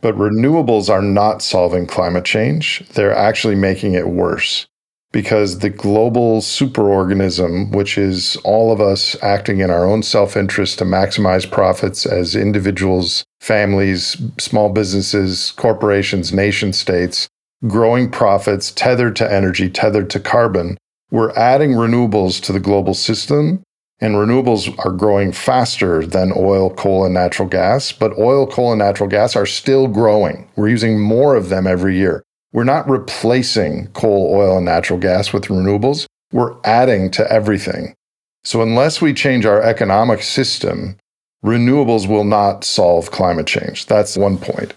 But 0.00 0.16
renewables 0.16 0.88
are 0.88 1.02
not 1.02 1.42
solving 1.42 1.86
climate 1.86 2.24
change, 2.24 2.82
they're 2.94 3.14
actually 3.14 3.56
making 3.56 3.94
it 3.94 4.08
worse 4.08 4.66
because 5.14 5.60
the 5.60 5.70
global 5.70 6.40
superorganism, 6.40 7.70
which 7.72 7.96
is 7.96 8.36
all 8.38 8.72
of 8.72 8.80
us 8.80 9.16
acting 9.22 9.60
in 9.60 9.70
our 9.70 9.84
own 9.84 10.02
self 10.02 10.36
interest 10.36 10.80
to 10.80 10.84
maximize 10.84 11.48
profits 11.48 12.04
as 12.04 12.34
individuals, 12.34 13.24
families, 13.40 14.20
small 14.38 14.70
businesses, 14.70 15.52
corporations, 15.52 16.32
nation 16.32 16.72
states, 16.72 17.28
growing 17.66 18.10
profits 18.10 18.70
tethered 18.70 19.16
to 19.16 19.32
energy, 19.32 19.68
tethered 19.68 20.10
to 20.10 20.20
carbon, 20.20 20.76
we're 21.10 21.32
adding 21.32 21.72
renewables 21.72 22.42
to 22.42 22.52
the 22.52 22.60
global 22.60 22.94
system. 22.94 23.62
And 24.00 24.16
renewables 24.16 24.76
are 24.84 24.90
growing 24.90 25.30
faster 25.30 26.04
than 26.04 26.32
oil, 26.36 26.68
coal, 26.68 27.04
and 27.04 27.14
natural 27.14 27.48
gas. 27.48 27.92
But 27.92 28.18
oil, 28.18 28.46
coal, 28.46 28.72
and 28.72 28.80
natural 28.80 29.08
gas 29.08 29.36
are 29.36 29.46
still 29.46 29.86
growing. 29.86 30.50
We're 30.56 30.68
using 30.68 31.00
more 31.00 31.36
of 31.36 31.48
them 31.48 31.66
every 31.66 31.96
year. 31.96 32.24
We're 32.52 32.64
not 32.64 32.88
replacing 32.88 33.88
coal, 33.92 34.34
oil, 34.34 34.56
and 34.56 34.64
natural 34.64 34.98
gas 34.98 35.32
with 35.32 35.44
renewables. 35.44 36.06
We're 36.32 36.56
adding 36.64 37.10
to 37.12 37.32
everything. 37.32 37.94
So, 38.42 38.60
unless 38.60 39.00
we 39.00 39.14
change 39.14 39.46
our 39.46 39.62
economic 39.62 40.22
system, 40.22 40.96
renewables 41.44 42.08
will 42.08 42.24
not 42.24 42.64
solve 42.64 43.10
climate 43.10 43.46
change. 43.46 43.86
That's 43.86 44.16
one 44.16 44.38
point. 44.38 44.74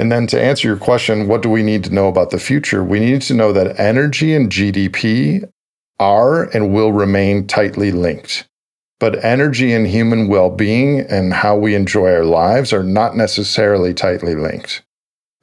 And 0.00 0.10
then 0.10 0.26
to 0.28 0.42
answer 0.42 0.66
your 0.66 0.78
question, 0.78 1.28
what 1.28 1.42
do 1.42 1.50
we 1.50 1.62
need 1.62 1.84
to 1.84 1.92
know 1.92 2.08
about 2.08 2.30
the 2.30 2.38
future? 2.38 2.82
We 2.82 3.00
need 3.00 3.20
to 3.22 3.34
know 3.34 3.52
that 3.52 3.78
energy 3.78 4.34
and 4.34 4.48
GDP 4.48 5.46
are 5.98 6.44
and 6.56 6.72
will 6.72 6.90
remain 6.90 7.46
tightly 7.46 7.92
linked. 7.92 8.48
But 8.98 9.22
energy 9.22 9.74
and 9.74 9.86
human 9.86 10.26
well 10.26 10.48
being 10.48 11.00
and 11.00 11.34
how 11.34 11.54
we 11.54 11.74
enjoy 11.74 12.14
our 12.14 12.24
lives 12.24 12.72
are 12.72 12.82
not 12.82 13.14
necessarily 13.14 13.92
tightly 13.92 14.34
linked 14.34 14.82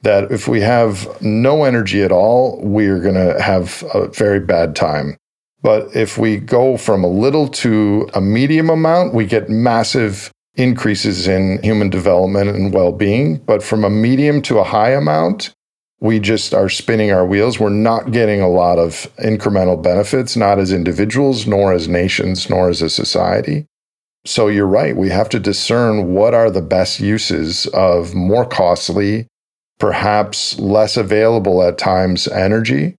that 0.01 0.31
if 0.31 0.47
we 0.47 0.61
have 0.61 1.21
no 1.21 1.63
energy 1.63 2.01
at 2.01 2.11
all, 2.11 2.59
we're 2.63 2.99
going 2.99 3.13
to 3.13 3.39
have 3.39 3.83
a 3.93 4.07
very 4.07 4.39
bad 4.39 4.75
time. 4.75 5.17
But 5.61 5.95
if 5.95 6.17
we 6.17 6.37
go 6.37 6.77
from 6.77 7.03
a 7.03 7.09
little 7.09 7.47
to 7.49 8.09
a 8.15 8.21
medium 8.21 8.71
amount, 8.71 9.13
we 9.13 9.25
get 9.25 9.49
massive 9.49 10.31
increases 10.57 11.27
in 11.27 11.61
human 11.63 11.89
development 11.89 12.49
and 12.49 12.73
well 12.73 12.91
being. 12.91 13.37
But 13.37 13.63
from 13.63 13.83
a 13.83 13.89
medium 13.89 14.41
to 14.43 14.59
a 14.59 14.63
high 14.63 14.91
amount, 14.91 15.53
we 15.99 16.19
just 16.19 16.53
are 16.53 16.69
spinning 16.69 17.11
our 17.11 17.25
wheels. 17.25 17.59
We're 17.59 17.69
not 17.69 18.11
getting 18.11 18.41
a 18.41 18.49
lot 18.49 18.77
of 18.77 19.09
incremental 19.17 19.81
benefits, 19.81 20.35
not 20.35 20.59
as 20.59 20.71
individuals, 20.71 21.47
nor 21.47 21.73
as 21.73 21.87
nations, 21.87 22.49
nor 22.49 22.69
as 22.69 22.81
a 22.81 22.89
society. 22.89 23.65
So 24.25 24.47
you're 24.47 24.67
right. 24.67 24.95
We 24.95 25.09
have 25.09 25.29
to 25.29 25.39
discern 25.39 26.13
what 26.13 26.33
are 26.33 26.51
the 26.51 26.61
best 26.61 26.99
uses 26.99 27.65
of 27.67 28.13
more 28.13 28.45
costly 28.45 29.27
perhaps 29.79 30.57
less 30.59 30.97
available 30.97 31.61
at 31.63 31.77
times 31.77 32.27
energy. 32.27 32.95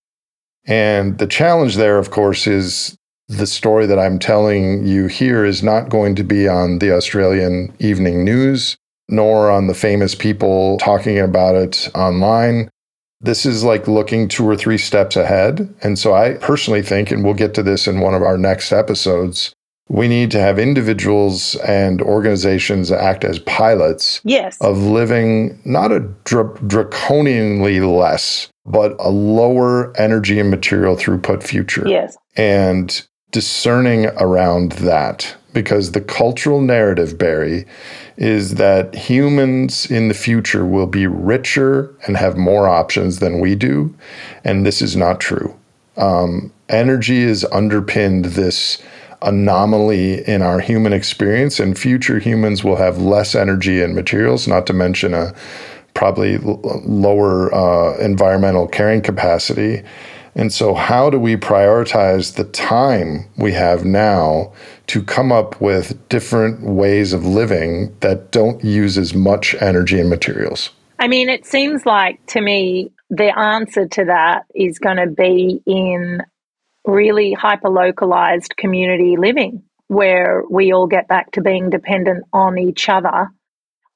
And 0.64 1.18
the 1.18 1.26
challenge 1.26 1.76
there, 1.76 1.98
of 1.98 2.10
course, 2.10 2.46
is 2.46 2.97
the 3.28 3.46
story 3.46 3.86
that 3.86 3.98
I'm 3.98 4.18
telling 4.18 4.86
you 4.86 5.06
here 5.06 5.44
is 5.44 5.62
not 5.62 5.90
going 5.90 6.14
to 6.16 6.24
be 6.24 6.48
on 6.48 6.78
the 6.78 6.92
Australian 6.92 7.74
evening 7.78 8.24
news, 8.24 8.76
nor 9.08 9.50
on 9.50 9.66
the 9.66 9.74
famous 9.74 10.14
people 10.14 10.78
talking 10.78 11.18
about 11.18 11.54
it 11.54 11.90
online. 11.94 12.70
This 13.20 13.44
is 13.44 13.64
like 13.64 13.86
looking 13.86 14.28
two 14.28 14.48
or 14.48 14.56
three 14.56 14.78
steps 14.78 15.16
ahead. 15.16 15.72
And 15.82 15.98
so 15.98 16.14
I 16.14 16.34
personally 16.34 16.82
think, 16.82 17.10
and 17.10 17.22
we'll 17.22 17.34
get 17.34 17.52
to 17.54 17.62
this 17.62 17.86
in 17.86 18.00
one 18.00 18.14
of 18.14 18.22
our 18.22 18.38
next 18.38 18.72
episodes, 18.72 19.52
we 19.90 20.08
need 20.08 20.30
to 20.30 20.40
have 20.40 20.58
individuals 20.58 21.54
and 21.56 22.00
organizations 22.00 22.92
act 22.92 23.24
as 23.24 23.38
pilots 23.40 24.20
yes. 24.24 24.58
of 24.60 24.78
living 24.78 25.58
not 25.64 25.92
a 25.92 26.00
dra- 26.24 26.54
draconianly 26.60 27.80
less, 27.80 28.48
but 28.64 28.94
a 28.98 29.08
lower 29.08 29.94
energy 29.98 30.38
and 30.38 30.50
material 30.50 30.94
throughput 30.94 31.42
future. 31.42 31.84
Yes. 31.86 32.16
And 32.36 33.06
discerning 33.30 34.06
around 34.16 34.72
that 34.72 35.36
because 35.52 35.92
the 35.92 36.00
cultural 36.00 36.60
narrative, 36.60 37.18
Berry, 37.18 37.66
is 38.16 38.54
that 38.56 38.94
humans 38.94 39.90
in 39.90 40.08
the 40.08 40.14
future 40.14 40.64
will 40.64 40.86
be 40.86 41.06
richer 41.06 41.94
and 42.06 42.16
have 42.16 42.36
more 42.36 42.68
options 42.68 43.18
than 43.18 43.40
we 43.40 43.54
do. 43.54 43.94
And 44.44 44.64
this 44.64 44.82
is 44.82 44.96
not 44.96 45.20
true. 45.20 45.58
Um, 45.96 46.52
energy 46.68 47.24
has 47.24 47.44
underpinned 47.46 48.26
this 48.26 48.80
anomaly 49.22 50.26
in 50.28 50.42
our 50.42 50.60
human 50.60 50.92
experience, 50.92 51.58
and 51.58 51.78
future 51.78 52.18
humans 52.18 52.62
will 52.62 52.76
have 52.76 52.98
less 52.98 53.34
energy 53.34 53.82
and 53.82 53.94
materials, 53.94 54.46
not 54.46 54.66
to 54.66 54.72
mention 54.72 55.12
a 55.12 55.34
probably 55.94 56.34
l- 56.36 56.60
lower 56.84 57.52
uh, 57.52 57.98
environmental 57.98 58.68
carrying 58.68 59.02
capacity. 59.02 59.82
And 60.38 60.52
so, 60.52 60.72
how 60.72 61.10
do 61.10 61.18
we 61.18 61.36
prioritize 61.36 62.36
the 62.36 62.44
time 62.44 63.28
we 63.36 63.52
have 63.52 63.84
now 63.84 64.52
to 64.86 65.02
come 65.02 65.32
up 65.32 65.60
with 65.60 66.08
different 66.08 66.62
ways 66.62 67.12
of 67.12 67.26
living 67.26 67.96
that 68.00 68.30
don't 68.30 68.62
use 68.62 68.96
as 68.96 69.14
much 69.14 69.56
energy 69.60 69.98
and 69.98 70.08
materials? 70.08 70.70
I 71.00 71.08
mean, 71.08 71.28
it 71.28 71.44
seems 71.44 71.84
like 71.84 72.24
to 72.26 72.40
me 72.40 72.92
the 73.10 73.36
answer 73.36 73.88
to 73.88 74.04
that 74.04 74.44
is 74.54 74.78
going 74.78 74.98
to 74.98 75.08
be 75.08 75.60
in 75.66 76.20
really 76.86 77.32
hyper 77.32 77.68
localized 77.68 78.56
community 78.56 79.16
living 79.18 79.64
where 79.88 80.44
we 80.48 80.72
all 80.72 80.86
get 80.86 81.08
back 81.08 81.32
to 81.32 81.40
being 81.40 81.68
dependent 81.68 82.24
on 82.32 82.58
each 82.58 82.88
other. 82.88 83.28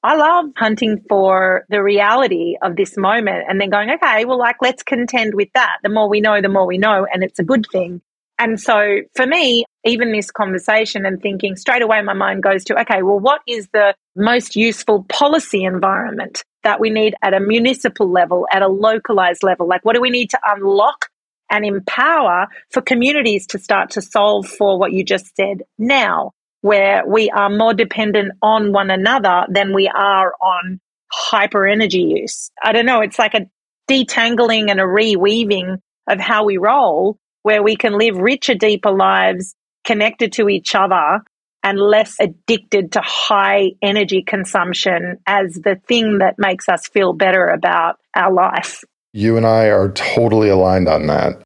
I 0.03 0.15
love 0.15 0.51
hunting 0.57 1.01
for 1.07 1.65
the 1.69 1.81
reality 1.81 2.57
of 2.61 2.75
this 2.75 2.97
moment 2.97 3.45
and 3.47 3.59
then 3.59 3.69
going, 3.69 3.89
okay, 3.91 4.25
well, 4.25 4.37
like, 4.37 4.57
let's 4.61 4.83
contend 4.83 5.33
with 5.33 5.47
that. 5.55 5.77
The 5.81 5.89
more 5.89 6.09
we 6.09 6.19
know, 6.19 6.41
the 6.41 6.49
more 6.49 6.67
we 6.67 6.77
know, 6.77 7.07
and 7.11 7.23
it's 7.23 7.39
a 7.39 7.43
good 7.43 7.65
thing. 7.71 8.01
And 8.37 8.59
so 8.59 8.97
for 9.15 9.25
me, 9.25 9.63
even 9.85 10.11
this 10.11 10.29
conversation 10.29 11.05
and 11.05 11.21
thinking 11.21 11.55
straight 11.55 11.81
away, 11.81 12.01
my 12.01 12.13
mind 12.13 12.43
goes 12.43 12.65
to, 12.65 12.81
okay, 12.81 13.01
well, 13.01 13.19
what 13.19 13.41
is 13.47 13.69
the 13.71 13.95
most 14.15 14.57
useful 14.57 15.05
policy 15.07 15.63
environment 15.63 16.43
that 16.63 16.81
we 16.81 16.89
need 16.89 17.15
at 17.21 17.33
a 17.33 17.39
municipal 17.39 18.09
level, 18.09 18.45
at 18.51 18.61
a 18.61 18.67
localized 18.67 19.43
level? 19.43 19.67
Like, 19.67 19.85
what 19.85 19.95
do 19.95 20.01
we 20.01 20.09
need 20.09 20.31
to 20.31 20.39
unlock 20.45 21.07
and 21.49 21.63
empower 21.65 22.47
for 22.71 22.81
communities 22.81 23.47
to 23.47 23.59
start 23.59 23.91
to 23.91 24.01
solve 24.01 24.47
for 24.47 24.77
what 24.77 24.91
you 24.91 25.05
just 25.05 25.35
said 25.35 25.61
now, 25.77 26.31
where 26.63 27.03
we 27.05 27.29
are 27.29 27.49
more 27.49 27.73
dependent 27.73 28.31
on 28.41 28.71
one 28.71 28.89
another 28.89 29.45
than 29.49 29.73
we 29.73 29.89
are 29.89 30.33
on 30.41 30.79
hyper 31.11 31.67
energy 31.67 32.15
use. 32.21 32.51
I 32.63 32.71
don't 32.71 32.85
know, 32.85 33.01
it's 33.01 33.19
like 33.19 33.33
a 33.33 33.47
detangling 33.91 34.71
and 34.71 34.79
a 34.79 34.83
reweaving 34.83 35.79
of 36.07 36.19
how 36.21 36.45
we 36.45 36.55
roll, 36.55 37.17
where 37.41 37.61
we 37.61 37.75
can 37.75 37.97
live 37.97 38.15
richer, 38.15 38.55
deeper 38.55 38.91
lives 38.91 39.53
connected 39.83 40.31
to 40.33 40.47
each 40.47 40.73
other 40.73 41.19
and 41.63 41.77
less 41.77 42.15
addicted 42.21 42.93
to 42.93 43.01
high 43.03 43.71
energy 43.81 44.23
consumption 44.23 45.17
as 45.27 45.55
the 45.55 45.81
thing 45.85 46.19
that 46.19 46.35
makes 46.37 46.69
us 46.69 46.87
feel 46.87 47.11
better 47.11 47.45
about 47.45 47.97
our 48.15 48.31
life. 48.31 48.85
You 49.11 49.35
and 49.35 49.45
I 49.45 49.65
are 49.65 49.91
totally 49.91 50.47
aligned 50.47 50.87
on 50.87 51.07
that. 51.07 51.43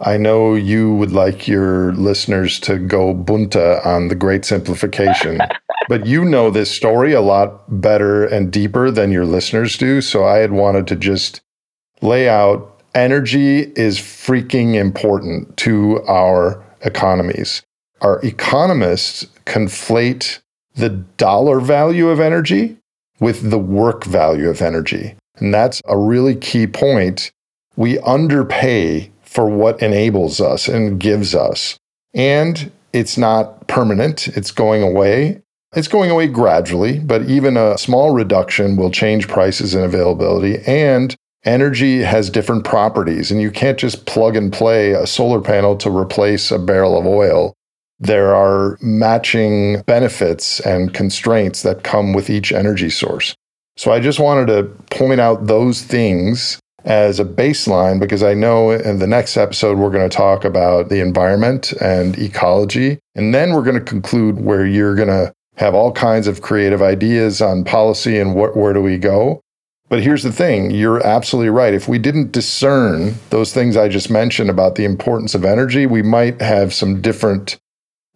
I 0.00 0.16
know 0.16 0.54
you 0.54 0.94
would 0.94 1.12
like 1.12 1.48
your 1.48 1.92
listeners 1.94 2.60
to 2.60 2.78
go 2.78 3.14
bunta 3.14 3.84
on 3.84 4.08
the 4.08 4.14
great 4.14 4.44
simplification, 4.44 5.40
but 5.88 6.06
you 6.06 6.24
know 6.24 6.50
this 6.50 6.70
story 6.70 7.12
a 7.12 7.20
lot 7.20 7.80
better 7.80 8.24
and 8.24 8.52
deeper 8.52 8.90
than 8.90 9.10
your 9.10 9.26
listeners 9.26 9.76
do. 9.76 10.00
So 10.00 10.24
I 10.24 10.38
had 10.38 10.52
wanted 10.52 10.86
to 10.88 10.96
just 10.96 11.40
lay 12.00 12.28
out 12.28 12.80
energy 12.94 13.72
is 13.76 13.98
freaking 13.98 14.74
important 14.74 15.56
to 15.58 16.02
our 16.06 16.64
economies. 16.82 17.62
Our 18.00 18.20
economists 18.24 19.26
conflate 19.46 20.40
the 20.74 20.90
dollar 20.90 21.60
value 21.60 22.08
of 22.08 22.20
energy 22.20 22.76
with 23.20 23.50
the 23.50 23.58
work 23.58 24.04
value 24.04 24.48
of 24.48 24.62
energy. 24.62 25.16
And 25.36 25.52
that's 25.52 25.82
a 25.86 25.98
really 25.98 26.36
key 26.36 26.66
point. 26.66 27.32
We 27.76 27.98
underpay 28.00 29.10
for 29.38 29.46
what 29.48 29.80
enables 29.80 30.40
us 30.40 30.66
and 30.66 30.98
gives 30.98 31.32
us. 31.32 31.78
And 32.12 32.72
it's 32.92 33.16
not 33.16 33.68
permanent, 33.68 34.26
it's 34.26 34.50
going 34.50 34.82
away. 34.82 35.42
It's 35.76 35.86
going 35.86 36.10
away 36.10 36.26
gradually, 36.26 36.98
but 36.98 37.22
even 37.30 37.56
a 37.56 37.78
small 37.78 38.12
reduction 38.12 38.74
will 38.74 38.90
change 38.90 39.28
prices 39.28 39.76
and 39.76 39.84
availability. 39.84 40.58
And 40.66 41.14
energy 41.44 42.00
has 42.00 42.30
different 42.30 42.64
properties, 42.64 43.30
and 43.30 43.40
you 43.40 43.52
can't 43.52 43.78
just 43.78 44.06
plug 44.06 44.34
and 44.34 44.52
play 44.52 44.90
a 44.90 45.06
solar 45.06 45.40
panel 45.40 45.76
to 45.76 45.96
replace 45.96 46.50
a 46.50 46.58
barrel 46.58 46.98
of 46.98 47.06
oil. 47.06 47.54
There 48.00 48.34
are 48.34 48.76
matching 48.82 49.82
benefits 49.82 50.58
and 50.58 50.92
constraints 50.92 51.62
that 51.62 51.84
come 51.84 52.12
with 52.12 52.28
each 52.28 52.50
energy 52.50 52.90
source. 52.90 53.36
So 53.76 53.92
I 53.92 54.00
just 54.00 54.18
wanted 54.18 54.46
to 54.46 54.64
point 54.90 55.20
out 55.20 55.46
those 55.46 55.80
things 55.80 56.58
as 56.84 57.18
a 57.18 57.24
baseline 57.24 57.98
because 57.98 58.22
I 58.22 58.34
know 58.34 58.70
in 58.70 58.98
the 58.98 59.06
next 59.06 59.36
episode 59.36 59.78
we're 59.78 59.90
going 59.90 60.08
to 60.08 60.16
talk 60.16 60.44
about 60.44 60.88
the 60.88 61.00
environment 61.00 61.72
and 61.80 62.18
ecology. 62.18 62.98
And 63.14 63.34
then 63.34 63.52
we're 63.52 63.62
going 63.62 63.78
to 63.78 63.84
conclude 63.84 64.40
where 64.40 64.66
you're 64.66 64.94
going 64.94 65.08
to 65.08 65.32
have 65.56 65.74
all 65.74 65.92
kinds 65.92 66.26
of 66.26 66.40
creative 66.40 66.82
ideas 66.82 67.42
on 67.42 67.64
policy 67.64 68.18
and 68.18 68.32
wh- 68.32 68.56
where 68.56 68.72
do 68.72 68.80
we 68.80 68.96
go. 68.96 69.40
But 69.88 70.02
here's 70.02 70.22
the 70.22 70.32
thing 70.32 70.70
you're 70.70 71.04
absolutely 71.04 71.50
right. 71.50 71.74
If 71.74 71.88
we 71.88 71.98
didn't 71.98 72.32
discern 72.32 73.14
those 73.30 73.52
things 73.52 73.76
I 73.76 73.88
just 73.88 74.10
mentioned 74.10 74.50
about 74.50 74.74
the 74.74 74.84
importance 74.84 75.34
of 75.34 75.44
energy, 75.44 75.86
we 75.86 76.02
might 76.02 76.40
have 76.40 76.74
some 76.74 77.00
different 77.00 77.58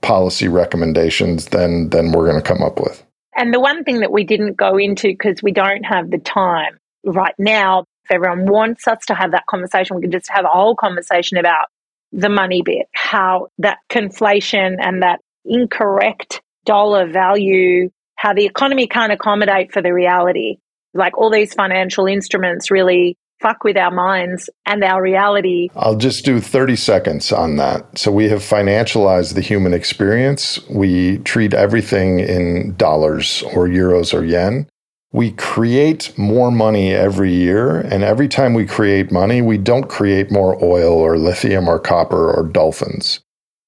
policy 0.03 0.49
recommendations 0.49 1.47
than 1.47 1.89
than 1.89 2.13
we're 2.13 2.29
going 2.29 2.41
to 2.41 2.47
come 2.47 2.63
up 2.63 2.79
with. 2.79 3.03
And 3.35 3.55
the 3.55 3.61
one 3.61 3.85
thing 3.85 4.01
that 4.01 4.13
we 4.13 4.25
didn't 4.25 4.57
go 4.57 4.77
into 4.77 5.09
because 5.09 5.43
we 5.43 5.53
don't 5.53 5.85
have 5.85 6.11
the 6.11 6.19
time 6.19 6.79
right 7.05 7.35
now, 7.39 7.87
everyone 8.13 8.47
wants 8.47 8.87
us 8.87 8.99
to 9.07 9.15
have 9.15 9.33
that 9.33 9.47
conversation, 9.47 9.97
we 9.97 10.03
can 10.03 10.13
just 10.13 10.31
have 10.31 10.45
a 10.45 10.49
whole 10.49 10.77
conversation 10.77 11.39
about 11.39 11.67
the 12.13 12.29
money 12.29 12.63
bit, 12.63 12.87
how 12.93 13.49
that 13.59 13.79
conflation 13.91 14.77
and 14.81 15.03
that 15.03 15.21
incorrect 15.45 16.43
dollar 16.65 17.07
value, 17.07 17.91
how 18.17 18.33
the 18.33 18.45
economy 18.45 18.87
can't 18.87 19.13
accommodate 19.13 19.73
for 19.73 19.83
the 19.83 19.93
reality. 19.93 20.59
Like 20.95 21.17
all 21.17 21.31
these 21.31 21.55
financial 21.55 22.07
instruments 22.07 22.71
really 22.71 23.17
fuck 23.41 23.65
with 23.65 23.77
our 23.77 23.91
minds 23.91 24.49
and 24.67 24.85
our 24.85 25.03
reality. 25.03 25.69
I'll 25.75 25.97
just 25.97 26.25
do 26.25 26.41
30 26.41 26.77
seconds 26.77 27.33
on 27.33 27.57
that. 27.57 27.99
So 27.99 28.13
we 28.13 28.29
have 28.29 28.41
financialized 28.41 29.35
the 29.35 29.41
human 29.41 29.75
experience. 29.75 30.61
We 30.69 31.19
treat 31.19 31.53
everything 31.53 32.21
in 32.21 32.77
dollars 32.77 33.43
or 33.43 33.67
euros 33.67 34.15
or 34.15 34.25
yen. 34.25 34.69
We 35.13 35.33
create 35.33 36.17
more 36.17 36.51
money 36.51 36.93
every 36.95 37.33
year. 37.33 37.81
And 37.81 38.03
every 38.03 38.29
time 38.29 38.55
we 38.55 38.67
create 38.67 39.13
money, 39.13 39.43
we 39.43 39.59
don't 39.59 39.89
create 39.89 40.31
more 40.31 40.59
oil 40.65 40.95
or 40.95 41.19
lithium 41.19 41.69
or 41.69 41.79
copper 41.79 42.33
or 42.33 42.49
dolphins. 42.49 43.21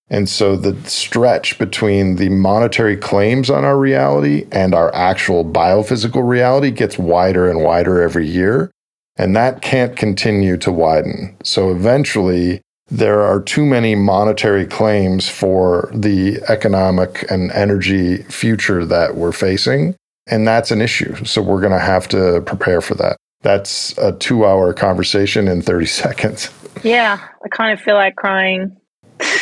And 0.08 0.28
so 0.28 0.56
the 0.56 0.76
stretch 0.88 1.58
between 1.58 2.16
the 2.16 2.28
monetary 2.28 2.96
claims 2.96 3.50
on 3.50 3.64
our 3.64 3.78
reality 3.78 4.46
and 4.52 4.74
our 4.74 4.94
actual 4.94 5.44
biophysical 5.44 6.26
reality 6.26 6.70
gets 6.70 6.98
wider 6.98 7.48
and 7.50 7.62
wider 7.62 8.02
every 8.02 8.26
year. 8.26 8.70
And 9.16 9.34
that 9.36 9.62
can't 9.62 9.96
continue 9.96 10.56
to 10.58 10.72
widen. 10.72 11.36
So 11.42 11.70
eventually, 11.70 12.60
there 12.88 13.22
are 13.22 13.40
too 13.40 13.64
many 13.64 13.94
monetary 13.94 14.66
claims 14.66 15.28
for 15.28 15.90
the 15.94 16.42
economic 16.48 17.30
and 17.30 17.50
energy 17.52 18.18
future 18.24 18.84
that 18.84 19.14
we're 19.14 19.32
facing. 19.32 19.94
And 20.26 20.46
that's 20.46 20.70
an 20.70 20.80
issue. 20.80 21.24
So 21.24 21.42
we're 21.42 21.60
going 21.60 21.72
to 21.72 21.78
have 21.78 22.08
to 22.08 22.40
prepare 22.42 22.80
for 22.80 22.94
that. 22.96 23.16
That's 23.42 23.96
a 23.98 24.12
two 24.12 24.46
hour 24.46 24.72
conversation 24.72 25.48
in 25.48 25.60
30 25.62 25.86
seconds. 26.04 26.50
Yeah, 26.82 27.18
I 27.44 27.48
kind 27.48 27.72
of 27.72 27.80
feel 27.84 27.94
like 27.94 28.16
crying. 28.16 28.76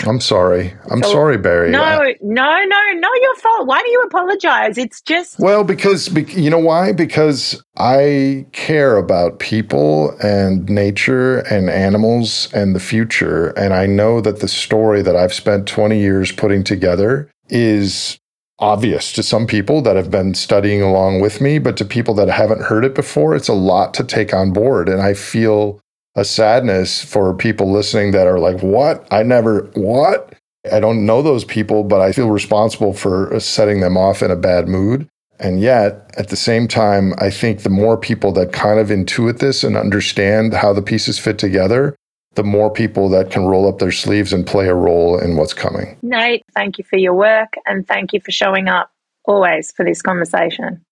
I'm 0.06 0.20
sorry. 0.20 0.74
I'm 0.90 1.02
So- 1.02 1.12
sorry, 1.12 1.38
Berry. 1.38 1.70
No, 1.70 1.82
I- 1.82 2.14
no, 2.20 2.44
no, 2.64 2.80
not 2.94 3.22
your 3.22 3.34
fault. 3.36 3.66
Why 3.66 3.80
do 3.82 3.90
you 3.90 4.02
apologize? 4.02 4.76
It's 4.76 5.00
just 5.00 5.38
well, 5.38 5.64
because 5.64 6.08
bec- 6.10 6.36
you 6.36 6.50
know 6.50 6.58
why? 6.58 6.92
Because 6.92 7.62
I 7.78 8.44
care 8.52 8.96
about 8.96 9.38
people 9.38 10.14
and 10.22 10.68
nature 10.68 11.38
and 11.50 11.70
animals 11.70 12.52
and 12.52 12.74
the 12.76 12.80
future. 12.80 13.48
And 13.50 13.72
I 13.72 13.86
know 13.86 14.20
that 14.20 14.40
the 14.40 14.48
story 14.48 15.00
that 15.02 15.16
I've 15.16 15.32
spent 15.32 15.66
20 15.66 15.98
years 15.98 16.32
putting 16.32 16.62
together 16.64 17.30
is 17.48 18.18
obvious 18.62 19.12
to 19.12 19.22
some 19.24 19.46
people 19.46 19.82
that 19.82 19.96
have 19.96 20.10
been 20.10 20.34
studying 20.34 20.80
along 20.80 21.20
with 21.20 21.40
me, 21.40 21.58
but 21.58 21.76
to 21.76 21.84
people 21.84 22.14
that 22.14 22.28
haven't 22.28 22.62
heard 22.62 22.84
it 22.84 22.94
before, 22.94 23.34
it's 23.34 23.48
a 23.48 23.52
lot 23.52 23.92
to 23.94 24.04
take 24.04 24.32
on 24.32 24.52
board. 24.52 24.88
And 24.88 25.02
I 25.02 25.14
feel 25.14 25.80
a 26.14 26.24
sadness 26.24 27.04
for 27.04 27.34
people 27.34 27.70
listening 27.72 28.12
that 28.12 28.28
are 28.28 28.38
like, 28.38 28.62
what? 28.62 29.06
I 29.10 29.24
never, 29.24 29.70
what? 29.74 30.34
I 30.70 30.78
don't 30.78 31.04
know 31.04 31.22
those 31.22 31.44
people, 31.44 31.82
but 31.82 32.00
I 32.00 32.12
feel 32.12 32.30
responsible 32.30 32.92
for 32.92 33.34
uh, 33.34 33.40
setting 33.40 33.80
them 33.80 33.96
off 33.96 34.22
in 34.22 34.30
a 34.30 34.36
bad 34.36 34.68
mood. 34.68 35.08
And 35.40 35.60
yet, 35.60 36.12
at 36.16 36.28
the 36.28 36.36
same 36.36 36.68
time, 36.68 37.14
I 37.18 37.30
think 37.30 37.62
the 37.62 37.68
more 37.68 37.96
people 37.96 38.30
that 38.32 38.52
kind 38.52 38.78
of 38.78 38.88
intuit 38.88 39.40
this 39.40 39.64
and 39.64 39.76
understand 39.76 40.54
how 40.54 40.72
the 40.72 40.82
pieces 40.82 41.18
fit 41.18 41.36
together, 41.36 41.96
the 42.34 42.42
more 42.42 42.70
people 42.70 43.08
that 43.10 43.30
can 43.30 43.44
roll 43.44 43.68
up 43.68 43.78
their 43.78 43.92
sleeves 43.92 44.32
and 44.32 44.46
play 44.46 44.68
a 44.68 44.74
role 44.74 45.18
in 45.18 45.36
what's 45.36 45.54
coming. 45.54 45.98
Nate, 46.02 46.44
thank 46.54 46.78
you 46.78 46.84
for 46.84 46.96
your 46.96 47.14
work 47.14 47.54
and 47.66 47.86
thank 47.86 48.12
you 48.12 48.20
for 48.20 48.30
showing 48.30 48.68
up 48.68 48.90
always 49.24 49.70
for 49.72 49.84
this 49.84 50.02
conversation. 50.02 50.84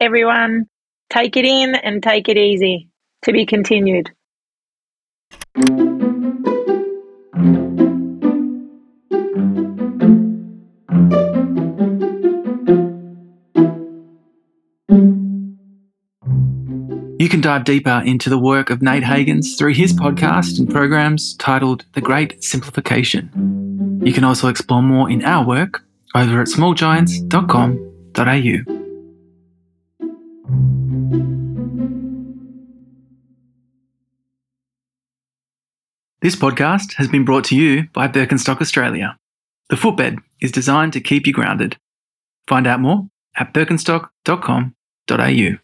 Everyone, 0.00 0.66
take 1.10 1.36
it 1.36 1.44
in 1.44 1.74
and 1.74 2.02
take 2.02 2.28
it 2.28 2.36
easy. 2.36 2.88
To 3.22 3.32
be 3.32 3.46
continued. 3.46 4.10
You 17.22 17.28
can 17.28 17.40
dive 17.40 17.62
deeper 17.62 18.02
into 18.04 18.28
the 18.28 18.36
work 18.36 18.68
of 18.68 18.82
Nate 18.82 19.04
Hagens 19.04 19.56
through 19.56 19.74
his 19.74 19.92
podcast 19.92 20.58
and 20.58 20.68
programs 20.68 21.36
titled 21.36 21.84
The 21.92 22.00
Great 22.00 22.42
Simplification. 22.42 24.00
You 24.04 24.12
can 24.12 24.24
also 24.24 24.48
explore 24.48 24.82
more 24.82 25.08
in 25.08 25.24
our 25.24 25.46
work 25.46 25.84
over 26.16 26.40
at 26.40 26.48
smallgiants.com.au. 26.48 28.72
This 36.22 36.34
podcast 36.34 36.94
has 36.94 37.06
been 37.06 37.24
brought 37.24 37.44
to 37.44 37.54
you 37.54 37.84
by 37.92 38.08
Birkenstock 38.08 38.60
Australia. 38.60 39.16
The 39.68 39.76
footbed 39.76 40.18
is 40.40 40.50
designed 40.50 40.92
to 40.94 41.00
keep 41.00 41.28
you 41.28 41.32
grounded. 41.32 41.76
Find 42.48 42.66
out 42.66 42.80
more 42.80 43.06
at 43.36 43.54
birkenstock.com.au. 43.54 45.58